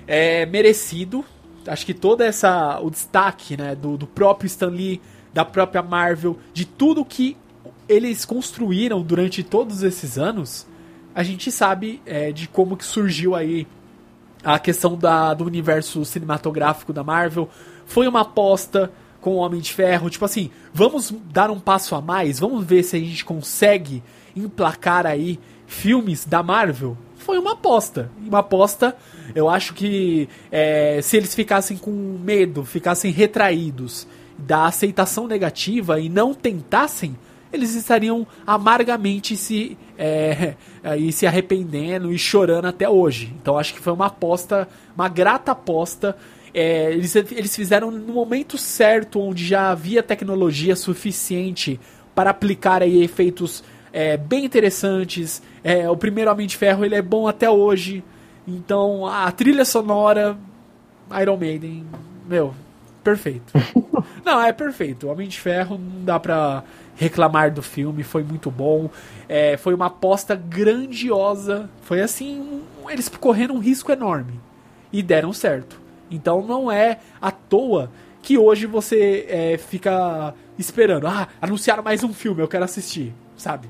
é 0.06 0.44
merecido. 0.44 1.24
Acho 1.64 1.86
que 1.86 1.94
toda 1.94 2.26
essa. 2.26 2.80
o 2.80 2.90
destaque, 2.90 3.56
né, 3.56 3.76
do, 3.76 3.96
do 3.96 4.06
próprio 4.06 4.48
Stan 4.48 4.68
Lee, 4.68 5.00
da 5.32 5.44
própria 5.44 5.82
Marvel, 5.82 6.36
de 6.52 6.64
tudo 6.64 7.04
que 7.04 7.36
eles 7.88 8.24
construíram 8.24 9.00
durante 9.02 9.44
todos 9.44 9.84
esses 9.84 10.18
anos, 10.18 10.66
a 11.14 11.22
gente 11.22 11.52
sabe 11.52 12.02
é, 12.04 12.32
de 12.32 12.48
como 12.48 12.76
que 12.76 12.84
surgiu 12.84 13.36
aí 13.36 13.66
a 14.42 14.58
questão 14.58 14.96
da, 14.96 15.32
do 15.34 15.44
universo 15.44 16.04
cinematográfico 16.04 16.92
da 16.92 17.04
Marvel. 17.04 17.48
Foi 17.86 18.08
uma 18.08 18.22
aposta 18.22 18.90
com 19.28 19.34
o 19.34 19.36
Homem 19.40 19.60
de 19.60 19.74
Ferro, 19.74 20.08
tipo 20.08 20.24
assim, 20.24 20.50
vamos 20.72 21.14
dar 21.30 21.50
um 21.50 21.60
passo 21.60 21.94
a 21.94 22.00
mais, 22.00 22.38
vamos 22.38 22.64
ver 22.64 22.82
se 22.82 22.96
a 22.96 22.98
gente 22.98 23.26
consegue 23.26 24.02
emplacar 24.34 25.04
aí 25.04 25.38
filmes 25.66 26.24
da 26.24 26.42
Marvel. 26.42 26.96
Foi 27.18 27.36
uma 27.38 27.52
aposta. 27.52 28.10
Uma 28.26 28.38
aposta, 28.38 28.96
eu 29.34 29.46
acho 29.46 29.74
que 29.74 30.30
é, 30.50 31.00
se 31.02 31.18
eles 31.18 31.34
ficassem 31.34 31.76
com 31.76 31.90
medo, 31.90 32.64
ficassem 32.64 33.12
retraídos 33.12 34.08
da 34.38 34.64
aceitação 34.64 35.26
negativa 35.26 36.00
e 36.00 36.08
não 36.08 36.32
tentassem, 36.32 37.14
eles 37.52 37.74
estariam 37.74 38.26
amargamente 38.46 39.36
se, 39.36 39.76
é, 39.98 40.54
se 41.12 41.26
arrependendo 41.26 42.10
e 42.10 42.18
chorando 42.18 42.64
até 42.64 42.88
hoje. 42.88 43.34
Então 43.42 43.58
acho 43.58 43.74
que 43.74 43.80
foi 43.80 43.92
uma 43.92 44.06
aposta, 44.06 44.66
uma 44.96 45.08
grata 45.10 45.52
aposta. 45.52 46.16
É, 46.54 46.92
eles, 46.92 47.14
eles 47.14 47.54
fizeram 47.54 47.90
no 47.90 48.12
momento 48.12 48.56
certo, 48.56 49.20
onde 49.20 49.46
já 49.46 49.70
havia 49.70 50.02
tecnologia 50.02 50.74
suficiente 50.74 51.78
para 52.14 52.30
aplicar 52.30 52.82
aí 52.82 53.02
efeitos 53.02 53.62
é, 53.92 54.16
bem 54.16 54.44
interessantes. 54.44 55.42
É, 55.62 55.88
o 55.88 55.96
primeiro 55.96 56.30
Homem 56.30 56.46
de 56.46 56.56
Ferro 56.56 56.84
ele 56.84 56.94
é 56.94 57.02
bom 57.02 57.28
até 57.28 57.48
hoje. 57.48 58.02
Então 58.46 59.06
a 59.06 59.30
trilha 59.30 59.64
sonora 59.64 60.36
Iron 61.20 61.36
Maiden, 61.36 61.84
meu, 62.26 62.54
perfeito. 63.02 63.52
não, 64.24 64.40
é 64.42 64.52
perfeito. 64.52 65.06
O 65.06 65.10
Homem 65.10 65.28
de 65.28 65.38
Ferro 65.38 65.78
não 65.78 66.04
dá 66.04 66.18
pra 66.18 66.64
reclamar 66.96 67.52
do 67.52 67.62
filme, 67.62 68.02
foi 68.02 68.22
muito 68.22 68.50
bom. 68.50 68.90
É, 69.28 69.56
foi 69.56 69.74
uma 69.74 69.86
aposta 69.86 70.34
grandiosa. 70.34 71.70
Foi 71.82 72.00
assim, 72.00 72.40
um, 72.40 72.90
eles 72.90 73.08
correram 73.08 73.56
um 73.56 73.60
risco 73.60 73.92
enorme 73.92 74.40
e 74.92 75.02
deram 75.02 75.32
certo. 75.32 75.80
Então 76.10 76.42
não 76.46 76.70
é 76.70 76.98
à 77.20 77.30
toa 77.30 77.90
que 78.22 78.36
hoje 78.36 78.66
você 78.66 79.26
é, 79.28 79.58
fica 79.58 80.34
esperando. 80.58 81.06
Ah, 81.06 81.28
anunciaram 81.40 81.82
mais 81.82 82.02
um 82.02 82.12
filme, 82.12 82.42
eu 82.42 82.48
quero 82.48 82.64
assistir, 82.64 83.14
sabe? 83.36 83.68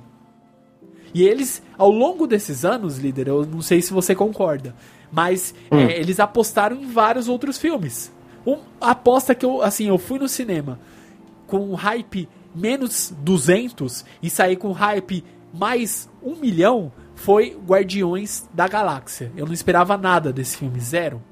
E 1.15 1.23
eles, 1.23 1.63
ao 1.77 1.91
longo 1.91 2.27
desses 2.27 2.65
anos, 2.65 2.99
líder, 2.99 3.29
eu 3.29 3.47
não 3.47 3.63
sei 3.63 3.81
se 3.81 3.93
você 3.93 4.15
concorda, 4.15 4.75
mas 5.11 5.55
hum. 5.71 5.79
é, 5.79 5.99
eles 5.99 6.21
apostaram 6.21 6.77
em 6.77 6.87
vários 6.87 7.29
outros 7.29 7.59
filmes. 7.59 8.13
Uma 8.45 8.61
aposta 8.81 9.35
que 9.35 9.45
eu, 9.45 9.63
assim, 9.63 9.89
eu 9.89 9.99
fui 9.99 10.19
no 10.19 10.29
cinema 10.29 10.79
com 11.47 11.71
um 11.71 11.75
hype 11.75 12.29
menos 12.55 13.13
200 13.19 14.05
e 14.23 14.29
sair 14.31 14.57
com 14.57 14.73
hype 14.73 15.25
mais 15.53 16.09
1 16.23 16.37
milhão 16.37 16.93
foi 17.15 17.59
Guardiões 17.67 18.49
da 18.53 18.69
Galáxia. 18.69 19.33
Eu 19.37 19.47
não 19.47 19.53
esperava 19.53 19.97
nada 19.97 20.33
desse 20.33 20.57
filme, 20.57 20.79
zero. 20.79 21.23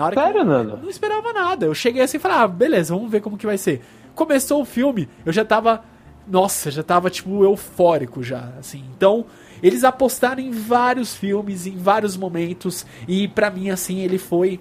Na 0.00 0.06
hora 0.06 0.14
Sério, 0.14 0.40
que 0.40 0.46
Nando? 0.46 0.70
Eu 0.70 0.76
não 0.78 0.88
esperava 0.88 1.30
nada. 1.34 1.66
Eu 1.66 1.74
cheguei 1.74 2.00
assim 2.00 2.16
e 2.16 2.20
falei, 2.20 2.38
ah, 2.38 2.48
beleza, 2.48 2.94
vamos 2.94 3.10
ver 3.10 3.20
como 3.20 3.36
que 3.36 3.44
vai 3.44 3.58
ser. 3.58 3.82
Começou 4.14 4.62
o 4.62 4.64
filme, 4.64 5.06
eu 5.26 5.32
já 5.32 5.44
tava. 5.44 5.84
Nossa, 6.26 6.70
já 6.70 6.82
tava, 6.82 7.10
tipo, 7.10 7.44
eufórico 7.44 8.22
já, 8.22 8.50
assim. 8.58 8.82
Então, 8.96 9.26
eles 9.62 9.84
apostaram 9.84 10.40
em 10.40 10.52
vários 10.52 11.14
filmes, 11.14 11.66
em 11.66 11.76
vários 11.76 12.16
momentos, 12.16 12.86
e 13.06 13.28
para 13.28 13.50
mim, 13.50 13.68
assim, 13.68 14.00
ele 14.00 14.16
foi 14.16 14.58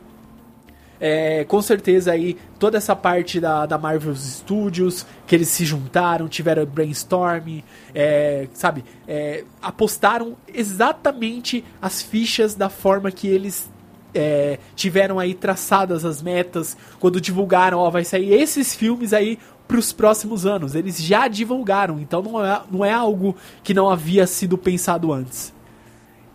é, 1.00 1.46
com 1.46 1.62
certeza 1.62 2.12
aí 2.12 2.36
toda 2.58 2.78
essa 2.78 2.96
parte 2.96 3.40
da, 3.40 3.66
da 3.66 3.78
Marvel 3.78 4.16
Studios, 4.16 5.06
que 5.26 5.36
eles 5.36 5.48
se 5.48 5.64
juntaram, 5.64 6.28
tiveram 6.28 6.66
brainstorm, 6.66 7.62
é, 7.96 8.48
sabe, 8.54 8.84
é, 9.08 9.46
apostaram 9.62 10.36
exatamente 10.54 11.64
as 11.82 12.02
fichas 12.02 12.56
da 12.56 12.68
forma 12.68 13.10
que 13.12 13.28
eles 13.28 13.70
é, 14.14 14.60
tiveram 14.76 15.20
aí 15.20 15.34
traçadas 15.34 16.06
as 16.06 16.22
metas 16.22 16.78
quando 17.00 17.22
divulgaram, 17.22 17.80
ó, 17.80 17.90
vai 17.90 18.04
sair 18.04 18.34
esses 18.34 18.76
filmes 18.76 19.14
aí 19.14 19.38
para 19.68 19.78
os 19.78 19.94
próximos 19.94 20.46
anos. 20.46 20.74
Eles 20.74 21.02
já 21.02 21.28
divulgaram, 21.28 22.00
então 22.00 22.22
não 22.22 22.44
é, 22.44 22.62
não 22.72 22.86
é 22.86 22.92
algo 22.92 23.36
que 23.64 23.74
não 23.74 23.90
havia 23.90 24.26
sido 24.26 24.58
pensado 24.58 25.14
antes. 25.14 25.54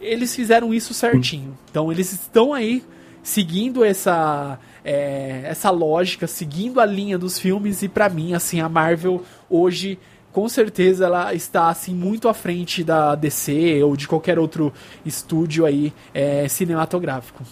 Eles 0.01 0.35
fizeram 0.35 0.73
isso 0.73 0.95
certinho. 0.95 1.57
Então 1.71 1.91
eles 1.91 2.13
estão 2.13 2.55
aí 2.55 2.85
seguindo 3.23 3.83
essa 3.83 4.59
é, 4.85 5.41
essa 5.45 5.71
lógica, 5.71 6.27
seguindo 6.27 6.79
a 6.79 6.87
linha 6.87 7.19
dos 7.19 7.39
filmes 7.39 7.83
e 7.83 7.89
para 7.89 8.09
mim 8.09 8.35
assim 8.35 8.61
a 8.61 8.69
Marvel 8.69 9.23
hoje 9.49 9.99
com 10.31 10.49
certeza 10.49 11.07
ela 11.07 11.33
está 11.33 11.69
assim 11.69 11.95
muito 11.95 12.29
à 12.29 12.35
frente 12.35 12.85
da 12.85 13.15
DC 13.15 13.83
ou 13.83 13.97
de 13.97 14.07
qualquer 14.07 14.39
outro 14.39 14.73
estúdio 15.07 15.65
aí 15.65 15.93
é, 16.13 16.47
cinematográfico. 16.49 17.43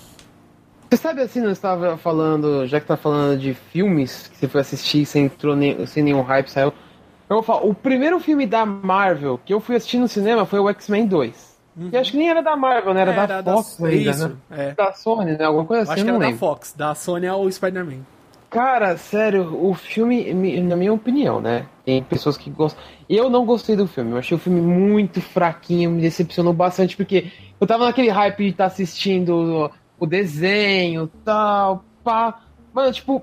Você 0.93 0.99
sabe 0.99 1.23
assim, 1.23 1.41
não 1.41 1.51
estava 1.51 1.97
falando, 1.97 2.67
já 2.67 2.79
que 2.79 2.85
tá 2.85 2.99
falando 2.99 3.41
de 3.41 3.55
filmes 3.55 4.29
que 4.29 4.37
você 4.37 4.47
foi 4.47 4.61
assistir 4.61 5.07
sem, 5.07 5.31
sem 5.87 6.03
nenhum 6.03 6.21
hype, 6.21 6.49
saiu. 6.49 6.69
Eu 7.31 7.37
vou 7.37 7.43
falar, 7.43 7.65
o 7.65 7.73
primeiro 7.73 8.21
filme 8.21 8.47
da 8.47 8.67
Marvel 8.67 9.41
que 9.43 9.55
eu 9.55 9.59
fui 9.59 9.75
assistir 9.75 9.97
no 9.97 10.07
cinema 10.07 10.45
foi 10.45 10.59
o 10.59 10.69
X-Men 10.69 11.07
2. 11.07 11.57
Uhum. 11.79 11.91
acho 11.99 12.11
que 12.11 12.19
nem 12.19 12.29
era 12.29 12.43
da 12.43 12.55
Marvel, 12.55 12.93
né? 12.93 13.01
Era, 13.01 13.13
é, 13.13 13.43
da, 13.43 13.55
Fox 13.55 13.79
da, 13.79 13.89
ainda, 13.89 14.11
isso, 14.11 14.29
né? 14.29 14.37
É. 14.51 14.75
Da 14.75 14.93
Sony, 14.93 15.33
né? 15.39 15.45
Alguma 15.47 15.65
coisa 15.65 15.85
assim, 15.85 15.93
acho 15.93 16.05
que 16.05 16.11
era 16.11 16.19
da 16.19 16.33
Fox. 16.35 16.75
Da 16.77 16.95
Sony 16.95 17.25
é 17.25 17.33
o 17.33 17.51
Spider-Man. 17.51 18.01
Cara, 18.51 18.99
sério, 18.99 19.65
o 19.67 19.73
filme, 19.73 20.31
na 20.61 20.77
minha 20.77 20.93
opinião, 20.93 21.41
né? 21.41 21.65
Tem 21.87 22.03
pessoas 22.03 22.37
que 22.37 22.51
gostam. 22.51 22.85
Eu 23.09 23.31
não 23.31 23.47
gostei 23.47 23.75
do 23.75 23.87
filme. 23.87 24.11
Eu 24.11 24.19
achei 24.19 24.37
o 24.37 24.41
filme 24.41 24.61
muito 24.61 25.23
fraquinho, 25.23 25.91
me 25.91 26.03
decepcionou 26.03 26.53
bastante, 26.53 26.95
porque 26.99 27.33
eu 27.59 27.67
tava 27.67 27.87
naquele 27.87 28.11
hype 28.11 28.45
de 28.45 28.51
estar 28.51 28.65
tá 28.65 28.67
assistindo 28.67 29.71
o 30.03 30.07
desenho 30.07 31.09
tal, 31.25 31.85
pá. 32.03 32.41
Mano, 32.75 32.93
tipo, 32.93 33.23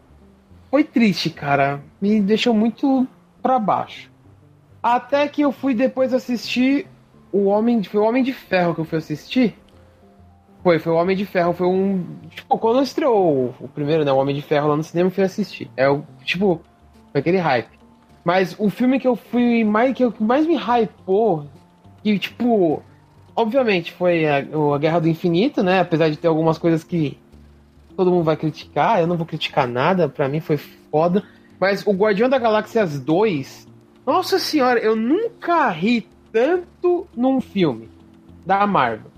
foi 0.71 0.81
triste, 0.81 1.29
cara. 1.29 1.83
Me 1.99 2.21
deixou 2.21 2.53
muito 2.53 3.05
pra 3.41 3.59
baixo. 3.59 4.09
Até 4.81 5.27
que 5.27 5.41
eu 5.41 5.51
fui 5.51 5.73
depois 5.73 6.13
assistir 6.13 6.87
o 7.33 7.47
Homem 7.47 7.81
de, 7.81 7.89
foi 7.89 7.99
o 7.99 8.05
Homem 8.05 8.23
de 8.23 8.31
Ferro 8.31 8.73
que 8.73 8.79
eu 8.79 8.85
fui 8.85 8.97
assistir. 8.97 9.57
Foi, 10.63 10.79
foi 10.79 10.93
o 10.93 10.95
Homem 10.95 11.17
de 11.17 11.25
Ferro, 11.25 11.51
foi 11.51 11.67
um. 11.67 12.05
Tipo, 12.29 12.57
quando 12.57 12.81
estreou 12.81 13.53
o, 13.59 13.67
primeiro, 13.67 14.05
né? 14.05 14.11
O 14.13 14.17
Homem 14.17 14.33
de 14.33 14.41
Ferro 14.41 14.69
lá 14.69 14.77
no 14.77 14.83
cinema, 14.83 15.07
eu 15.07 15.13
fui 15.13 15.23
assistir. 15.25 15.69
É 15.75 15.89
o. 15.89 16.05
Tipo, 16.23 16.61
foi 17.11 17.19
aquele 17.19 17.39
hype. 17.39 17.77
Mas 18.23 18.55
o 18.57 18.69
filme 18.69 19.01
que 19.01 19.07
eu 19.07 19.17
fui 19.17 19.65
mais. 19.65 19.93
que 19.93 20.23
mais 20.23 20.47
me 20.47 20.55
hypou, 20.55 21.45
que, 22.01 22.17
tipo. 22.17 22.81
Obviamente 23.39 23.93
foi 23.93 24.25
a, 24.25 24.39
a 24.39 24.77
Guerra 24.77 24.99
do 24.99 25.07
Infinito, 25.07 25.63
né? 25.63 25.79
Apesar 25.79 26.09
de 26.09 26.17
ter 26.17 26.27
algumas 26.27 26.57
coisas 26.57 26.83
que 26.83 27.17
todo 27.95 28.11
mundo 28.11 28.25
vai 28.25 28.35
criticar, 28.35 28.99
eu 28.99 29.07
não 29.07 29.15
vou 29.15 29.25
criticar 29.25 29.65
nada, 29.65 30.09
pra 30.09 30.27
mim 30.27 30.41
foi 30.41 30.57
foda. 30.57 31.23
Mas 31.57 31.87
o 31.87 31.93
Guardião 31.93 32.27
da 32.27 32.37
Galáxia 32.37 32.85
2, 32.85 33.65
nossa 34.05 34.39
senhora, 34.39 34.77
eu 34.81 34.93
nunca 34.93 35.69
ri 35.69 36.05
tanto 36.33 37.07
num 37.15 37.39
filme 37.39 37.89
da 38.45 38.67
Marvel. 38.67 39.09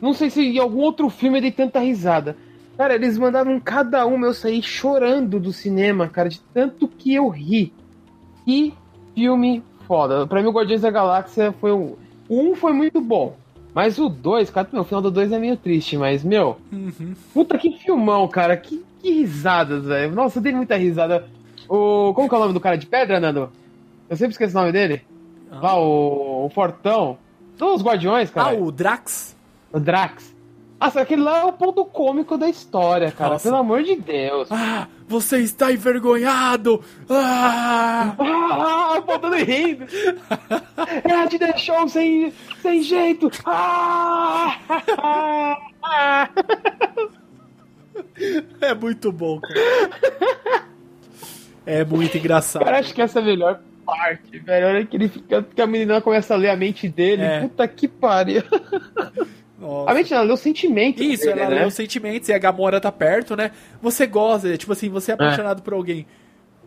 Não 0.00 0.12
sei 0.12 0.30
se 0.30 0.42
em 0.42 0.60
algum 0.60 0.82
outro 0.82 1.10
filme 1.10 1.38
eu 1.38 1.42
dei 1.42 1.50
tanta 1.50 1.80
risada. 1.80 2.36
Cara, 2.78 2.94
eles 2.94 3.18
mandaram 3.18 3.58
cada 3.58 4.06
um 4.06 4.24
eu 4.24 4.32
sair 4.32 4.62
chorando 4.62 5.40
do 5.40 5.52
cinema, 5.52 6.06
cara, 6.06 6.28
de 6.28 6.38
tanto 6.54 6.86
que 6.86 7.12
eu 7.12 7.28
ri. 7.28 7.72
Que 8.44 8.72
filme 9.12 9.64
foda. 9.88 10.24
Pra 10.24 10.40
mim, 10.40 10.46
o 10.46 10.52
Guardiões 10.52 10.82
da 10.82 10.90
Galáxia 10.92 11.50
foi 11.60 11.72
um. 11.72 11.96
O 12.28 12.50
um 12.50 12.54
foi 12.54 12.72
muito 12.72 13.00
bom. 13.00 13.34
Mas 13.76 13.98
o 13.98 14.08
2, 14.08 14.48
cara, 14.48 14.66
meu, 14.72 14.80
o 14.80 14.84
final 14.86 15.02
do 15.02 15.10
2 15.10 15.32
é 15.32 15.38
meio 15.38 15.54
triste, 15.54 15.98
mas, 15.98 16.24
meu. 16.24 16.56
Uhum. 16.72 17.12
Puta 17.34 17.58
que 17.58 17.76
filmão, 17.76 18.26
cara. 18.26 18.56
Que, 18.56 18.82
que 19.02 19.10
risadas, 19.10 19.84
velho. 19.84 20.14
Nossa, 20.14 20.38
eu 20.38 20.42
dei 20.42 20.54
muita 20.54 20.76
risada. 20.76 21.26
O, 21.68 22.14
como 22.14 22.26
que 22.26 22.34
é 22.34 22.38
o 22.38 22.40
nome 22.40 22.54
do 22.54 22.60
cara 22.60 22.78
de 22.78 22.86
pedra, 22.86 23.20
Nando? 23.20 23.52
Eu 24.08 24.16
sempre 24.16 24.32
esqueço 24.32 24.56
o 24.56 24.60
nome 24.60 24.72
dele. 24.72 25.02
Ah. 25.50 25.60
Lá, 25.60 25.78
o, 25.78 26.46
o 26.46 26.48
Fortão. 26.48 27.18
São 27.56 27.74
os 27.74 27.82
Guardiões, 27.82 28.30
cara. 28.30 28.56
Ah, 28.56 28.58
o 28.58 28.72
Drax? 28.72 29.36
O 29.70 29.78
Drax. 29.78 30.34
Nossa, 30.78 31.00
aquele 31.00 31.22
lá 31.22 31.40
é 31.40 31.44
o 31.44 31.52
ponto 31.52 31.84
cômico 31.86 32.36
da 32.36 32.48
história, 32.48 33.10
cara. 33.10 33.32
Nossa. 33.32 33.48
Pelo 33.48 33.60
amor 33.60 33.82
de 33.82 33.96
Deus. 33.96 34.48
Ah, 34.52 34.86
você 35.08 35.38
está 35.38 35.72
envergonhado! 35.72 36.84
Ah! 37.08 38.14
Ah, 38.18 39.00
botando 39.00 39.34
rindo. 39.36 39.86
Ela 41.02 41.26
te 41.28 41.38
deixou 41.38 41.88
sem, 41.88 42.32
sem 42.60 42.82
jeito. 42.82 43.30
Ah! 43.46 44.58
É 48.60 48.74
muito 48.74 49.10
bom, 49.10 49.40
cara. 49.40 50.66
É 51.64 51.84
muito 51.84 52.18
engraçado. 52.18 52.64
Cara, 52.64 52.78
acho 52.78 52.94
que 52.94 53.00
essa 53.00 53.18
é 53.18 53.22
a 53.22 53.24
melhor 53.24 53.60
parte, 53.84 54.38
velho. 54.38 54.66
Olha 54.66 54.86
que 54.86 54.96
ele 54.96 55.08
fica. 55.08 55.42
Que 55.42 55.62
a 55.62 55.66
menina 55.66 56.00
começa 56.00 56.34
a 56.34 56.36
ler 56.36 56.50
a 56.50 56.56
mente 56.56 56.88
dele. 56.88 57.22
É. 57.22 57.40
Puta 57.40 57.66
que 57.66 57.88
pariu. 57.88 58.42
Nossa. 59.58 59.90
A 59.90 59.94
mente 59.94 60.12
ela 60.12 60.22
lê 60.22 60.32
os 60.32 60.40
sentimentos. 60.40 61.04
Isso, 61.04 61.26
dele, 61.26 61.40
ela 61.40 61.50
né? 61.50 61.60
lê 61.60 61.66
os 61.66 61.74
sentimentos 61.74 62.28
e 62.28 62.32
a 62.32 62.38
Gamora 62.38 62.80
tá 62.80 62.92
perto, 62.92 63.34
né? 63.34 63.50
Você 63.80 64.06
gosta, 64.06 64.56
tipo 64.56 64.72
assim, 64.72 64.88
você 64.88 65.12
é 65.12 65.14
apaixonado 65.14 65.62
por 65.62 65.72
alguém. 65.72 66.06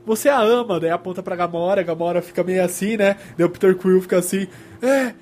Você 0.05 0.29
a 0.29 0.39
ama, 0.39 0.79
daí 0.79 0.89
aponta 0.89 1.21
pra 1.21 1.35
Gamora, 1.35 1.81
a 1.81 1.83
Gamora 1.83 2.21
fica 2.21 2.43
meio 2.43 2.63
assim, 2.63 2.97
né? 2.97 3.15
Daí 3.37 3.45
o 3.45 3.49
Peter 3.49 3.75
Quill 3.77 4.01
fica 4.01 4.17
assim, 4.17 4.47
é, 4.81 5.13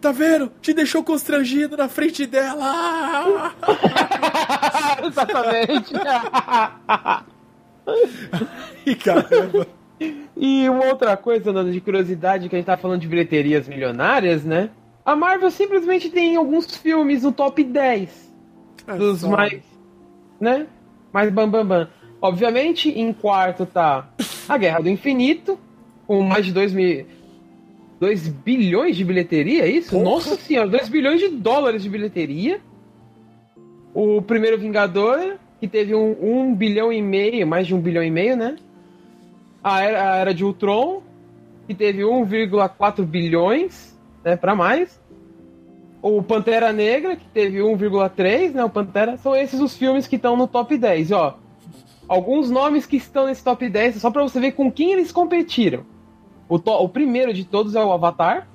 tá 0.00 0.12
vendo? 0.12 0.52
Te 0.60 0.72
deixou 0.72 1.02
constrangido 1.02 1.76
na 1.76 1.88
frente 1.88 2.26
dela. 2.26 3.54
Exatamente. 5.04 5.94
e 8.86 8.94
caramba. 8.94 9.66
E 10.36 10.68
uma 10.68 10.84
outra 10.86 11.16
coisa, 11.16 11.52
Nando, 11.52 11.72
de 11.72 11.80
curiosidade, 11.80 12.48
que 12.48 12.54
a 12.54 12.58
gente 12.58 12.66
tá 12.66 12.76
falando 12.76 13.00
de 13.00 13.08
bilheterias 13.08 13.66
milionárias, 13.66 14.44
né? 14.44 14.70
A 15.06 15.14
Marvel 15.14 15.52
simplesmente 15.52 16.10
tem 16.10 16.34
alguns 16.34 16.76
filmes 16.76 17.22
no 17.22 17.30
top 17.30 17.62
10 17.62 18.34
dos 18.98 19.20
Só. 19.20 19.28
mais. 19.28 19.62
né? 20.40 20.66
Mais 21.12 21.30
bam 21.32 21.48
bam 21.48 21.64
bam. 21.64 21.88
Obviamente, 22.20 22.90
em 22.90 23.12
quarto 23.12 23.64
tá 23.64 24.08
A 24.48 24.58
Guerra 24.58 24.80
do 24.80 24.88
Infinito, 24.88 25.60
com 26.08 26.22
mais 26.22 26.44
de 26.44 26.52
2 26.52 26.72
mil. 26.72 27.06
2 28.00 28.28
bilhões 28.28 28.96
de 28.96 29.04
bilheteria, 29.04 29.62
é 29.64 29.70
isso? 29.70 29.90
Porra. 29.90 30.02
Nossa 30.02 30.34
senhora, 30.34 30.68
2 30.68 30.88
bilhões 30.88 31.20
de 31.20 31.28
dólares 31.28 31.84
de 31.84 31.88
bilheteria. 31.88 32.60
O 33.94 34.20
primeiro 34.20 34.58
Vingador, 34.58 35.38
que 35.60 35.68
teve 35.68 35.94
um, 35.94 36.16
um 36.20 36.54
bilhão 36.54 36.92
e 36.92 37.00
meio, 37.00 37.46
mais 37.46 37.66
de 37.66 37.74
um 37.74 37.80
bilhão 37.80 38.02
e 38.02 38.10
meio, 38.10 38.36
né? 38.36 38.56
A 39.62 39.82
Era, 39.82 40.12
a 40.12 40.16
era 40.16 40.34
de 40.34 40.44
Ultron, 40.44 41.02
que 41.66 41.74
teve 41.74 42.02
1,4 42.02 43.04
bilhões, 43.06 43.95
né, 44.26 44.36
para 44.36 44.54
mais. 44.56 45.00
O 46.02 46.20
Pantera 46.22 46.72
Negra, 46.72 47.14
que 47.16 47.24
teve 47.26 47.58
1,3, 47.58 48.52
né, 48.52 48.64
o 48.64 48.68
Pantera. 48.68 49.16
São 49.18 49.34
esses 49.34 49.60
os 49.60 49.76
filmes 49.76 50.06
que 50.08 50.16
estão 50.16 50.36
no 50.36 50.48
top 50.48 50.76
10, 50.76 51.12
ó. 51.12 51.38
Alguns 52.08 52.50
nomes 52.50 52.84
que 52.86 52.96
estão 52.96 53.26
nesse 53.26 53.42
top 53.42 53.68
10, 53.68 53.96
só 53.96 54.10
pra 54.10 54.22
você 54.22 54.38
ver 54.40 54.52
com 54.52 54.70
quem 54.70 54.92
eles 54.92 55.10
competiram. 55.12 55.84
O, 56.48 56.58
to- 56.58 56.70
o 56.82 56.88
primeiro 56.88 57.32
de 57.32 57.44
todos 57.44 57.74
é 57.74 57.82
o 57.84 57.92
Avatar. 57.92 58.46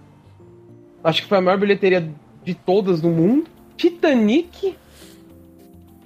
Acho 1.04 1.22
que 1.24 1.28
foi 1.30 1.38
a 1.40 1.42
maior 1.42 1.58
bilheteria 1.58 2.10
de 2.44 2.54
todas 2.54 3.02
do 3.02 3.10
mundo. 3.10 3.46
Titanic. 3.76 4.78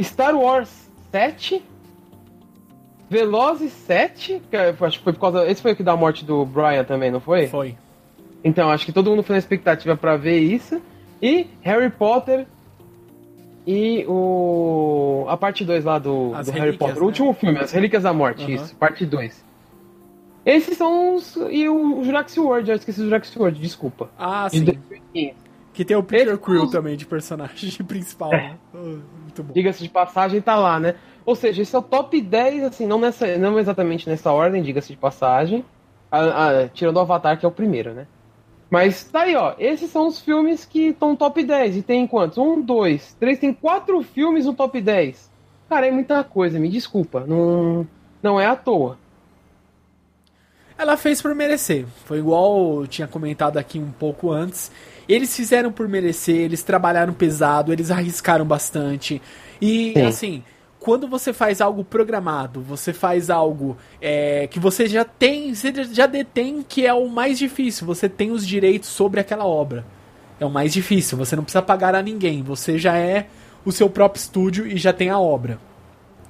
Star 0.02 0.36
Wars 0.36 0.90
7. 1.12 1.64
Velozes 3.10 3.72
7. 3.72 4.42
Que 4.50 4.56
eu 4.56 4.76
acho 4.86 4.98
que 4.98 5.04
foi 5.04 5.14
por 5.14 5.20
causa. 5.20 5.46
Esse 5.48 5.62
foi 5.62 5.74
o 5.74 5.76
que 5.76 5.84
dá 5.84 5.92
a 5.92 5.98
morte 5.98 6.26
do 6.26 6.44
Brian 6.46 6.84
também, 6.84 7.12
não 7.12 7.20
foi? 7.20 7.48
Foi. 7.48 7.76
Então, 8.46 8.70
acho 8.70 8.86
que 8.86 8.94
todo 8.94 9.10
mundo 9.10 9.24
foi 9.24 9.34
na 9.34 9.40
expectativa 9.40 9.98
pra 9.98 10.16
ver 10.16 10.38
isso. 10.40 10.80
E 11.22 11.48
Harry 11.64 11.90
Potter 11.90 12.46
e 13.66 14.06
o. 14.08 15.26
A 15.28 15.36
parte 15.36 15.66
2 15.66 15.84
lá 15.84 15.98
do, 15.98 16.30
do 16.44 16.52
Harry 16.52 16.78
Potter. 16.78 16.96
né? 16.96 17.02
O 17.02 17.06
último 17.06 17.34
filme, 17.34 17.58
As 17.60 17.72
Relíquias 17.72 18.04
da 18.04 18.14
Morte, 18.14 18.44
Aham. 18.44 18.52
isso, 18.54 18.76
parte 18.76 19.06
2. 19.06 19.44
Esses 20.46 20.78
são 20.78 21.16
os. 21.16 21.36
E 21.50 21.68
o 21.68 22.04
Jurassic 22.04 22.40
World, 22.40 22.70
eu 22.70 22.76
esqueci 22.76 23.00
do 23.00 23.06
Jurassic 23.06 23.40
World, 23.40 23.60
desculpa. 23.60 24.10
Ah, 24.18 24.48
De 24.48 24.60
sim. 24.60 24.64
2015. 24.66 25.34
Que 25.74 25.84
tem 25.84 25.98
o 25.98 26.04
Peter 26.04 26.28
Esse- 26.34 26.38
Quill 26.38 26.70
também 26.70 26.96
de 26.96 27.06
personagem 27.06 27.72
principal. 27.86 28.30
né? 28.30 28.56
Ah, 28.74 28.78
Muito 28.78 29.44
bom. 29.44 29.54
Diga-se 29.54 29.82
de 29.84 29.90
passagem, 29.90 30.40
tá 30.40 30.56
lá, 30.56 30.80
né? 30.80 30.96
Ou 31.26 31.36
seja, 31.36 31.64
esse 31.64 31.76
é 31.76 31.80
o 31.80 31.82
top 31.82 32.22
10, 32.22 32.64
assim, 32.64 32.86
não, 32.86 33.00
nessa, 33.00 33.36
não 33.40 33.58
exatamente 33.58 34.08
nessa 34.08 34.32
ordem, 34.32 34.62
diga-se 34.62 34.90
de 34.94 34.98
passagem. 34.98 35.66
Ah, 36.12 36.20
ah, 36.62 36.68
tirando 36.72 36.98
o 36.98 37.00
Avatar, 37.00 37.38
que 37.40 37.46
é 37.46 37.50
o 37.50 37.52
primeiro, 37.52 37.94
né? 37.94 38.06
Mas 38.70 39.04
tá 39.04 39.22
aí, 39.22 39.36
ó. 39.36 39.54
Esses 39.60 39.90
são 39.92 40.08
os 40.08 40.20
filmes 40.20 40.66
que 40.66 40.88
estão 40.88 41.12
no 41.12 41.18
top 41.18 41.44
10. 41.44 41.78
E 41.78 41.82
tem 41.82 42.08
quantos? 42.08 42.38
Um, 42.38 42.62
dois, 42.62 43.16
três, 43.20 43.40
tem 43.40 43.54
quatro 43.54 44.02
filmes 44.02 44.46
no 44.46 44.54
top 44.54 44.82
10. 44.82 45.32
Cara, 45.70 45.88
é 45.88 45.92
muita 45.92 46.24
coisa, 46.24 46.60
me 46.60 46.70
desculpa. 46.70 47.26
Não, 47.28 47.88
não 48.22 48.40
é 48.40 48.46
à 48.46 48.56
toa. 48.56 48.98
Ela 50.78 50.98
fez 50.98 51.22
por 51.22 51.34
merecer. 51.34 51.86
Foi 52.06 52.20
igual 52.20 52.82
eu 52.82 52.88
tinha 52.88 53.08
comentado 53.08 53.58
aqui 53.58 53.80
um 53.80 53.92
pouco 53.92 54.32
antes. 54.32 54.72
Eles 55.08 55.36
fizeram 55.36 55.72
por 55.72 55.88
merecer, 55.88 56.36
eles 56.36 56.64
trabalharam 56.64 57.14
pesado, 57.14 57.72
eles 57.72 57.92
arriscaram 57.92 58.44
bastante. 58.44 59.22
E 59.62 59.94
Sim. 59.94 60.02
assim, 60.02 60.44
quando 60.86 61.08
você 61.08 61.34
faz 61.34 61.62
algo 61.62 61.84
programado, 61.84 62.62
você 62.62 62.94
faz 62.94 63.32
algo 63.32 63.76
é, 64.00 64.46
que 64.46 64.60
você 64.60 64.86
já 64.86 65.04
tem, 65.04 65.52
você 65.52 65.74
já 65.86 66.06
detém, 66.06 66.62
que 66.62 66.86
é 66.86 66.94
o 66.94 67.10
mais 67.10 67.40
difícil. 67.40 67.88
Você 67.88 68.08
tem 68.08 68.30
os 68.30 68.46
direitos 68.46 68.90
sobre 68.90 69.20
aquela 69.20 69.48
obra. 69.48 69.84
É 70.40 70.46
o 70.46 70.50
mais 70.52 70.72
difícil. 70.72 71.18
Você 71.18 71.36
não 71.36 71.42
precisa 71.42 71.64
pagar 71.64 71.96
a 71.96 72.04
ninguém. 72.04 72.44
Você 72.44 72.78
já 72.78 72.96
é 72.96 73.26
o 73.66 73.72
seu 73.72 73.90
próprio 73.90 74.20
estúdio 74.20 74.68
e 74.68 74.78
já 74.78 74.94
tem 74.94 75.10
a 75.10 75.18
obra. 75.18 75.58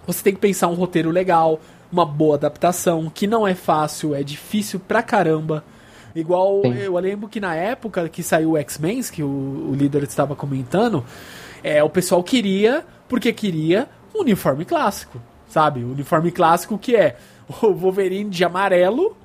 Você 0.07 0.23
tem 0.23 0.33
que 0.33 0.39
pensar 0.39 0.69
um 0.69 0.75
roteiro 0.75 1.09
legal, 1.09 1.59
uma 1.91 2.05
boa 2.05 2.35
adaptação, 2.35 3.11
que 3.13 3.27
não 3.27 3.45
é 3.45 3.55
fácil, 3.55 4.15
é 4.15 4.23
difícil 4.23 4.79
pra 4.79 5.03
caramba. 5.03 5.65
Igual 6.15 6.61
Sim. 6.61 6.77
eu 6.77 6.97
lembro 6.97 7.27
que 7.27 7.41
na 7.41 7.55
época 7.55 8.07
que 8.07 8.23
saiu 8.23 8.51
o 8.51 8.57
X-Men, 8.57 9.01
que 9.03 9.21
o, 9.21 9.27
o 9.27 9.75
líder 9.75 10.03
estava 10.03 10.33
comentando, 10.33 11.03
é, 11.61 11.83
o 11.83 11.89
pessoal 11.89 12.23
queria, 12.23 12.85
porque 13.09 13.33
queria, 13.33 13.89
um 14.15 14.21
uniforme 14.21 14.65
clássico, 14.65 15.21
sabe? 15.47 15.83
O 15.83 15.91
uniforme 15.91 16.31
clássico 16.31 16.77
que 16.77 16.95
é 16.95 17.17
o 17.61 17.73
Wolverine 17.73 18.29
de 18.29 18.43
amarelo, 18.43 19.15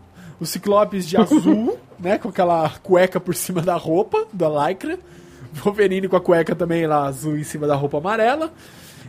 o 0.40 0.46
Ciclopes 0.46 1.06
de 1.06 1.16
azul, 1.16 1.78
né? 1.98 2.18
Com 2.18 2.28
aquela 2.28 2.68
cueca 2.82 3.20
por 3.20 3.34
cima 3.34 3.62
da 3.62 3.76
roupa, 3.76 4.26
da 4.32 4.48
lycra. 4.48 4.98
Wolverine 5.52 6.08
com 6.08 6.16
a 6.16 6.20
cueca 6.20 6.54
também 6.54 6.86
lá 6.86 7.06
azul 7.06 7.36
em 7.36 7.44
cima 7.44 7.66
da 7.66 7.74
roupa 7.74 7.98
amarela. 7.98 8.52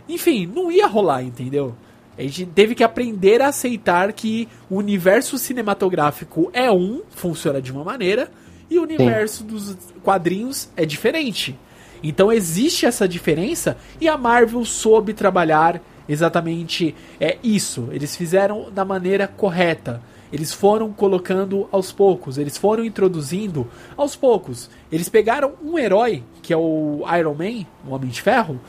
Enfim, 0.07 0.45
não 0.47 0.71
ia 0.71 0.87
rolar, 0.87 1.23
entendeu? 1.23 1.75
A 2.17 2.21
gente 2.23 2.45
teve 2.47 2.75
que 2.75 2.83
aprender 2.83 3.41
a 3.41 3.47
aceitar 3.47 4.11
que 4.13 4.47
o 4.69 4.77
universo 4.77 5.37
cinematográfico 5.37 6.49
é 6.53 6.71
um, 6.71 7.01
funciona 7.09 7.61
de 7.61 7.71
uma 7.71 7.83
maneira, 7.83 8.29
e 8.69 8.77
o 8.79 8.83
universo 8.83 9.43
dos 9.43 9.77
quadrinhos 10.03 10.69
é 10.75 10.85
diferente. 10.85 11.57
Então 12.03 12.31
existe 12.31 12.85
essa 12.85 13.07
diferença 13.07 13.77
e 13.99 14.07
a 14.07 14.17
Marvel 14.17 14.65
soube 14.65 15.13
trabalhar 15.13 15.81
exatamente 16.07 16.95
é 17.19 17.37
isso. 17.43 17.89
Eles 17.91 18.15
fizeram 18.15 18.69
da 18.71 18.83
maneira 18.83 19.27
correta. 19.27 20.01
Eles 20.31 20.53
foram 20.53 20.93
colocando 20.93 21.67
aos 21.71 21.91
poucos, 21.91 22.37
eles 22.37 22.57
foram 22.57 22.85
introduzindo 22.85 23.67
aos 23.97 24.15
poucos. 24.15 24.69
Eles 24.89 25.09
pegaram 25.09 25.53
um 25.61 25.77
herói, 25.77 26.23
que 26.41 26.53
é 26.53 26.57
o 26.57 27.03
Iron 27.17 27.33
Man, 27.33 27.65
o 27.85 27.93
Homem 27.93 28.09
de 28.09 28.21
Ferro, 28.21 28.59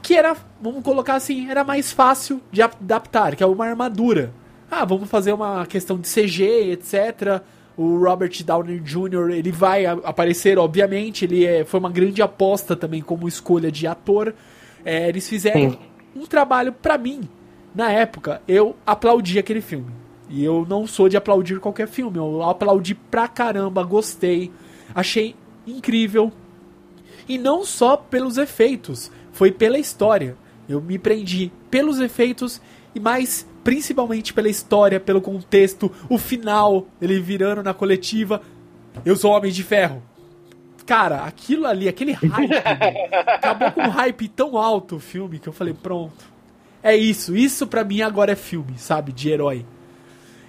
que 0.00 0.14
era, 0.14 0.36
vamos 0.60 0.84
colocar 0.84 1.16
assim, 1.16 1.50
era 1.50 1.64
mais 1.64 1.90
fácil 1.90 2.40
de 2.52 2.62
adaptar, 2.62 3.34
que 3.34 3.42
é 3.42 3.46
uma 3.46 3.66
armadura. 3.66 4.32
Ah, 4.70 4.84
vamos 4.84 5.08
fazer 5.08 5.32
uma 5.32 5.66
questão 5.66 5.98
de 5.98 6.08
CG, 6.08 6.70
etc. 6.70 7.42
O 7.76 7.98
Robert 7.98 8.32
Downey 8.42 8.80
Jr. 8.80 9.30
ele 9.32 9.52
vai 9.52 9.84
aparecer, 9.84 10.58
obviamente, 10.58 11.24
ele 11.24 11.44
é, 11.44 11.64
foi 11.64 11.78
uma 11.78 11.90
grande 11.90 12.22
aposta 12.22 12.74
também 12.74 13.02
como 13.02 13.28
escolha 13.28 13.70
de 13.70 13.86
ator. 13.86 14.34
É, 14.84 15.08
eles 15.08 15.28
fizeram 15.28 15.72
Sim. 15.72 15.78
um 16.14 16.24
trabalho 16.24 16.72
pra 16.72 16.96
mim. 16.96 17.28
Na 17.74 17.92
época, 17.92 18.40
eu 18.48 18.74
aplaudi 18.86 19.38
aquele 19.38 19.60
filme. 19.60 19.90
E 20.28 20.42
eu 20.42 20.66
não 20.68 20.86
sou 20.86 21.08
de 21.08 21.16
aplaudir 21.16 21.60
qualquer 21.60 21.86
filme. 21.86 22.16
Eu 22.16 22.42
aplaudi 22.42 22.94
pra 22.94 23.28
caramba, 23.28 23.84
gostei, 23.84 24.50
achei 24.94 25.34
incrível. 25.66 26.32
E 27.28 27.36
não 27.36 27.64
só 27.64 27.96
pelos 27.96 28.38
efeitos, 28.38 29.10
foi 29.32 29.52
pela 29.52 29.78
história. 29.78 30.36
Eu 30.68 30.80
me 30.80 30.98
prendi 30.98 31.52
pelos 31.70 32.00
efeitos 32.00 32.60
e 32.94 33.00
mais 33.00 33.46
principalmente 33.66 34.32
pela 34.32 34.48
história, 34.48 35.00
pelo 35.00 35.20
contexto, 35.20 35.90
o 36.08 36.18
final, 36.18 36.86
ele 37.02 37.18
virando 37.18 37.64
na 37.64 37.74
coletiva, 37.74 38.40
eu 39.04 39.16
sou 39.16 39.32
homem 39.32 39.50
de 39.50 39.64
ferro. 39.64 40.00
Cara, 40.86 41.24
aquilo 41.24 41.66
ali, 41.66 41.88
aquele 41.88 42.12
hype, 42.12 42.52
acabou 43.26 43.72
com 43.72 43.80
um 43.80 43.88
hype 43.88 44.28
tão 44.28 44.56
alto 44.56 44.94
o 44.94 45.00
filme 45.00 45.40
que 45.40 45.48
eu 45.48 45.52
falei, 45.52 45.74
pronto. 45.74 46.24
É 46.80 46.94
isso, 46.94 47.34
isso 47.34 47.66
pra 47.66 47.82
mim 47.82 48.02
agora 48.02 48.30
é 48.30 48.36
filme, 48.36 48.78
sabe, 48.78 49.10
de 49.10 49.30
herói. 49.30 49.66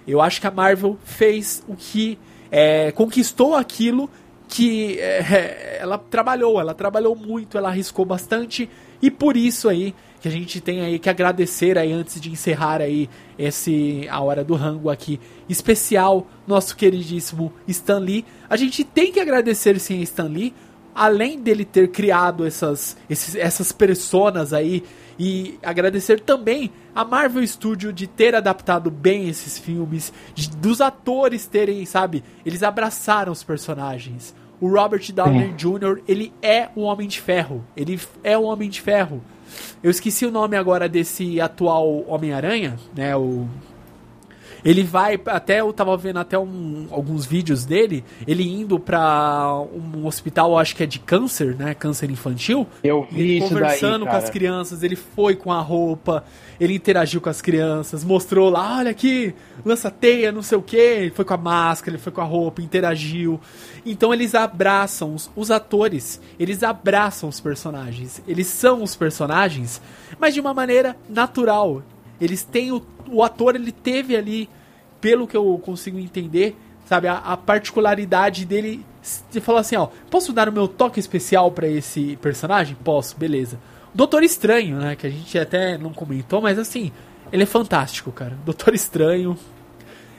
Eu 0.06 0.20
acho 0.20 0.40
que 0.40 0.46
a 0.46 0.52
Marvel 0.52 0.96
fez 1.02 1.64
o 1.66 1.74
que 1.74 2.16
é, 2.52 2.92
conquistou 2.92 3.56
aquilo 3.56 4.08
que 4.46 4.96
é, 5.00 5.78
ela 5.82 5.98
trabalhou, 5.98 6.60
ela 6.60 6.72
trabalhou 6.72 7.16
muito, 7.16 7.58
ela 7.58 7.68
arriscou 7.68 8.04
bastante 8.04 8.70
e 9.02 9.10
por 9.10 9.36
isso 9.36 9.68
aí 9.68 9.92
que 10.20 10.28
a 10.28 10.30
gente 10.30 10.60
tem 10.60 10.80
aí 10.80 10.98
que 10.98 11.08
agradecer 11.08 11.78
aí 11.78 11.92
antes 11.92 12.20
de 12.20 12.30
encerrar 12.30 12.80
aí 12.80 13.08
esse 13.38 14.06
a 14.10 14.20
hora 14.20 14.42
do 14.42 14.54
rango 14.54 14.90
aqui 14.90 15.20
especial 15.48 16.26
nosso 16.46 16.76
queridíssimo 16.76 17.52
Stan 17.66 17.98
Lee. 17.98 18.24
A 18.48 18.56
gente 18.56 18.82
tem 18.84 19.12
que 19.12 19.20
agradecer 19.20 19.78
sim 19.78 20.00
a 20.00 20.02
Stan 20.02 20.28
Lee 20.28 20.52
além 20.98 21.40
dele 21.40 21.64
ter 21.64 21.88
criado 21.92 22.44
essas, 22.44 22.96
esses, 23.08 23.36
essas 23.36 23.70
personas 23.70 24.52
aí, 24.52 24.82
e 25.16 25.56
agradecer 25.62 26.20
também 26.20 26.72
a 26.92 27.04
Marvel 27.04 27.46
Studio 27.46 27.92
de 27.92 28.08
ter 28.08 28.34
adaptado 28.34 28.90
bem 28.90 29.28
esses 29.28 29.58
filmes, 29.58 30.12
de, 30.34 30.50
dos 30.50 30.80
atores 30.80 31.46
terem, 31.46 31.86
sabe, 31.86 32.24
eles 32.44 32.64
abraçaram 32.64 33.30
os 33.30 33.44
personagens. 33.44 34.34
O 34.60 34.68
Robert 34.68 35.12
Downey 35.12 35.54
Jr., 35.56 36.02
ele 36.08 36.32
é 36.42 36.68
o 36.74 36.80
Homem 36.80 37.06
de 37.06 37.20
Ferro. 37.20 37.64
Ele 37.76 38.00
é 38.24 38.36
o 38.36 38.42
Homem 38.42 38.68
de 38.68 38.80
Ferro. 38.80 39.22
Eu 39.82 39.90
esqueci 39.90 40.26
o 40.26 40.30
nome 40.30 40.56
agora 40.56 40.88
desse 40.88 41.40
atual 41.40 42.04
Homem-Aranha, 42.06 42.78
né? 42.94 43.16
O 43.16 43.46
ele 44.68 44.82
vai, 44.82 45.18
até 45.24 45.60
eu 45.60 45.72
tava 45.72 45.96
vendo 45.96 46.18
até 46.18 46.38
um, 46.38 46.88
alguns 46.90 47.24
vídeos 47.24 47.64
dele, 47.64 48.04
ele 48.26 48.46
indo 48.46 48.78
pra 48.78 49.62
um 49.72 50.06
hospital, 50.06 50.58
acho 50.58 50.76
que 50.76 50.82
é 50.82 50.86
de 50.86 50.98
câncer, 50.98 51.56
né? 51.56 51.72
Câncer 51.72 52.10
infantil. 52.10 52.66
Eu 52.84 53.08
vi 53.10 53.22
ele 53.22 53.38
isso 53.38 53.48
conversando 53.48 54.04
daí, 54.04 54.12
com 54.12 54.18
as 54.18 54.28
crianças, 54.28 54.82
ele 54.82 54.94
foi 54.94 55.34
com 55.36 55.50
a 55.50 55.62
roupa, 55.62 56.22
ele 56.60 56.74
interagiu 56.74 57.18
com 57.18 57.30
as 57.30 57.40
crianças, 57.40 58.04
mostrou 58.04 58.50
lá, 58.50 58.76
olha 58.76 58.90
aqui, 58.90 59.34
lança 59.64 59.90
teia, 59.90 60.30
não 60.30 60.42
sei 60.42 60.58
o 60.58 60.62
que, 60.62 60.76
ele 60.76 61.12
foi 61.12 61.24
com 61.24 61.32
a 61.32 61.38
máscara, 61.38 61.96
ele 61.96 62.02
foi 62.02 62.12
com 62.12 62.20
a 62.20 62.24
roupa, 62.24 62.60
interagiu. 62.60 63.40
Então 63.86 64.12
eles 64.12 64.34
abraçam 64.34 65.14
os, 65.14 65.30
os 65.34 65.50
atores, 65.50 66.20
eles 66.38 66.62
abraçam 66.62 67.30
os 67.30 67.40
personagens, 67.40 68.22
eles 68.28 68.48
são 68.48 68.82
os 68.82 68.94
personagens, 68.94 69.80
mas 70.20 70.34
de 70.34 70.40
uma 70.40 70.52
maneira 70.52 70.94
natural. 71.08 71.82
Eles 72.20 72.42
têm 72.42 72.70
o, 72.72 72.84
o 73.10 73.22
ator, 73.22 73.54
ele 73.54 73.70
teve 73.70 74.16
ali, 74.16 74.48
pelo 75.00 75.26
que 75.26 75.36
eu 75.36 75.60
consigo 75.64 75.98
entender, 75.98 76.56
sabe, 76.86 77.08
a, 77.08 77.18
a 77.18 77.36
particularidade 77.36 78.44
dele. 78.44 78.84
Você 79.02 79.40
falou 79.40 79.60
assim, 79.60 79.76
ó, 79.76 79.88
posso 80.10 80.32
dar 80.32 80.48
o 80.48 80.52
meu 80.52 80.68
toque 80.68 80.98
especial 81.00 81.50
para 81.50 81.66
esse 81.68 82.16
personagem? 82.16 82.76
Posso, 82.84 83.16
beleza. 83.16 83.58
Doutor 83.94 84.22
Estranho, 84.22 84.76
né, 84.76 84.96
que 84.96 85.06
a 85.06 85.10
gente 85.10 85.38
até 85.38 85.78
não 85.78 85.92
comentou, 85.92 86.40
mas 86.42 86.58
assim, 86.58 86.92
ele 87.32 87.42
é 87.44 87.46
fantástico, 87.46 88.12
cara. 88.12 88.36
Doutor 88.44 88.74
Estranho 88.74 89.36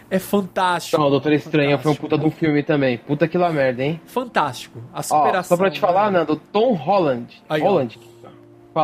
é 0.10 0.18
fantástico. 0.18 1.00
Não, 1.00 1.08
o 1.08 1.12
Doutor 1.12 1.34
Estranho 1.34 1.78
fantástico. 1.78 1.84
foi 1.84 1.92
um 1.92 2.10
puta 2.10 2.18
de 2.18 2.26
um 2.26 2.32
filme 2.32 2.64
também. 2.64 2.98
Puta 2.98 3.28
que 3.28 3.38
lá 3.38 3.52
merda, 3.52 3.84
hein? 3.84 4.02
Fantástico. 4.08 4.80
A 4.92 5.00
Ó, 5.00 5.04
superação. 5.04 5.56
só 5.56 5.62
pra 5.62 5.70
te 5.70 5.80
falar, 5.80 6.12
né? 6.12 6.20
Nando, 6.20 6.36
Tom 6.52 6.74
Holland. 6.74 7.28
Aí, 7.48 7.62
ó. 7.62 7.86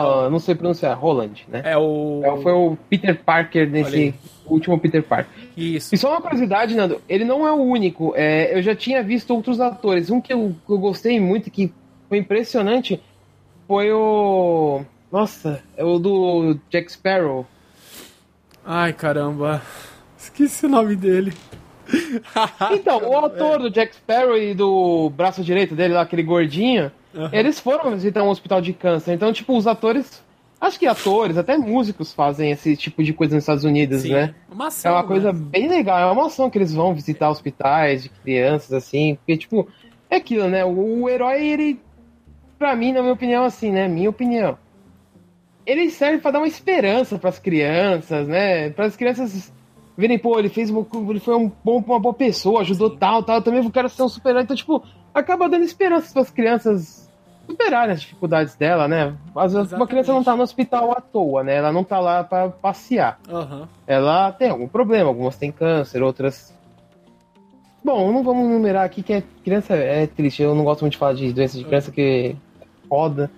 Fala, 0.01 0.29
não 0.29 0.39
sei 0.39 0.55
pronunciar, 0.55 0.97
Holland, 0.97 1.45
né? 1.47 1.61
É 1.63 1.77
o. 1.77 2.21
É, 2.23 2.41
Foi 2.41 2.51
o 2.51 2.77
Peter 2.89 3.17
Parker 3.23 3.69
nesse 3.69 4.13
último 4.45 4.79
Peter 4.79 5.03
Parker. 5.03 5.31
Isso. 5.55 5.93
E 5.93 5.97
só 5.97 6.11
uma 6.11 6.21
curiosidade, 6.21 6.75
Nando, 6.75 7.01
ele 7.07 7.23
não 7.23 7.47
é 7.47 7.51
o 7.51 7.61
único. 7.61 8.13
É, 8.15 8.57
eu 8.57 8.61
já 8.61 8.75
tinha 8.75 9.01
visto 9.01 9.33
outros 9.33 9.59
atores. 9.59 10.09
Um 10.09 10.21
que 10.21 10.33
eu, 10.33 10.55
que 10.65 10.71
eu 10.71 10.77
gostei 10.77 11.19
muito, 11.19 11.49
que 11.49 11.71
foi 12.09 12.17
impressionante, 12.17 13.01
foi 13.67 13.91
o. 13.91 14.81
Nossa, 15.11 15.63
é 15.77 15.83
o 15.83 15.97
do 15.97 16.59
Jack 16.69 16.91
Sparrow. 16.91 17.45
Ai, 18.65 18.93
caramba. 18.93 19.61
Esqueci 20.17 20.65
o 20.65 20.69
nome 20.69 20.95
dele. 20.95 21.33
Então, 22.71 22.97
o 22.97 23.17
ator 23.19 23.59
do 23.59 23.69
Jack 23.69 23.95
Sparrow 23.95 24.35
e 24.35 24.55
do 24.55 25.09
braço 25.11 25.43
direito 25.43 25.75
dele, 25.75 25.93
lá, 25.93 26.01
aquele 26.01 26.23
gordinho, 26.23 26.91
Eles 27.31 27.59
foram 27.59 27.91
visitar 27.91 28.23
um 28.23 28.29
hospital 28.29 28.61
de 28.61 28.73
câncer. 28.73 29.13
Então, 29.13 29.31
tipo, 29.31 29.55
os 29.55 29.67
atores. 29.67 30.23
Acho 30.59 30.79
que 30.79 30.87
atores, 30.87 31.37
até 31.37 31.57
músicos 31.57 32.13
fazem 32.13 32.49
esse 32.49 32.75
tipo 32.77 33.03
de 33.03 33.13
coisa 33.13 33.35
nos 33.35 33.43
Estados 33.43 33.65
Unidos, 33.65 34.01
Sim. 34.03 34.13
né? 34.13 34.33
Uma 34.49 34.65
É 34.65 34.67
ação, 34.67 34.93
uma 34.93 35.03
coisa 35.03 35.33
né? 35.33 35.39
bem 35.39 35.67
legal, 35.67 35.99
é 35.99 36.11
uma 36.11 36.27
ação 36.27 36.49
que 36.49 36.57
eles 36.57 36.73
vão 36.73 36.93
visitar 36.93 37.29
hospitais 37.29 38.03
de 38.03 38.09
crianças, 38.09 38.71
assim, 38.71 39.15
porque, 39.15 39.37
tipo, 39.37 39.67
é 40.09 40.15
aquilo, 40.15 40.47
né? 40.47 40.63
O, 40.63 41.03
o 41.03 41.09
herói, 41.09 41.45
ele, 41.45 41.79
pra 42.57 42.73
mim, 42.75 42.93
na 42.93 43.01
minha 43.01 43.13
opinião, 43.13 43.43
assim, 43.43 43.69
né? 43.69 43.87
Minha 43.87 44.09
opinião, 44.09 44.57
ele 45.65 45.89
serve 45.89 46.19
pra 46.19 46.31
dar 46.31 46.39
uma 46.39 46.47
esperança 46.47 47.19
pras 47.19 47.37
crianças, 47.37 48.27
né? 48.27 48.69
Para 48.69 48.85
as 48.85 48.95
crianças 48.95 49.51
verem, 49.97 50.17
pô, 50.17 50.39
ele 50.39 50.49
fez 50.49 50.69
uma, 50.69 50.85
ele 51.09 51.19
foi 51.19 51.35
um 51.35 51.51
bom, 51.63 51.83
uma 51.85 51.99
boa 51.99 52.13
pessoa, 52.13 52.61
ajudou 52.61 52.89
tal, 52.89 53.21
tal, 53.23 53.37
eu 53.37 53.41
também 53.41 53.69
quero 53.69 53.89
ser 53.89 54.03
um 54.03 54.09
super-herói, 54.09 54.43
então, 54.43 54.55
tipo, 54.55 54.83
acaba 55.13 55.49
dando 55.49 55.63
esperanças 55.63 56.13
pras 56.13 56.29
crianças 56.29 57.04
superarem 57.47 57.93
as 57.93 58.01
dificuldades 58.01 58.55
dela, 58.55 58.87
né? 58.87 59.15
Às 59.35 59.53
vezes 59.53 59.55
uma 59.55 59.61
Exatamente. 59.61 59.89
criança 59.89 60.13
não 60.13 60.23
tá 60.23 60.35
no 60.35 60.43
hospital 60.43 60.91
à 60.91 61.01
toa, 61.01 61.43
né? 61.43 61.55
Ela 61.55 61.71
não 61.71 61.83
tá 61.83 61.99
lá 61.99 62.23
pra 62.23 62.49
passear 62.49 63.19
Aham. 63.29 63.67
ela 63.85 64.31
tem 64.31 64.49
algum 64.49 64.67
problema, 64.67 65.09
algumas 65.09 65.37
têm 65.37 65.51
câncer, 65.51 66.01
outras. 66.01 66.53
Bom, 67.83 68.11
não 68.11 68.23
vamos 68.23 68.49
numerar 68.49 68.83
aqui 68.83 69.03
que 69.03 69.13
é 69.13 69.23
criança 69.43 69.75
é 69.75 70.07
triste. 70.07 70.41
Eu 70.41 70.55
não 70.55 70.63
gosto 70.63 70.81
muito 70.81 70.93
de 70.93 70.97
falar 70.97 71.13
de 71.13 71.31
doença 71.31 71.57
de 71.57 71.63
criança 71.63 71.91
que 71.91 72.35
é 72.59 72.65
foda. 72.89 73.29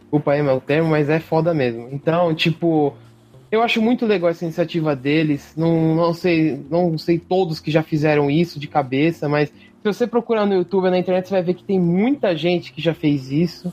Desculpa 0.00 0.32
aí 0.32 0.42
meu 0.42 0.60
termo, 0.60 0.90
mas 0.90 1.08
é 1.08 1.20
foda 1.20 1.54
mesmo. 1.54 1.88
Então, 1.92 2.34
tipo, 2.34 2.94
eu 3.50 3.62
acho 3.62 3.80
muito 3.80 4.04
legal 4.04 4.30
essa 4.30 4.44
iniciativa 4.44 4.96
deles. 4.96 5.52
Não, 5.56 5.94
não 5.94 6.12
sei, 6.12 6.60
não 6.68 6.98
sei 6.98 7.18
todos 7.18 7.60
que 7.60 7.70
já 7.70 7.82
fizeram 7.82 8.28
isso 8.28 8.58
de 8.58 8.66
cabeça, 8.66 9.28
mas 9.28 9.52
se 9.82 9.92
você 9.92 10.06
procurar 10.06 10.46
no 10.46 10.54
YouTube 10.54 10.84
ou 10.84 10.90
na 10.90 10.98
internet, 10.98 11.26
você 11.26 11.34
vai 11.34 11.42
ver 11.42 11.54
que 11.54 11.64
tem 11.64 11.80
muita 11.80 12.36
gente 12.36 12.72
que 12.72 12.80
já 12.80 12.94
fez 12.94 13.32
isso. 13.32 13.72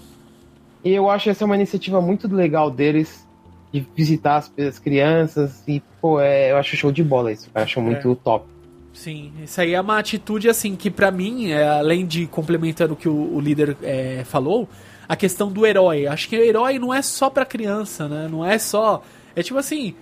E 0.84 0.92
eu 0.92 1.08
acho 1.08 1.30
essa 1.30 1.46
uma 1.46 1.56
iniciativa 1.56 2.02
muito 2.02 2.28
legal 2.34 2.72
deles 2.72 3.28
de 3.72 3.86
visitar 3.96 4.38
as, 4.38 4.52
as 4.58 4.80
crianças 4.80 5.64
e, 5.68 5.84
pô, 6.02 6.20
é, 6.20 6.52
eu 6.52 6.58
acho 6.58 6.76
show 6.76 6.92
de 6.92 7.04
bola 7.04 7.32
isso. 7.32 7.50
Eu 7.54 7.62
acho 7.62 7.80
muito 7.80 8.16
top. 8.16 8.46
Sim, 8.92 9.32
isso 9.44 9.62
aí 9.62 9.76
é 9.76 9.80
uma 9.80 10.00
atitude 10.00 10.50
assim 10.50 10.76
que 10.76 10.90
pra 10.90 11.12
mim, 11.12 11.52
é, 11.52 11.68
além 11.68 12.08
de 12.08 12.26
complementando 12.26 12.94
o 12.94 12.96
que 12.96 13.08
o, 13.08 13.36
o 13.36 13.40
líder 13.40 13.78
é, 13.84 14.24
falou, 14.26 14.68
a 15.08 15.16
questão 15.16 15.52
do 15.52 15.64
herói. 15.64 16.08
Acho 16.08 16.28
que 16.28 16.36
o 16.36 16.44
herói 16.44 16.80
não 16.80 16.92
é 16.92 17.04
só 17.04 17.30
pra 17.30 17.46
criança, 17.46 18.08
né? 18.08 18.28
Não 18.30 18.44
é 18.44 18.58
só. 18.58 19.04
É 19.36 19.44
tipo 19.44 19.60
assim. 19.60 19.94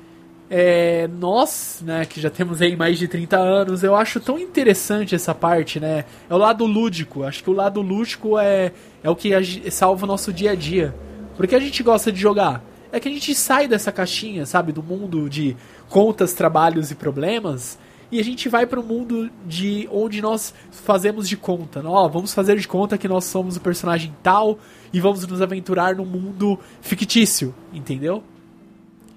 É, 0.49 1.09
nós, 1.19 1.81
né, 1.85 2.05
que 2.05 2.21
já 2.21 2.29
temos 2.29 2.61
aí 2.61 2.75
mais 2.75 2.97
de 2.97 3.07
30 3.07 3.37
anos, 3.37 3.83
eu 3.83 3.95
acho 3.95 4.19
tão 4.19 4.39
interessante 4.39 5.13
essa 5.13 5.35
parte, 5.35 5.79
né? 5.79 6.05
É 6.29 6.33
o 6.33 6.37
lado 6.37 6.65
lúdico. 6.65 7.23
Acho 7.23 7.43
que 7.43 7.49
o 7.49 7.53
lado 7.53 7.81
lúdico 7.81 8.39
é, 8.39 8.71
é 9.03 9.09
o 9.09 9.15
que 9.15 9.29
salva 9.69 10.05
o 10.05 10.07
nosso 10.07 10.31
dia 10.31 10.51
a 10.51 10.55
dia. 10.55 10.95
Porque 11.35 11.55
a 11.55 11.59
gente 11.59 11.83
gosta 11.83 12.11
de 12.11 12.19
jogar. 12.19 12.63
É 12.91 12.99
que 12.99 13.09
a 13.09 13.11
gente 13.11 13.35
sai 13.35 13.67
dessa 13.67 13.91
caixinha, 13.91 14.45
sabe? 14.45 14.71
Do 14.71 14.81
mundo 14.81 15.29
de 15.29 15.55
contas, 15.89 16.33
trabalhos 16.33 16.91
e 16.91 16.95
problemas. 16.95 17.77
E 18.09 18.19
a 18.21 18.23
gente 18.23 18.47
vai 18.47 18.65
para 18.65 18.79
o 18.79 18.83
mundo 18.83 19.29
de 19.45 19.87
onde 19.91 20.21
nós 20.21 20.53
fazemos 20.71 21.27
de 21.27 21.35
conta. 21.35 21.81
Ó, 21.85 22.07
vamos 22.07 22.33
fazer 22.33 22.57
de 22.57 22.65
conta 22.65 22.97
que 22.97 23.07
nós 23.07 23.25
somos 23.25 23.57
o 23.57 23.61
personagem 23.61 24.15
tal 24.23 24.57
e 24.93 25.01
vamos 25.01 25.27
nos 25.27 25.41
aventurar 25.41 25.95
num 25.95 26.05
mundo 26.05 26.57
fictício, 26.79 27.53
entendeu? 27.73 28.23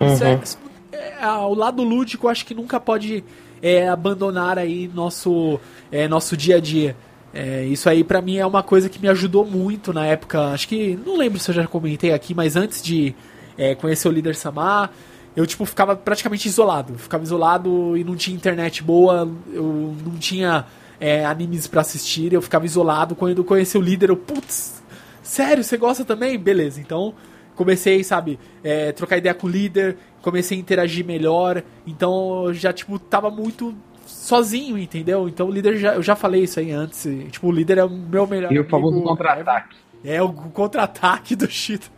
É, 0.00 0.12
isso 0.12 0.24
é- 0.24 0.69
é- 0.92 1.26
o 1.26 1.54
lado 1.54 1.82
lúdico 1.82 2.28
acho 2.28 2.44
que 2.44 2.54
nunca 2.54 2.80
pode 2.80 3.24
é, 3.62 3.88
abandonar 3.88 4.58
aí 4.58 4.90
nosso, 4.94 5.60
é, 5.92 6.08
nosso 6.08 6.36
dia 6.36 6.56
a 6.56 6.60
dia. 6.60 6.96
É, 7.32 7.64
isso 7.64 7.88
aí 7.88 8.02
pra 8.02 8.20
mim 8.20 8.38
é 8.38 8.46
uma 8.46 8.62
coisa 8.62 8.88
que 8.88 8.98
me 8.98 9.08
ajudou 9.08 9.44
muito 9.44 9.92
na 9.92 10.06
época. 10.06 10.48
Acho 10.48 10.66
que 10.66 10.98
não 11.06 11.16
lembro 11.16 11.38
se 11.38 11.50
eu 11.50 11.54
já 11.54 11.66
comentei 11.66 12.12
aqui, 12.12 12.34
mas 12.34 12.56
antes 12.56 12.82
de 12.82 13.14
é, 13.56 13.74
conhecer 13.74 14.08
o 14.08 14.10
líder 14.10 14.34
Samar, 14.34 14.90
eu 15.36 15.46
tipo 15.46 15.64
ficava 15.64 15.94
praticamente 15.94 16.48
isolado. 16.48 16.98
Ficava 16.98 17.22
isolado 17.22 17.96
e 17.96 18.02
não 18.02 18.16
tinha 18.16 18.34
internet 18.34 18.82
boa, 18.82 19.30
eu 19.52 19.94
não 20.04 20.16
tinha 20.16 20.64
é, 20.98 21.24
animes 21.24 21.66
pra 21.66 21.82
assistir, 21.82 22.32
eu 22.32 22.42
ficava 22.42 22.66
isolado. 22.66 23.14
Quando 23.14 23.38
eu 23.38 23.44
conheci 23.44 23.78
o 23.78 23.80
líder, 23.80 24.10
eu, 24.10 24.16
putz, 24.16 24.82
sério, 25.22 25.62
você 25.62 25.76
gosta 25.76 26.04
também? 26.04 26.38
Beleza, 26.38 26.80
então 26.80 27.14
comecei, 27.54 28.02
sabe, 28.02 28.38
é, 28.64 28.90
trocar 28.92 29.18
ideia 29.18 29.34
com 29.34 29.46
o 29.46 29.50
líder, 29.50 29.98
comecei 30.22 30.56
a 30.56 30.60
interagir 30.60 31.04
melhor, 31.04 31.62
então 31.86 32.46
eu 32.46 32.54
já, 32.54 32.72
tipo, 32.72 32.98
tava 32.98 33.30
muito 33.30 33.74
sozinho, 34.06 34.76
entendeu? 34.78 35.28
Então 35.28 35.48
o 35.48 35.50
líder, 35.50 35.76
já, 35.76 35.94
eu 35.94 36.02
já 36.02 36.16
falei 36.16 36.42
isso 36.42 36.60
aí 36.60 36.70
antes, 36.70 37.04
e, 37.06 37.24
tipo, 37.30 37.48
o 37.48 37.52
líder 37.52 37.78
é 37.78 37.84
o 37.84 37.90
meu 37.90 38.26
melhor 38.26 38.52
E 38.52 38.58
o 38.58 38.68
famoso 38.68 38.94
amigo 38.94 39.08
contra-ataque. 39.08 39.76
É, 40.04 40.22
o 40.22 40.32
contra-ataque 40.32 41.36
do 41.36 41.50
Cheeto. 41.50 41.90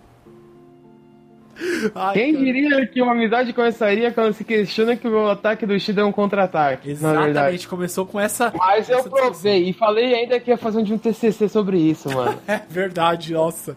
Ai, 1.95 2.15
Quem 2.15 2.33
cara. 2.33 2.45
diria 2.45 2.87
que 2.87 3.03
uma 3.03 3.13
amizade 3.13 3.53
começaria 3.53 4.11
quando 4.11 4.33
se 4.33 4.43
questiona 4.43 4.97
que 4.97 5.07
o 5.07 5.29
ataque 5.29 5.67
do 5.67 5.79
Shida 5.79 6.01
é 6.01 6.05
um 6.05 6.13
contra-ataque? 6.13 6.95
Na 6.95 7.13
verdade. 7.13 7.31
Exatamente, 7.31 7.69
começou 7.69 8.07
com 8.07 8.19
essa... 8.19 8.53
Mas 8.57 8.89
eu 8.89 8.99
essa 8.99 9.09
discussão. 9.09 9.31
provei 9.31 9.69
e 9.69 9.73
falei 9.73 10.15
ainda 10.15 10.41
que 10.41 10.51
ia 10.51 10.57
fazer 10.57 10.79
um 10.79 10.83
de 10.83 10.95
um 10.95 10.99
TCC 10.99 11.49
sobre 11.49 11.79
isso, 11.79 12.09
mano. 12.11 12.39
É 12.49 12.63
verdade, 12.69 13.33
nossa. 13.33 13.77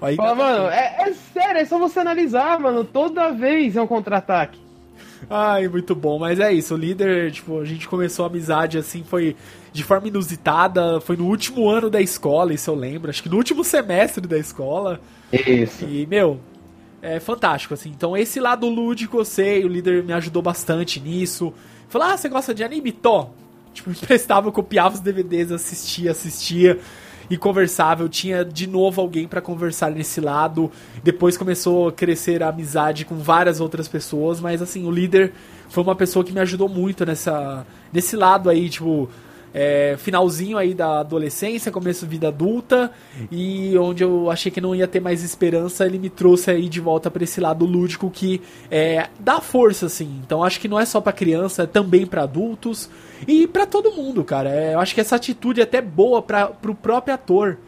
Aí, 0.00 0.16
Fala, 0.16 0.34
mano, 0.34 0.68
é, 0.68 1.08
é 1.08 1.12
sério, 1.32 1.60
é 1.60 1.64
só 1.64 1.78
você 1.78 2.00
analisar, 2.00 2.58
mano. 2.60 2.84
Toda 2.84 3.32
vez 3.32 3.76
é 3.76 3.82
um 3.82 3.86
contra-ataque. 3.86 4.58
Ai, 5.28 5.68
muito 5.68 5.94
bom. 5.94 6.18
Mas 6.18 6.38
é 6.40 6.52
isso, 6.52 6.74
o 6.74 6.76
líder, 6.76 7.32
tipo, 7.32 7.60
a 7.60 7.64
gente 7.64 7.88
começou 7.88 8.24
a 8.24 8.28
amizade 8.28 8.78
assim, 8.78 9.02
foi 9.02 9.36
de 9.72 9.82
forma 9.82 10.08
inusitada, 10.08 11.00
foi 11.00 11.16
no 11.16 11.26
último 11.26 11.68
ano 11.68 11.90
da 11.90 12.00
escola, 12.00 12.54
isso 12.54 12.70
eu 12.70 12.74
lembro, 12.74 13.10
acho 13.10 13.22
que 13.22 13.28
no 13.28 13.36
último 13.36 13.64
semestre 13.64 14.26
da 14.26 14.38
escola. 14.38 15.00
Isso. 15.32 15.84
E, 15.84 16.06
meu, 16.06 16.38
é 17.02 17.18
fantástico, 17.18 17.74
assim. 17.74 17.90
Então, 17.90 18.16
esse 18.16 18.40
lado 18.40 18.68
lúdico, 18.68 19.18
eu 19.18 19.24
sei, 19.24 19.64
o 19.64 19.68
líder 19.68 20.04
me 20.04 20.12
ajudou 20.12 20.42
bastante 20.42 21.00
nisso. 21.00 21.52
Falou, 21.88 22.08
ah, 22.08 22.16
você 22.16 22.28
gosta 22.28 22.54
de 22.54 22.62
anime? 22.62 22.92
Tó. 22.92 23.30
Tipo, 23.72 23.90
me 23.90 23.96
emprestava, 24.00 24.48
eu 24.48 24.52
copiava 24.52 24.94
os 24.94 25.00
DVDs, 25.00 25.50
assistia, 25.50 26.12
assistia. 26.12 26.78
E 27.28 27.36
conversável, 27.36 28.08
tinha 28.08 28.44
de 28.44 28.66
novo 28.66 29.00
alguém 29.00 29.26
para 29.26 29.40
conversar 29.40 29.90
nesse 29.90 30.20
lado. 30.20 30.70
Depois 31.02 31.36
começou 31.36 31.88
a 31.88 31.92
crescer 31.92 32.42
a 32.42 32.48
amizade 32.48 33.04
com 33.04 33.16
várias 33.16 33.60
outras 33.60 33.88
pessoas, 33.88 34.40
mas 34.40 34.60
assim, 34.60 34.86
o 34.86 34.90
líder 34.90 35.32
foi 35.68 35.82
uma 35.82 35.94
pessoa 35.94 36.24
que 36.24 36.32
me 36.32 36.40
ajudou 36.40 36.68
muito 36.68 37.04
nessa 37.04 37.66
nesse 37.92 38.16
lado 38.16 38.50
aí, 38.50 38.68
tipo, 38.68 39.08
é, 39.54 39.94
finalzinho 39.96 40.58
aí 40.58 40.74
da 40.74 40.98
adolescência, 40.98 41.70
começo 41.70 42.04
vida 42.04 42.26
adulta, 42.26 42.90
e 43.30 43.78
onde 43.78 44.02
eu 44.02 44.28
achei 44.28 44.50
que 44.50 44.60
não 44.60 44.74
ia 44.74 44.88
ter 44.88 44.98
mais 44.98 45.22
esperança, 45.22 45.86
ele 45.86 45.96
me 45.96 46.10
trouxe 46.10 46.50
aí 46.50 46.68
de 46.68 46.80
volta 46.80 47.08
para 47.08 47.22
esse 47.22 47.40
lado 47.40 47.64
lúdico 47.64 48.10
que 48.10 48.42
é, 48.68 49.06
dá 49.20 49.40
força, 49.40 49.86
assim. 49.86 50.20
Então 50.26 50.42
acho 50.42 50.58
que 50.58 50.66
não 50.66 50.78
é 50.78 50.84
só 50.84 51.00
para 51.00 51.12
criança, 51.12 51.62
é 51.62 51.66
também 51.66 52.04
para 52.04 52.24
adultos 52.24 52.90
e 53.26 53.46
para 53.46 53.66
todo 53.66 53.92
mundo, 53.92 54.24
cara. 54.24 54.50
É, 54.50 54.74
eu 54.74 54.80
acho 54.80 54.94
que 54.94 55.00
essa 55.00 55.16
atitude 55.16 55.60
é 55.60 55.64
até 55.64 55.80
boa 55.80 56.22
para 56.22 56.46
pro 56.48 56.74
próprio 56.74 57.14
ator. 57.14 57.58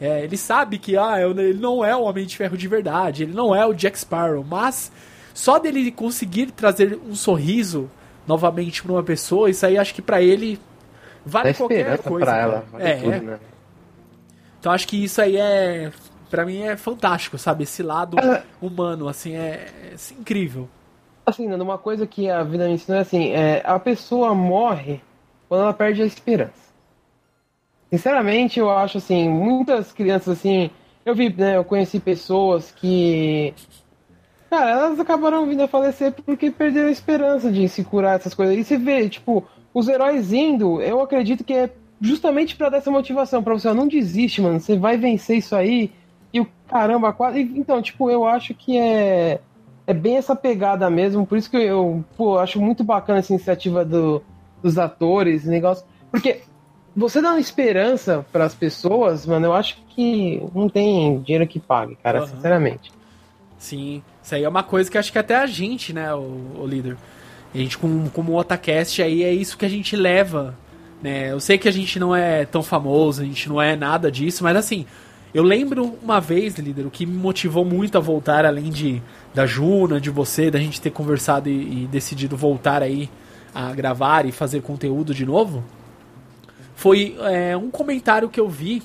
É, 0.00 0.22
ele 0.22 0.36
sabe 0.36 0.78
que 0.78 0.96
ah, 0.96 1.16
ele 1.20 1.54
não 1.54 1.84
é 1.84 1.94
o 1.94 2.02
Homem 2.02 2.24
de 2.24 2.36
Ferro 2.36 2.56
de 2.56 2.68
verdade, 2.68 3.24
ele 3.24 3.32
não 3.32 3.54
é 3.54 3.66
o 3.66 3.74
Jack 3.74 3.98
Sparrow, 3.98 4.44
mas 4.44 4.92
só 5.34 5.58
dele 5.58 5.90
conseguir 5.90 6.52
trazer 6.52 6.98
um 7.04 7.16
sorriso 7.16 7.90
novamente 8.26 8.82
para 8.82 8.92
uma 8.92 9.02
pessoa, 9.02 9.50
isso 9.50 9.66
aí 9.66 9.76
acho 9.76 9.94
que 9.94 10.02
para 10.02 10.22
ele 10.22 10.60
vale 11.24 11.52
qualquer 11.54 11.98
coisa. 11.98 12.26
Pra 12.26 12.36
ela, 12.36 12.64
vale 12.70 12.84
é, 12.84 12.96
tudo. 12.96 13.22
Né? 13.22 13.38
Então 14.60 14.72
acho 14.72 14.86
que 14.86 15.02
isso 15.02 15.20
aí 15.20 15.36
é. 15.36 15.90
Pra 16.30 16.44
mim 16.44 16.60
é 16.60 16.76
fantástico, 16.76 17.38
sabe? 17.38 17.64
Esse 17.64 17.82
lado 17.82 18.18
é. 18.20 18.42
humano, 18.60 19.08
assim, 19.08 19.34
é, 19.34 19.68
é 19.92 19.94
incrível. 20.18 20.68
Assim, 21.28 21.46
uma 21.52 21.76
coisa 21.76 22.06
que 22.06 22.30
a 22.30 22.42
vida 22.42 22.66
me 22.66 22.72
ensinou 22.72 22.98
é 22.98 23.02
assim: 23.02 23.32
é, 23.32 23.62
a 23.62 23.78
pessoa 23.78 24.34
morre 24.34 25.02
quando 25.46 25.60
ela 25.60 25.74
perde 25.74 26.00
a 26.00 26.06
esperança. 26.06 26.72
Sinceramente, 27.90 28.58
eu 28.58 28.70
acho 28.70 28.96
assim, 28.96 29.28
muitas 29.28 29.92
crianças 29.92 30.38
assim. 30.38 30.70
Eu 31.04 31.14
vi, 31.14 31.28
né? 31.28 31.58
Eu 31.58 31.64
conheci 31.64 32.00
pessoas 32.00 32.70
que. 32.70 33.52
Cara, 34.48 34.70
elas 34.70 34.98
acabaram 34.98 35.46
vindo 35.46 35.62
a 35.62 35.68
falecer 35.68 36.12
porque 36.12 36.50
perderam 36.50 36.88
a 36.88 36.92
esperança 36.92 37.52
de 37.52 37.68
se 37.68 37.84
curar 37.84 38.16
essas 38.16 38.32
coisas. 38.32 38.56
E 38.56 38.64
você 38.64 38.78
vê, 38.78 39.06
tipo, 39.06 39.46
os 39.74 39.86
heróis 39.86 40.32
indo, 40.32 40.80
eu 40.80 41.02
acredito 41.02 41.44
que 41.44 41.52
é 41.52 41.70
justamente 42.00 42.56
para 42.56 42.70
dar 42.70 42.78
essa 42.78 42.90
motivação 42.90 43.42
para 43.42 43.52
você, 43.52 43.70
não 43.74 43.86
desiste, 43.86 44.40
mano, 44.40 44.60
você 44.60 44.78
vai 44.78 44.96
vencer 44.96 45.36
isso 45.36 45.54
aí. 45.54 45.92
E 46.32 46.40
o 46.40 46.46
caramba, 46.66 47.12
quase. 47.12 47.40
Então, 47.40 47.82
tipo, 47.82 48.10
eu 48.10 48.26
acho 48.26 48.54
que 48.54 48.78
é 48.78 49.40
é 49.88 49.94
bem 49.94 50.18
essa 50.18 50.36
pegada 50.36 50.90
mesmo, 50.90 51.26
por 51.26 51.38
isso 51.38 51.50
que 51.50 51.56
eu, 51.56 52.04
pô, 52.14 52.38
acho 52.38 52.60
muito 52.60 52.84
bacana 52.84 53.20
essa 53.20 53.32
iniciativa 53.32 53.86
do, 53.86 54.22
dos 54.62 54.76
atores, 54.76 55.46
negócio, 55.46 55.82
porque 56.10 56.42
você 56.94 57.22
dá 57.22 57.30
uma 57.30 57.40
esperança 57.40 58.24
para 58.30 58.44
as 58.44 58.54
pessoas, 58.54 59.24
mano, 59.24 59.46
eu 59.46 59.54
acho 59.54 59.78
que 59.88 60.42
não 60.54 60.68
tem 60.68 61.22
dinheiro 61.22 61.46
que 61.46 61.58
pague, 61.58 61.96
cara, 61.96 62.20
uhum. 62.20 62.26
sinceramente. 62.26 62.92
Sim, 63.56 64.02
isso 64.22 64.34
aí 64.34 64.44
é 64.44 64.48
uma 64.48 64.62
coisa 64.62 64.90
que 64.90 64.98
acho 64.98 65.10
que 65.10 65.18
até 65.18 65.36
a 65.36 65.46
gente, 65.46 65.94
né, 65.94 66.12
o, 66.14 66.58
o 66.58 66.66
líder, 66.66 66.98
a 67.54 67.56
gente, 67.56 67.78
como, 67.78 68.10
como 68.10 68.38
Otacast 68.38 69.00
aí, 69.00 69.24
é 69.24 69.32
isso 69.32 69.56
que 69.56 69.64
a 69.64 69.70
gente 69.70 69.96
leva. 69.96 70.54
Né? 71.02 71.32
Eu 71.32 71.40
sei 71.40 71.56
que 71.56 71.66
a 71.66 71.72
gente 71.72 71.98
não 71.98 72.14
é 72.14 72.44
tão 72.44 72.62
famoso, 72.62 73.22
a 73.22 73.24
gente 73.24 73.48
não 73.48 73.60
é 73.60 73.74
nada 73.74 74.12
disso, 74.12 74.44
mas 74.44 74.54
assim, 74.54 74.84
eu 75.34 75.42
lembro 75.42 75.96
uma 76.02 76.20
vez, 76.20 76.56
líder, 76.56 76.86
o 76.86 76.90
que 76.90 77.04
me 77.04 77.16
motivou 77.16 77.64
muito 77.64 77.98
a 77.98 78.00
voltar, 78.00 78.46
além 78.46 78.70
de 78.70 79.02
da 79.34 79.46
Juna, 79.46 80.00
de 80.00 80.10
você, 80.10 80.50
da 80.50 80.58
gente 80.58 80.80
ter 80.80 80.90
conversado 80.90 81.48
e, 81.48 81.84
e 81.84 81.86
decidido 81.86 82.36
voltar 82.36 82.82
aí 82.82 83.10
a 83.54 83.72
gravar 83.72 84.26
e 84.26 84.32
fazer 84.32 84.62
conteúdo 84.62 85.14
de 85.14 85.26
novo, 85.26 85.62
foi 86.74 87.16
é, 87.20 87.56
um 87.56 87.70
comentário 87.70 88.28
que 88.28 88.40
eu 88.40 88.48
vi. 88.48 88.82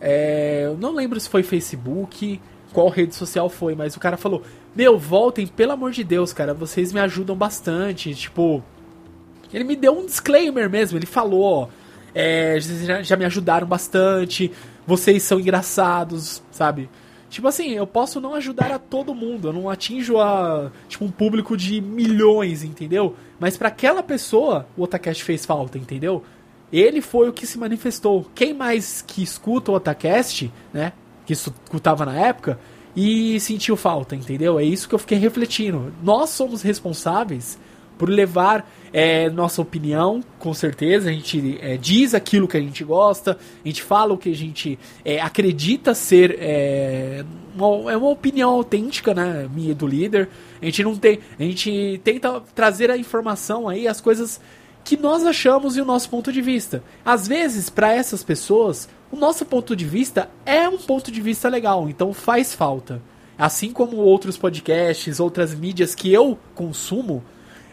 É, 0.00 0.64
eu 0.66 0.76
não 0.76 0.92
lembro 0.92 1.18
se 1.18 1.28
foi 1.28 1.42
Facebook, 1.42 2.40
qual 2.72 2.88
rede 2.88 3.14
social 3.14 3.48
foi, 3.48 3.74
mas 3.74 3.96
o 3.96 4.00
cara 4.00 4.16
falou: 4.16 4.42
meu, 4.74 4.98
voltem, 4.98 5.46
pelo 5.46 5.72
amor 5.72 5.92
de 5.92 6.02
Deus, 6.02 6.32
cara, 6.32 6.52
vocês 6.52 6.92
me 6.92 7.00
ajudam 7.00 7.36
bastante. 7.36 8.14
Tipo, 8.14 8.62
ele 9.52 9.64
me 9.64 9.76
deu 9.76 9.96
um 9.96 10.04
disclaimer 10.04 10.68
mesmo. 10.68 10.98
Ele 10.98 11.06
falou: 11.06 11.42
ó, 11.42 11.68
é, 12.14 12.58
já, 12.60 13.02
já 13.02 13.16
me 13.16 13.24
ajudaram 13.24 13.66
bastante, 13.66 14.50
vocês 14.86 15.22
são 15.22 15.40
engraçados, 15.40 16.42
sabe? 16.50 16.88
Tipo 17.30 17.48
assim, 17.48 17.70
eu 17.70 17.86
posso 17.86 18.20
não 18.20 18.34
ajudar 18.34 18.70
a 18.70 18.78
todo 18.78 19.14
mundo, 19.14 19.48
eu 19.48 19.52
não 19.52 19.68
atinjo 19.68 20.20
a, 20.20 20.70
tipo, 20.88 21.04
um 21.04 21.10
público 21.10 21.56
de 21.56 21.80
milhões, 21.80 22.62
entendeu? 22.62 23.16
Mas 23.40 23.56
para 23.56 23.68
aquela 23.68 24.02
pessoa, 24.02 24.68
o 24.76 24.82
Otacast 24.82 25.24
fez 25.24 25.44
falta, 25.44 25.76
entendeu? 25.76 26.22
Ele 26.72 27.00
foi 27.00 27.28
o 27.28 27.32
que 27.32 27.46
se 27.46 27.58
manifestou. 27.58 28.26
Quem 28.34 28.54
mais 28.54 29.02
que 29.02 29.22
escuta 29.22 29.72
o 29.72 29.74
Otacast, 29.74 30.52
né, 30.72 30.92
que 31.26 31.32
escutava 31.32 32.06
na 32.06 32.14
época, 32.14 32.58
e 32.94 33.40
sentiu 33.40 33.76
falta, 33.76 34.14
entendeu? 34.14 34.58
É 34.58 34.64
isso 34.64 34.88
que 34.88 34.94
eu 34.94 34.98
fiquei 34.98 35.18
refletindo. 35.18 35.92
Nós 36.02 36.30
somos 36.30 36.62
responsáveis 36.62 37.58
por 37.98 38.08
levar 38.08 38.68
é, 38.96 39.28
nossa 39.28 39.60
opinião, 39.60 40.22
com 40.38 40.54
certeza. 40.54 41.10
A 41.10 41.12
gente 41.12 41.58
é, 41.60 41.76
diz 41.76 42.14
aquilo 42.14 42.46
que 42.46 42.56
a 42.56 42.60
gente 42.60 42.84
gosta, 42.84 43.36
a 43.64 43.66
gente 43.66 43.82
fala 43.82 44.14
o 44.14 44.16
que 44.16 44.30
a 44.30 44.34
gente 44.34 44.78
é, 45.04 45.20
acredita 45.20 45.96
ser 45.96 46.38
é, 46.38 47.24
uma, 47.56 47.90
é 47.90 47.96
uma 47.96 48.08
opinião 48.08 48.50
autêntica, 48.50 49.12
né? 49.12 49.50
Minha 49.52 49.72
e 49.72 49.74
do 49.74 49.84
líder. 49.84 50.28
A 50.62 50.64
gente 50.66 50.84
não 50.84 50.94
tem. 50.94 51.18
A 51.36 51.42
gente 51.42 52.00
tenta 52.04 52.40
trazer 52.54 52.88
a 52.88 52.96
informação 52.96 53.68
aí, 53.68 53.88
as 53.88 54.00
coisas 54.00 54.40
que 54.84 54.96
nós 54.96 55.26
achamos 55.26 55.76
e 55.76 55.80
o 55.80 55.84
nosso 55.84 56.08
ponto 56.08 56.32
de 56.32 56.40
vista. 56.40 56.80
Às 57.04 57.26
vezes, 57.26 57.68
para 57.68 57.92
essas 57.92 58.22
pessoas, 58.22 58.88
o 59.10 59.16
nosso 59.16 59.44
ponto 59.44 59.74
de 59.74 59.84
vista 59.84 60.30
é 60.46 60.68
um 60.68 60.78
ponto 60.78 61.10
de 61.10 61.20
vista 61.20 61.48
legal, 61.48 61.88
então 61.88 62.12
faz 62.12 62.54
falta. 62.54 63.02
Assim 63.36 63.72
como 63.72 63.96
outros 63.96 64.36
podcasts, 64.36 65.18
outras 65.18 65.52
mídias 65.52 65.96
que 65.96 66.12
eu 66.12 66.38
consumo, 66.54 67.24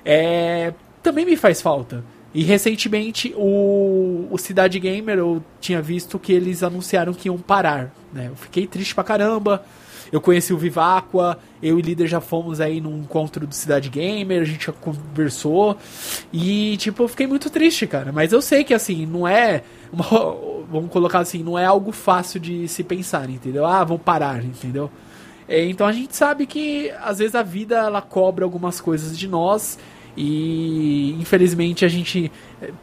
é, 0.03 0.73
também 1.01 1.25
me 1.25 1.35
faz 1.35 1.61
falta. 1.61 2.03
E 2.33 2.43
recentemente 2.43 3.33
o, 3.35 4.27
o 4.31 4.37
Cidade 4.37 4.79
Gamer 4.79 5.17
eu 5.17 5.43
tinha 5.59 5.81
visto 5.81 6.17
que 6.17 6.31
eles 6.31 6.63
anunciaram 6.63 7.13
que 7.13 7.27
iam 7.27 7.37
parar. 7.37 7.93
Né? 8.13 8.27
Eu 8.29 8.35
fiquei 8.35 8.65
triste 8.65 8.95
pra 8.95 9.03
caramba. 9.03 9.63
Eu 10.11 10.19
conheci 10.19 10.53
o 10.53 10.57
Viváqua, 10.57 11.39
eu 11.63 11.79
e 11.79 11.81
o 11.81 11.85
líder 11.85 12.05
já 12.05 12.19
fomos 12.19 12.59
aí 12.59 12.81
num 12.81 12.99
encontro 12.99 13.47
do 13.47 13.55
Cidade 13.55 13.89
Gamer, 13.89 14.41
a 14.41 14.45
gente 14.45 14.65
já 14.65 14.73
conversou. 14.73 15.77
E, 16.33 16.75
tipo, 16.77 17.03
eu 17.03 17.07
fiquei 17.07 17.25
muito 17.25 17.49
triste, 17.49 17.87
cara. 17.87 18.11
Mas 18.11 18.33
eu 18.33 18.41
sei 18.41 18.65
que, 18.65 18.73
assim, 18.73 19.05
não 19.05 19.25
é. 19.25 19.63
Uma, 19.91 20.03
vamos 20.69 20.91
colocar 20.91 21.19
assim, 21.19 21.43
não 21.43 21.57
é 21.57 21.65
algo 21.65 21.93
fácil 21.93 22.41
de 22.41 22.67
se 22.67 22.83
pensar, 22.83 23.29
entendeu? 23.29 23.65
Ah, 23.65 23.83
vamos 23.85 24.03
parar, 24.03 24.43
entendeu? 24.43 24.89
É, 25.47 25.65
então 25.65 25.85
a 25.85 25.91
gente 25.91 26.15
sabe 26.15 26.45
que 26.45 26.89
às 27.01 27.19
vezes 27.19 27.35
a 27.35 27.43
vida 27.43 27.75
ela 27.75 28.01
cobra 28.01 28.45
algumas 28.45 28.79
coisas 28.79 29.17
de 29.17 29.27
nós 29.27 29.77
e 30.15 31.15
infelizmente 31.19 31.85
a 31.85 31.87
gente, 31.87 32.31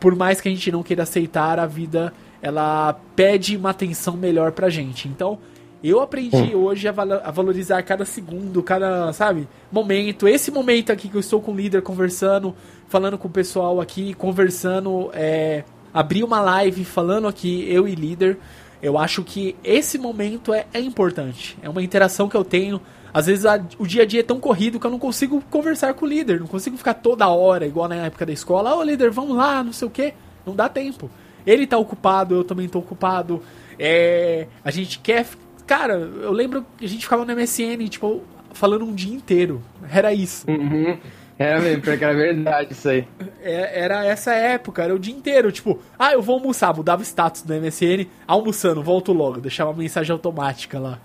por 0.00 0.14
mais 0.16 0.40
que 0.40 0.48
a 0.48 0.52
gente 0.52 0.70
não 0.72 0.82
queira 0.82 1.02
aceitar, 1.02 1.58
a 1.58 1.66
vida 1.66 2.12
ela 2.40 2.98
pede 3.14 3.56
uma 3.56 3.70
atenção 3.70 4.16
melhor 4.16 4.52
pra 4.52 4.70
gente. 4.70 5.08
Então 5.08 5.38
eu 5.82 6.00
aprendi 6.00 6.56
hum. 6.56 6.64
hoje 6.64 6.88
a, 6.88 6.92
val 6.92 7.12
a, 7.12 7.30
valorizar 7.30 7.82
cada 7.82 8.04
segundo, 8.04 8.62
cada, 8.62 9.12
sabe, 9.12 9.48
momento. 9.70 10.26
Esse 10.26 10.50
momento 10.50 10.90
aqui 10.90 11.08
que 11.08 11.14
eu 11.14 11.20
estou 11.20 11.40
com 11.40 11.52
o 11.52 11.56
líder 11.56 11.82
conversando, 11.82 12.54
falando 12.88 13.16
com 13.16 13.28
o 13.28 13.30
pessoal 13.30 13.80
aqui, 13.80 14.12
conversando, 14.14 15.10
é, 15.12 15.64
abrir 15.94 16.24
uma 16.24 16.40
live 16.40 16.84
falando 16.84 17.28
aqui, 17.28 17.64
eu 17.68 17.86
e 17.86 17.94
líder, 17.94 18.38
eu 18.82 18.98
acho 18.98 19.22
que 19.22 19.56
esse 19.62 19.98
momento 19.98 20.52
é, 20.52 20.66
é 20.72 20.80
importante. 20.80 21.56
É 21.62 21.68
uma 21.68 21.82
interação 21.82 22.28
que 22.28 22.36
eu 22.36 22.44
tenho. 22.44 22.80
Às 23.12 23.26
vezes 23.26 23.46
a, 23.46 23.60
o 23.78 23.86
dia 23.86 24.02
a 24.02 24.06
dia 24.06 24.20
é 24.20 24.22
tão 24.22 24.38
corrido 24.38 24.78
que 24.78 24.86
eu 24.86 24.90
não 24.90 24.98
consigo 24.98 25.42
conversar 25.50 25.94
com 25.94 26.04
o 26.04 26.08
líder, 26.08 26.40
não 26.40 26.46
consigo 26.46 26.76
ficar 26.76 26.94
toda 26.94 27.28
hora, 27.28 27.66
igual 27.66 27.88
na 27.88 27.96
época 27.96 28.26
da 28.26 28.32
escola. 28.32 28.74
Ô 28.74 28.78
oh, 28.78 28.82
líder, 28.82 29.10
vamos 29.10 29.36
lá, 29.36 29.62
não 29.62 29.72
sei 29.72 29.88
o 29.88 29.90
que. 29.90 30.14
Não 30.46 30.54
dá 30.54 30.68
tempo. 30.68 31.10
Ele 31.46 31.66
tá 31.66 31.78
ocupado, 31.78 32.34
eu 32.34 32.44
também 32.44 32.68
tô 32.68 32.78
ocupado. 32.78 33.42
É, 33.78 34.46
a 34.64 34.70
gente 34.70 34.98
quer. 34.98 35.26
Cara, 35.66 35.94
eu 35.94 36.32
lembro 36.32 36.64
que 36.76 36.84
a 36.84 36.88
gente 36.88 37.02
ficava 37.02 37.24
no 37.24 37.34
MSN, 37.34 37.88
tipo, 37.88 38.22
falando 38.52 38.84
um 38.84 38.94
dia 38.94 39.14
inteiro. 39.14 39.62
Era 39.90 40.12
isso. 40.12 40.50
Uhum. 40.50 40.98
Era 41.38 41.60
mesmo, 41.60 41.82
porque 41.82 42.04
era 42.04 42.14
verdade 42.14 42.72
isso 42.72 42.88
aí. 42.88 43.06
É, 43.40 43.84
era 43.84 44.04
essa 44.04 44.32
época, 44.32 44.82
era 44.82 44.94
o 44.94 44.98
dia 44.98 45.14
inteiro, 45.14 45.52
tipo, 45.52 45.78
ah, 45.96 46.12
eu 46.12 46.20
vou 46.20 46.34
almoçar, 46.34 46.74
mudava 46.74 47.00
o 47.00 47.04
status 47.04 47.42
do 47.42 47.54
MSN, 47.54 48.08
almoçando, 48.26 48.82
volto 48.82 49.12
logo, 49.12 49.40
deixava 49.40 49.70
uma 49.70 49.78
mensagem 49.78 50.12
automática 50.12 50.80
lá. 50.80 50.98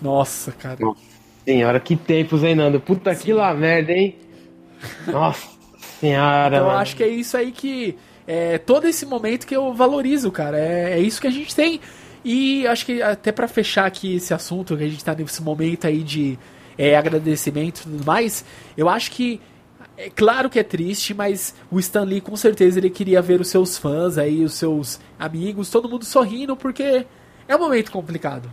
Nossa, 0.00 0.52
cara. 0.52 0.78
Nossa 0.80 1.11
senhora, 1.44 1.80
que 1.80 1.96
tempos, 1.96 2.42
hein, 2.42 2.54
Nando? 2.54 2.80
Puta 2.80 3.14
Sim. 3.14 3.24
que 3.24 3.32
lá 3.32 3.52
merda, 3.54 3.92
hein? 3.92 4.16
Nossa 5.06 5.48
senhora. 6.00 6.56
Então, 6.56 6.70
eu 6.70 6.76
acho 6.76 6.96
que 6.96 7.02
é 7.02 7.08
isso 7.08 7.36
aí 7.36 7.52
que. 7.52 7.96
É 8.26 8.56
todo 8.56 8.86
esse 8.86 9.04
momento 9.04 9.46
que 9.46 9.54
eu 9.54 9.74
valorizo, 9.74 10.30
cara. 10.30 10.56
É, 10.58 10.92
é 10.92 10.98
isso 11.00 11.20
que 11.20 11.26
a 11.26 11.30
gente 11.30 11.54
tem. 11.54 11.80
E 12.24 12.66
acho 12.68 12.86
que 12.86 13.02
até 13.02 13.32
para 13.32 13.48
fechar 13.48 13.86
aqui 13.86 14.16
esse 14.16 14.32
assunto, 14.32 14.76
que 14.76 14.84
a 14.84 14.88
gente 14.88 15.04
tá 15.04 15.14
nesse 15.14 15.42
momento 15.42 15.86
aí 15.86 16.04
de 16.04 16.38
é, 16.78 16.96
agradecimento 16.96 17.80
e 17.80 17.82
tudo 17.82 18.04
mais, 18.04 18.44
eu 18.76 18.88
acho 18.88 19.10
que 19.10 19.40
é 19.96 20.08
claro 20.08 20.48
que 20.48 20.58
é 20.58 20.62
triste, 20.62 21.12
mas 21.12 21.54
o 21.70 21.78
Stan 21.78 22.04
Lee 22.04 22.20
com 22.20 22.36
certeza 22.36 22.78
ele 22.78 22.90
queria 22.90 23.20
ver 23.20 23.40
os 23.40 23.48
seus 23.48 23.76
fãs 23.76 24.18
aí, 24.18 24.44
os 24.44 24.54
seus 24.54 25.00
amigos, 25.18 25.68
todo 25.68 25.88
mundo 25.88 26.04
sorrindo, 26.04 26.56
porque 26.56 27.04
é 27.48 27.56
um 27.56 27.58
momento 27.58 27.90
complicado. 27.90 28.48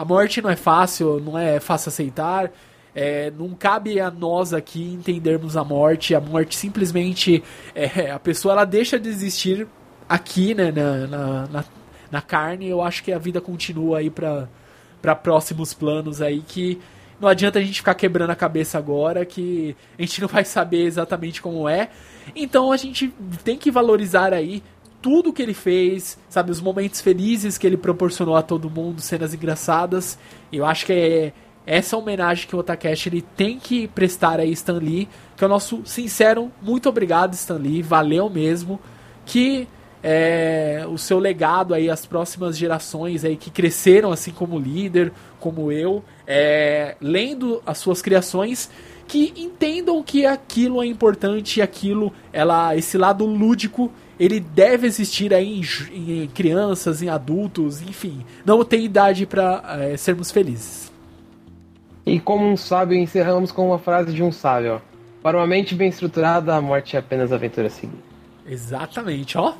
A 0.00 0.04
morte 0.06 0.40
não 0.40 0.48
é 0.48 0.56
fácil, 0.56 1.20
não 1.20 1.38
é 1.38 1.60
fácil 1.60 1.90
aceitar. 1.90 2.50
É, 2.94 3.30
não 3.32 3.50
cabe 3.50 4.00
a 4.00 4.10
nós 4.10 4.54
aqui 4.54 4.82
entendermos 4.94 5.58
a 5.58 5.62
morte. 5.62 6.14
A 6.14 6.20
morte 6.22 6.56
simplesmente 6.56 7.44
é, 7.74 8.10
a 8.10 8.18
pessoa 8.18 8.52
ela 8.52 8.64
deixa 8.64 8.98
de 8.98 9.10
existir 9.10 9.68
aqui, 10.08 10.54
né, 10.54 10.72
na, 10.72 11.06
na, 11.06 11.46
na, 11.48 11.64
na 12.10 12.22
carne. 12.22 12.66
Eu 12.66 12.80
acho 12.80 13.04
que 13.04 13.12
a 13.12 13.18
vida 13.18 13.42
continua 13.42 13.98
aí 13.98 14.08
para 14.08 15.14
próximos 15.16 15.74
planos 15.74 16.22
aí 16.22 16.40
que 16.40 16.80
não 17.20 17.28
adianta 17.28 17.58
a 17.58 17.62
gente 17.62 17.76
ficar 17.76 17.94
quebrando 17.94 18.30
a 18.30 18.34
cabeça 18.34 18.78
agora 18.78 19.26
que 19.26 19.76
a 19.98 20.00
gente 20.00 20.18
não 20.22 20.28
vai 20.28 20.46
saber 20.46 20.84
exatamente 20.84 21.42
como 21.42 21.68
é. 21.68 21.90
Então 22.34 22.72
a 22.72 22.76
gente 22.78 23.12
tem 23.44 23.58
que 23.58 23.70
valorizar 23.70 24.32
aí 24.32 24.62
tudo 25.02 25.32
que 25.32 25.42
ele 25.42 25.54
fez, 25.54 26.18
sabe, 26.28 26.50
os 26.50 26.60
momentos 26.60 27.00
felizes 27.00 27.56
que 27.56 27.66
ele 27.66 27.76
proporcionou 27.76 28.36
a 28.36 28.42
todo 28.42 28.70
mundo, 28.70 29.00
cenas 29.00 29.34
engraçadas. 29.34 30.18
Eu 30.52 30.64
acho 30.64 30.86
que 30.86 30.92
é 30.92 31.32
essa 31.66 31.96
homenagem 31.96 32.48
que 32.48 32.56
o 32.56 32.58
Otacast 32.58 33.08
ele 33.08 33.22
tem 33.22 33.58
que 33.58 33.86
prestar 33.88 34.40
a 34.40 34.44
Stan 34.44 34.78
Lee, 34.78 35.08
que 35.36 35.44
é 35.44 35.46
o 35.46 35.50
nosso 35.50 35.82
sincero 35.84 36.50
muito 36.60 36.88
obrigado 36.88 37.34
Stan 37.34 37.56
Lee, 37.56 37.82
valeu 37.82 38.28
mesmo, 38.28 38.80
que 39.24 39.68
é, 40.02 40.84
o 40.90 40.96
seu 40.96 41.18
legado 41.18 41.74
aí 41.74 41.90
às 41.90 42.06
próximas 42.06 42.56
gerações 42.56 43.24
aí 43.24 43.36
que 43.36 43.50
cresceram 43.50 44.10
assim 44.10 44.32
como 44.32 44.58
líder, 44.58 45.12
como 45.38 45.70
eu, 45.70 46.02
é, 46.26 46.96
lendo 47.00 47.62
as 47.66 47.78
suas 47.78 48.00
criações, 48.00 48.70
que 49.06 49.32
entendam 49.36 50.02
que 50.02 50.24
aquilo 50.24 50.82
é 50.82 50.86
importante 50.86 51.60
aquilo, 51.60 52.12
ela, 52.32 52.76
esse 52.76 52.96
lado 52.96 53.26
lúdico 53.26 53.92
ele 54.20 54.38
deve 54.38 54.86
existir 54.86 55.32
aí 55.32 55.62
em, 55.90 56.24
em 56.24 56.26
crianças, 56.28 57.00
em 57.00 57.08
adultos, 57.08 57.80
enfim. 57.80 58.22
Não 58.44 58.62
tem 58.62 58.84
idade 58.84 59.24
para 59.24 59.62
é, 59.80 59.96
sermos 59.96 60.30
felizes. 60.30 60.92
E 62.04 62.20
como 62.20 62.46
um 62.46 62.56
sábio, 62.56 62.98
encerramos 62.98 63.50
com 63.50 63.68
uma 63.68 63.78
frase 63.78 64.12
de 64.12 64.22
um 64.22 64.30
sábio: 64.30 64.74
ó. 64.74 64.80
Para 65.22 65.38
uma 65.38 65.46
mente 65.46 65.74
bem 65.74 65.88
estruturada, 65.88 66.54
a 66.54 66.60
morte 66.60 66.96
é 66.96 66.98
apenas 66.98 67.32
aventura 67.32 67.70
seguida. 67.70 68.02
Exatamente, 68.46 69.38
ó. 69.38 69.54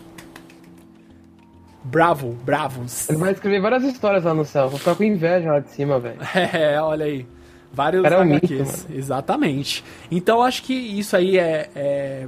Bravo, 1.83 2.37
bravos. 2.45 3.09
Ele 3.09 3.19
vai 3.19 3.33
escrever 3.33 3.61
várias 3.61 3.85
histórias 3.85 4.25
lá 4.25 4.35
no 4.35 4.45
céu. 4.45 4.69
Vou 4.69 4.79
ficar 4.79 4.95
com 4.95 5.05
inveja 5.05 5.53
lá 5.53 5.61
de 5.61 5.71
cima, 5.71 5.99
velho. 5.99 6.19
É, 6.53 6.81
olha 6.81 7.07
aí. 7.07 7.27
Vários 7.73 8.05
é 8.05 8.19
um 8.19 8.25
mito, 8.25 8.53
Exatamente. 8.91 9.85
Então 10.11 10.43
acho 10.43 10.63
que 10.65 10.75
isso 10.75 11.17
aí 11.17 11.39
é, 11.39 11.71
é, 11.75 12.27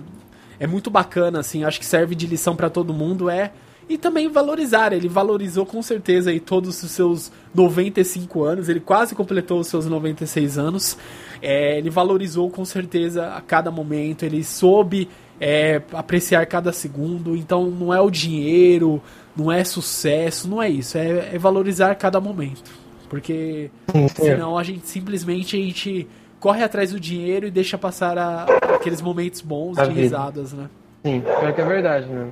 é 0.62 0.66
muito 0.68 0.92
bacana, 0.92 1.40
assim. 1.40 1.64
Acho 1.64 1.80
que 1.80 1.84
serve 1.84 2.14
de 2.14 2.24
lição 2.24 2.54
para 2.54 2.70
todo 2.70 2.94
mundo. 2.94 3.28
É 3.28 3.50
e 3.88 3.98
também 3.98 4.28
valorizar. 4.28 4.92
Ele 4.92 5.08
valorizou 5.08 5.66
com 5.66 5.82
certeza 5.82 6.30
aí 6.30 6.38
todos 6.38 6.80
os 6.84 6.90
seus 6.92 7.32
95 7.52 8.44
anos. 8.44 8.68
Ele 8.68 8.78
quase 8.78 9.12
completou 9.12 9.58
os 9.58 9.66
seus 9.66 9.86
96 9.86 10.58
anos. 10.58 10.96
É, 11.42 11.78
ele 11.78 11.90
valorizou 11.90 12.48
com 12.48 12.64
certeza 12.64 13.34
a 13.34 13.40
cada 13.40 13.72
momento. 13.72 14.24
Ele 14.24 14.44
soube 14.44 15.08
é, 15.40 15.82
apreciar 15.94 16.46
cada 16.46 16.72
segundo. 16.72 17.34
Então 17.34 17.68
não 17.68 17.92
é 17.92 18.00
o 18.00 18.08
dinheiro, 18.08 19.02
não 19.36 19.50
é 19.50 19.64
sucesso, 19.64 20.48
não 20.48 20.62
é 20.62 20.68
isso. 20.70 20.96
É, 20.96 21.30
é 21.34 21.38
valorizar 21.38 21.92
cada 21.96 22.20
momento. 22.20 22.70
Porque 23.08 23.68
senão 24.14 24.56
a 24.56 24.62
gente 24.62 24.86
simplesmente 24.86 25.56
a 25.56 25.58
gente 25.58 26.06
corre 26.42 26.64
atrás 26.64 26.90
do 26.90 26.98
dinheiro 26.98 27.46
e 27.46 27.50
deixa 27.52 27.78
passar 27.78 28.18
a, 28.18 28.46
aqueles 28.74 29.00
momentos 29.00 29.40
bons 29.40 29.78
A 29.78 29.84
de 29.84 29.90
vida. 29.90 30.00
risadas, 30.02 30.52
né? 30.52 30.68
Sim, 31.06 31.20
pior 31.20 31.52
que 31.54 31.60
é 31.60 31.64
verdade, 31.64 32.06
né? 32.06 32.30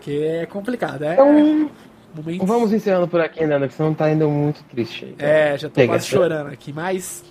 Que 0.00 0.24
é 0.24 0.46
complicado. 0.46 1.02
É, 1.02 1.14
Então, 1.14 1.70
momentos... 2.14 2.46
vamos 2.48 2.72
encerrando 2.72 3.08
por 3.08 3.20
aqui, 3.20 3.44
né? 3.44 3.58
Porque 3.58 3.74
senão 3.74 3.92
tá 3.92 4.08
indo 4.08 4.30
muito 4.30 4.62
triste 4.70 5.06
aí. 5.06 5.14
É, 5.18 5.58
já 5.58 5.68
tô 5.68 5.74
Chega. 5.80 5.92
quase 5.92 6.06
chorando 6.06 6.52
aqui, 6.52 6.72
mas 6.72 7.24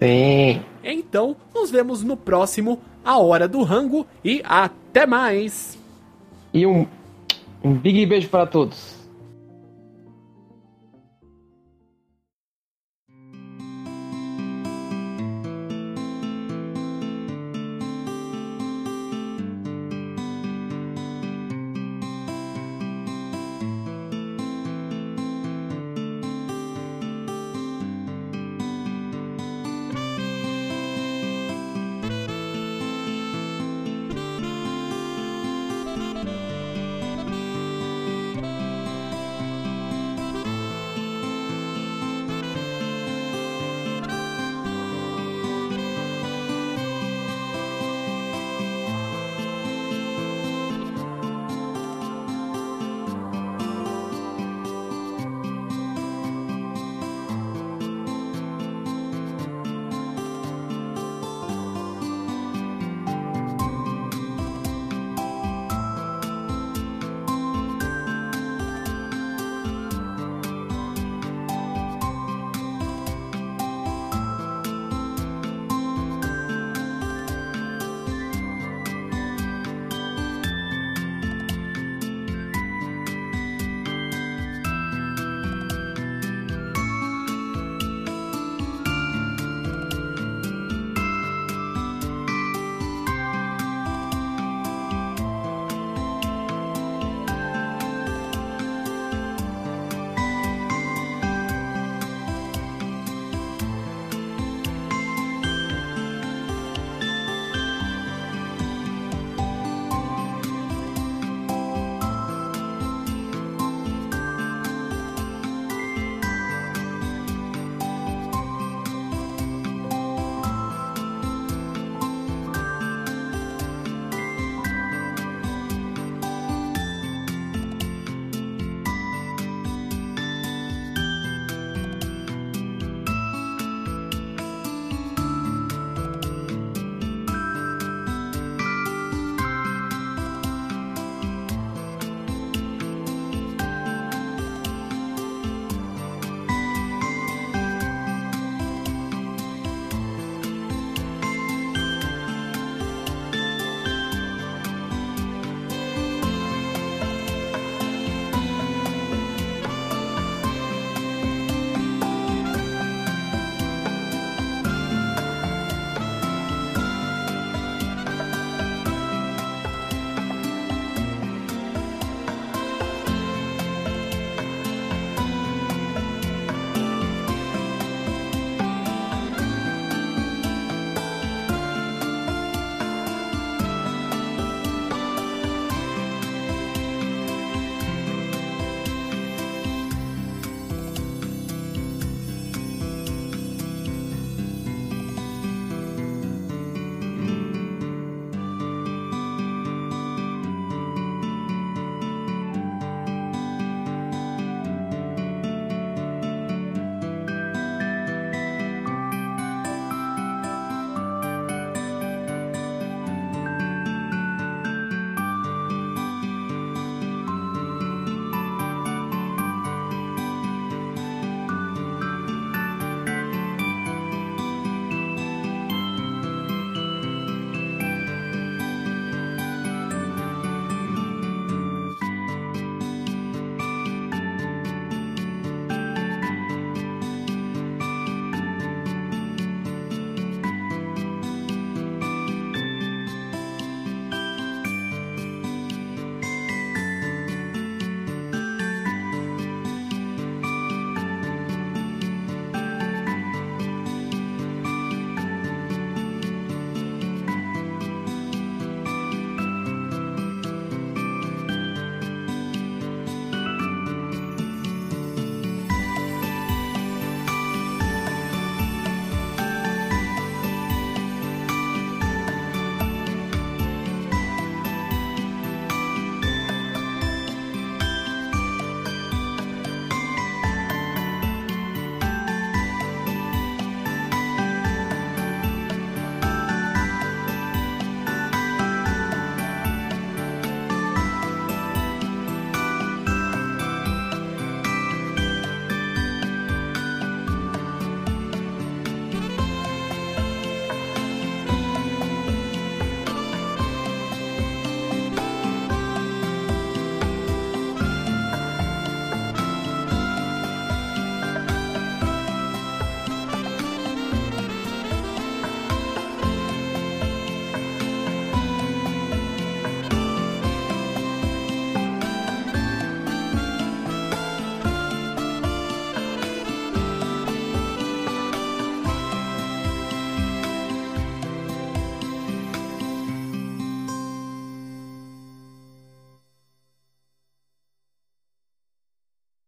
Sim. 0.00 0.62
Então, 0.82 1.36
nos 1.54 1.70
vemos 1.70 2.02
no 2.02 2.16
próximo 2.16 2.80
A 3.04 3.18
Hora 3.18 3.48
do 3.48 3.62
Rango 3.62 4.06
e 4.24 4.40
até 4.44 5.06
mais! 5.06 5.76
E 6.54 6.64
um, 6.64 6.86
um 7.62 7.74
big 7.74 8.06
beijo 8.06 8.28
para 8.28 8.46
todos. 8.46 8.97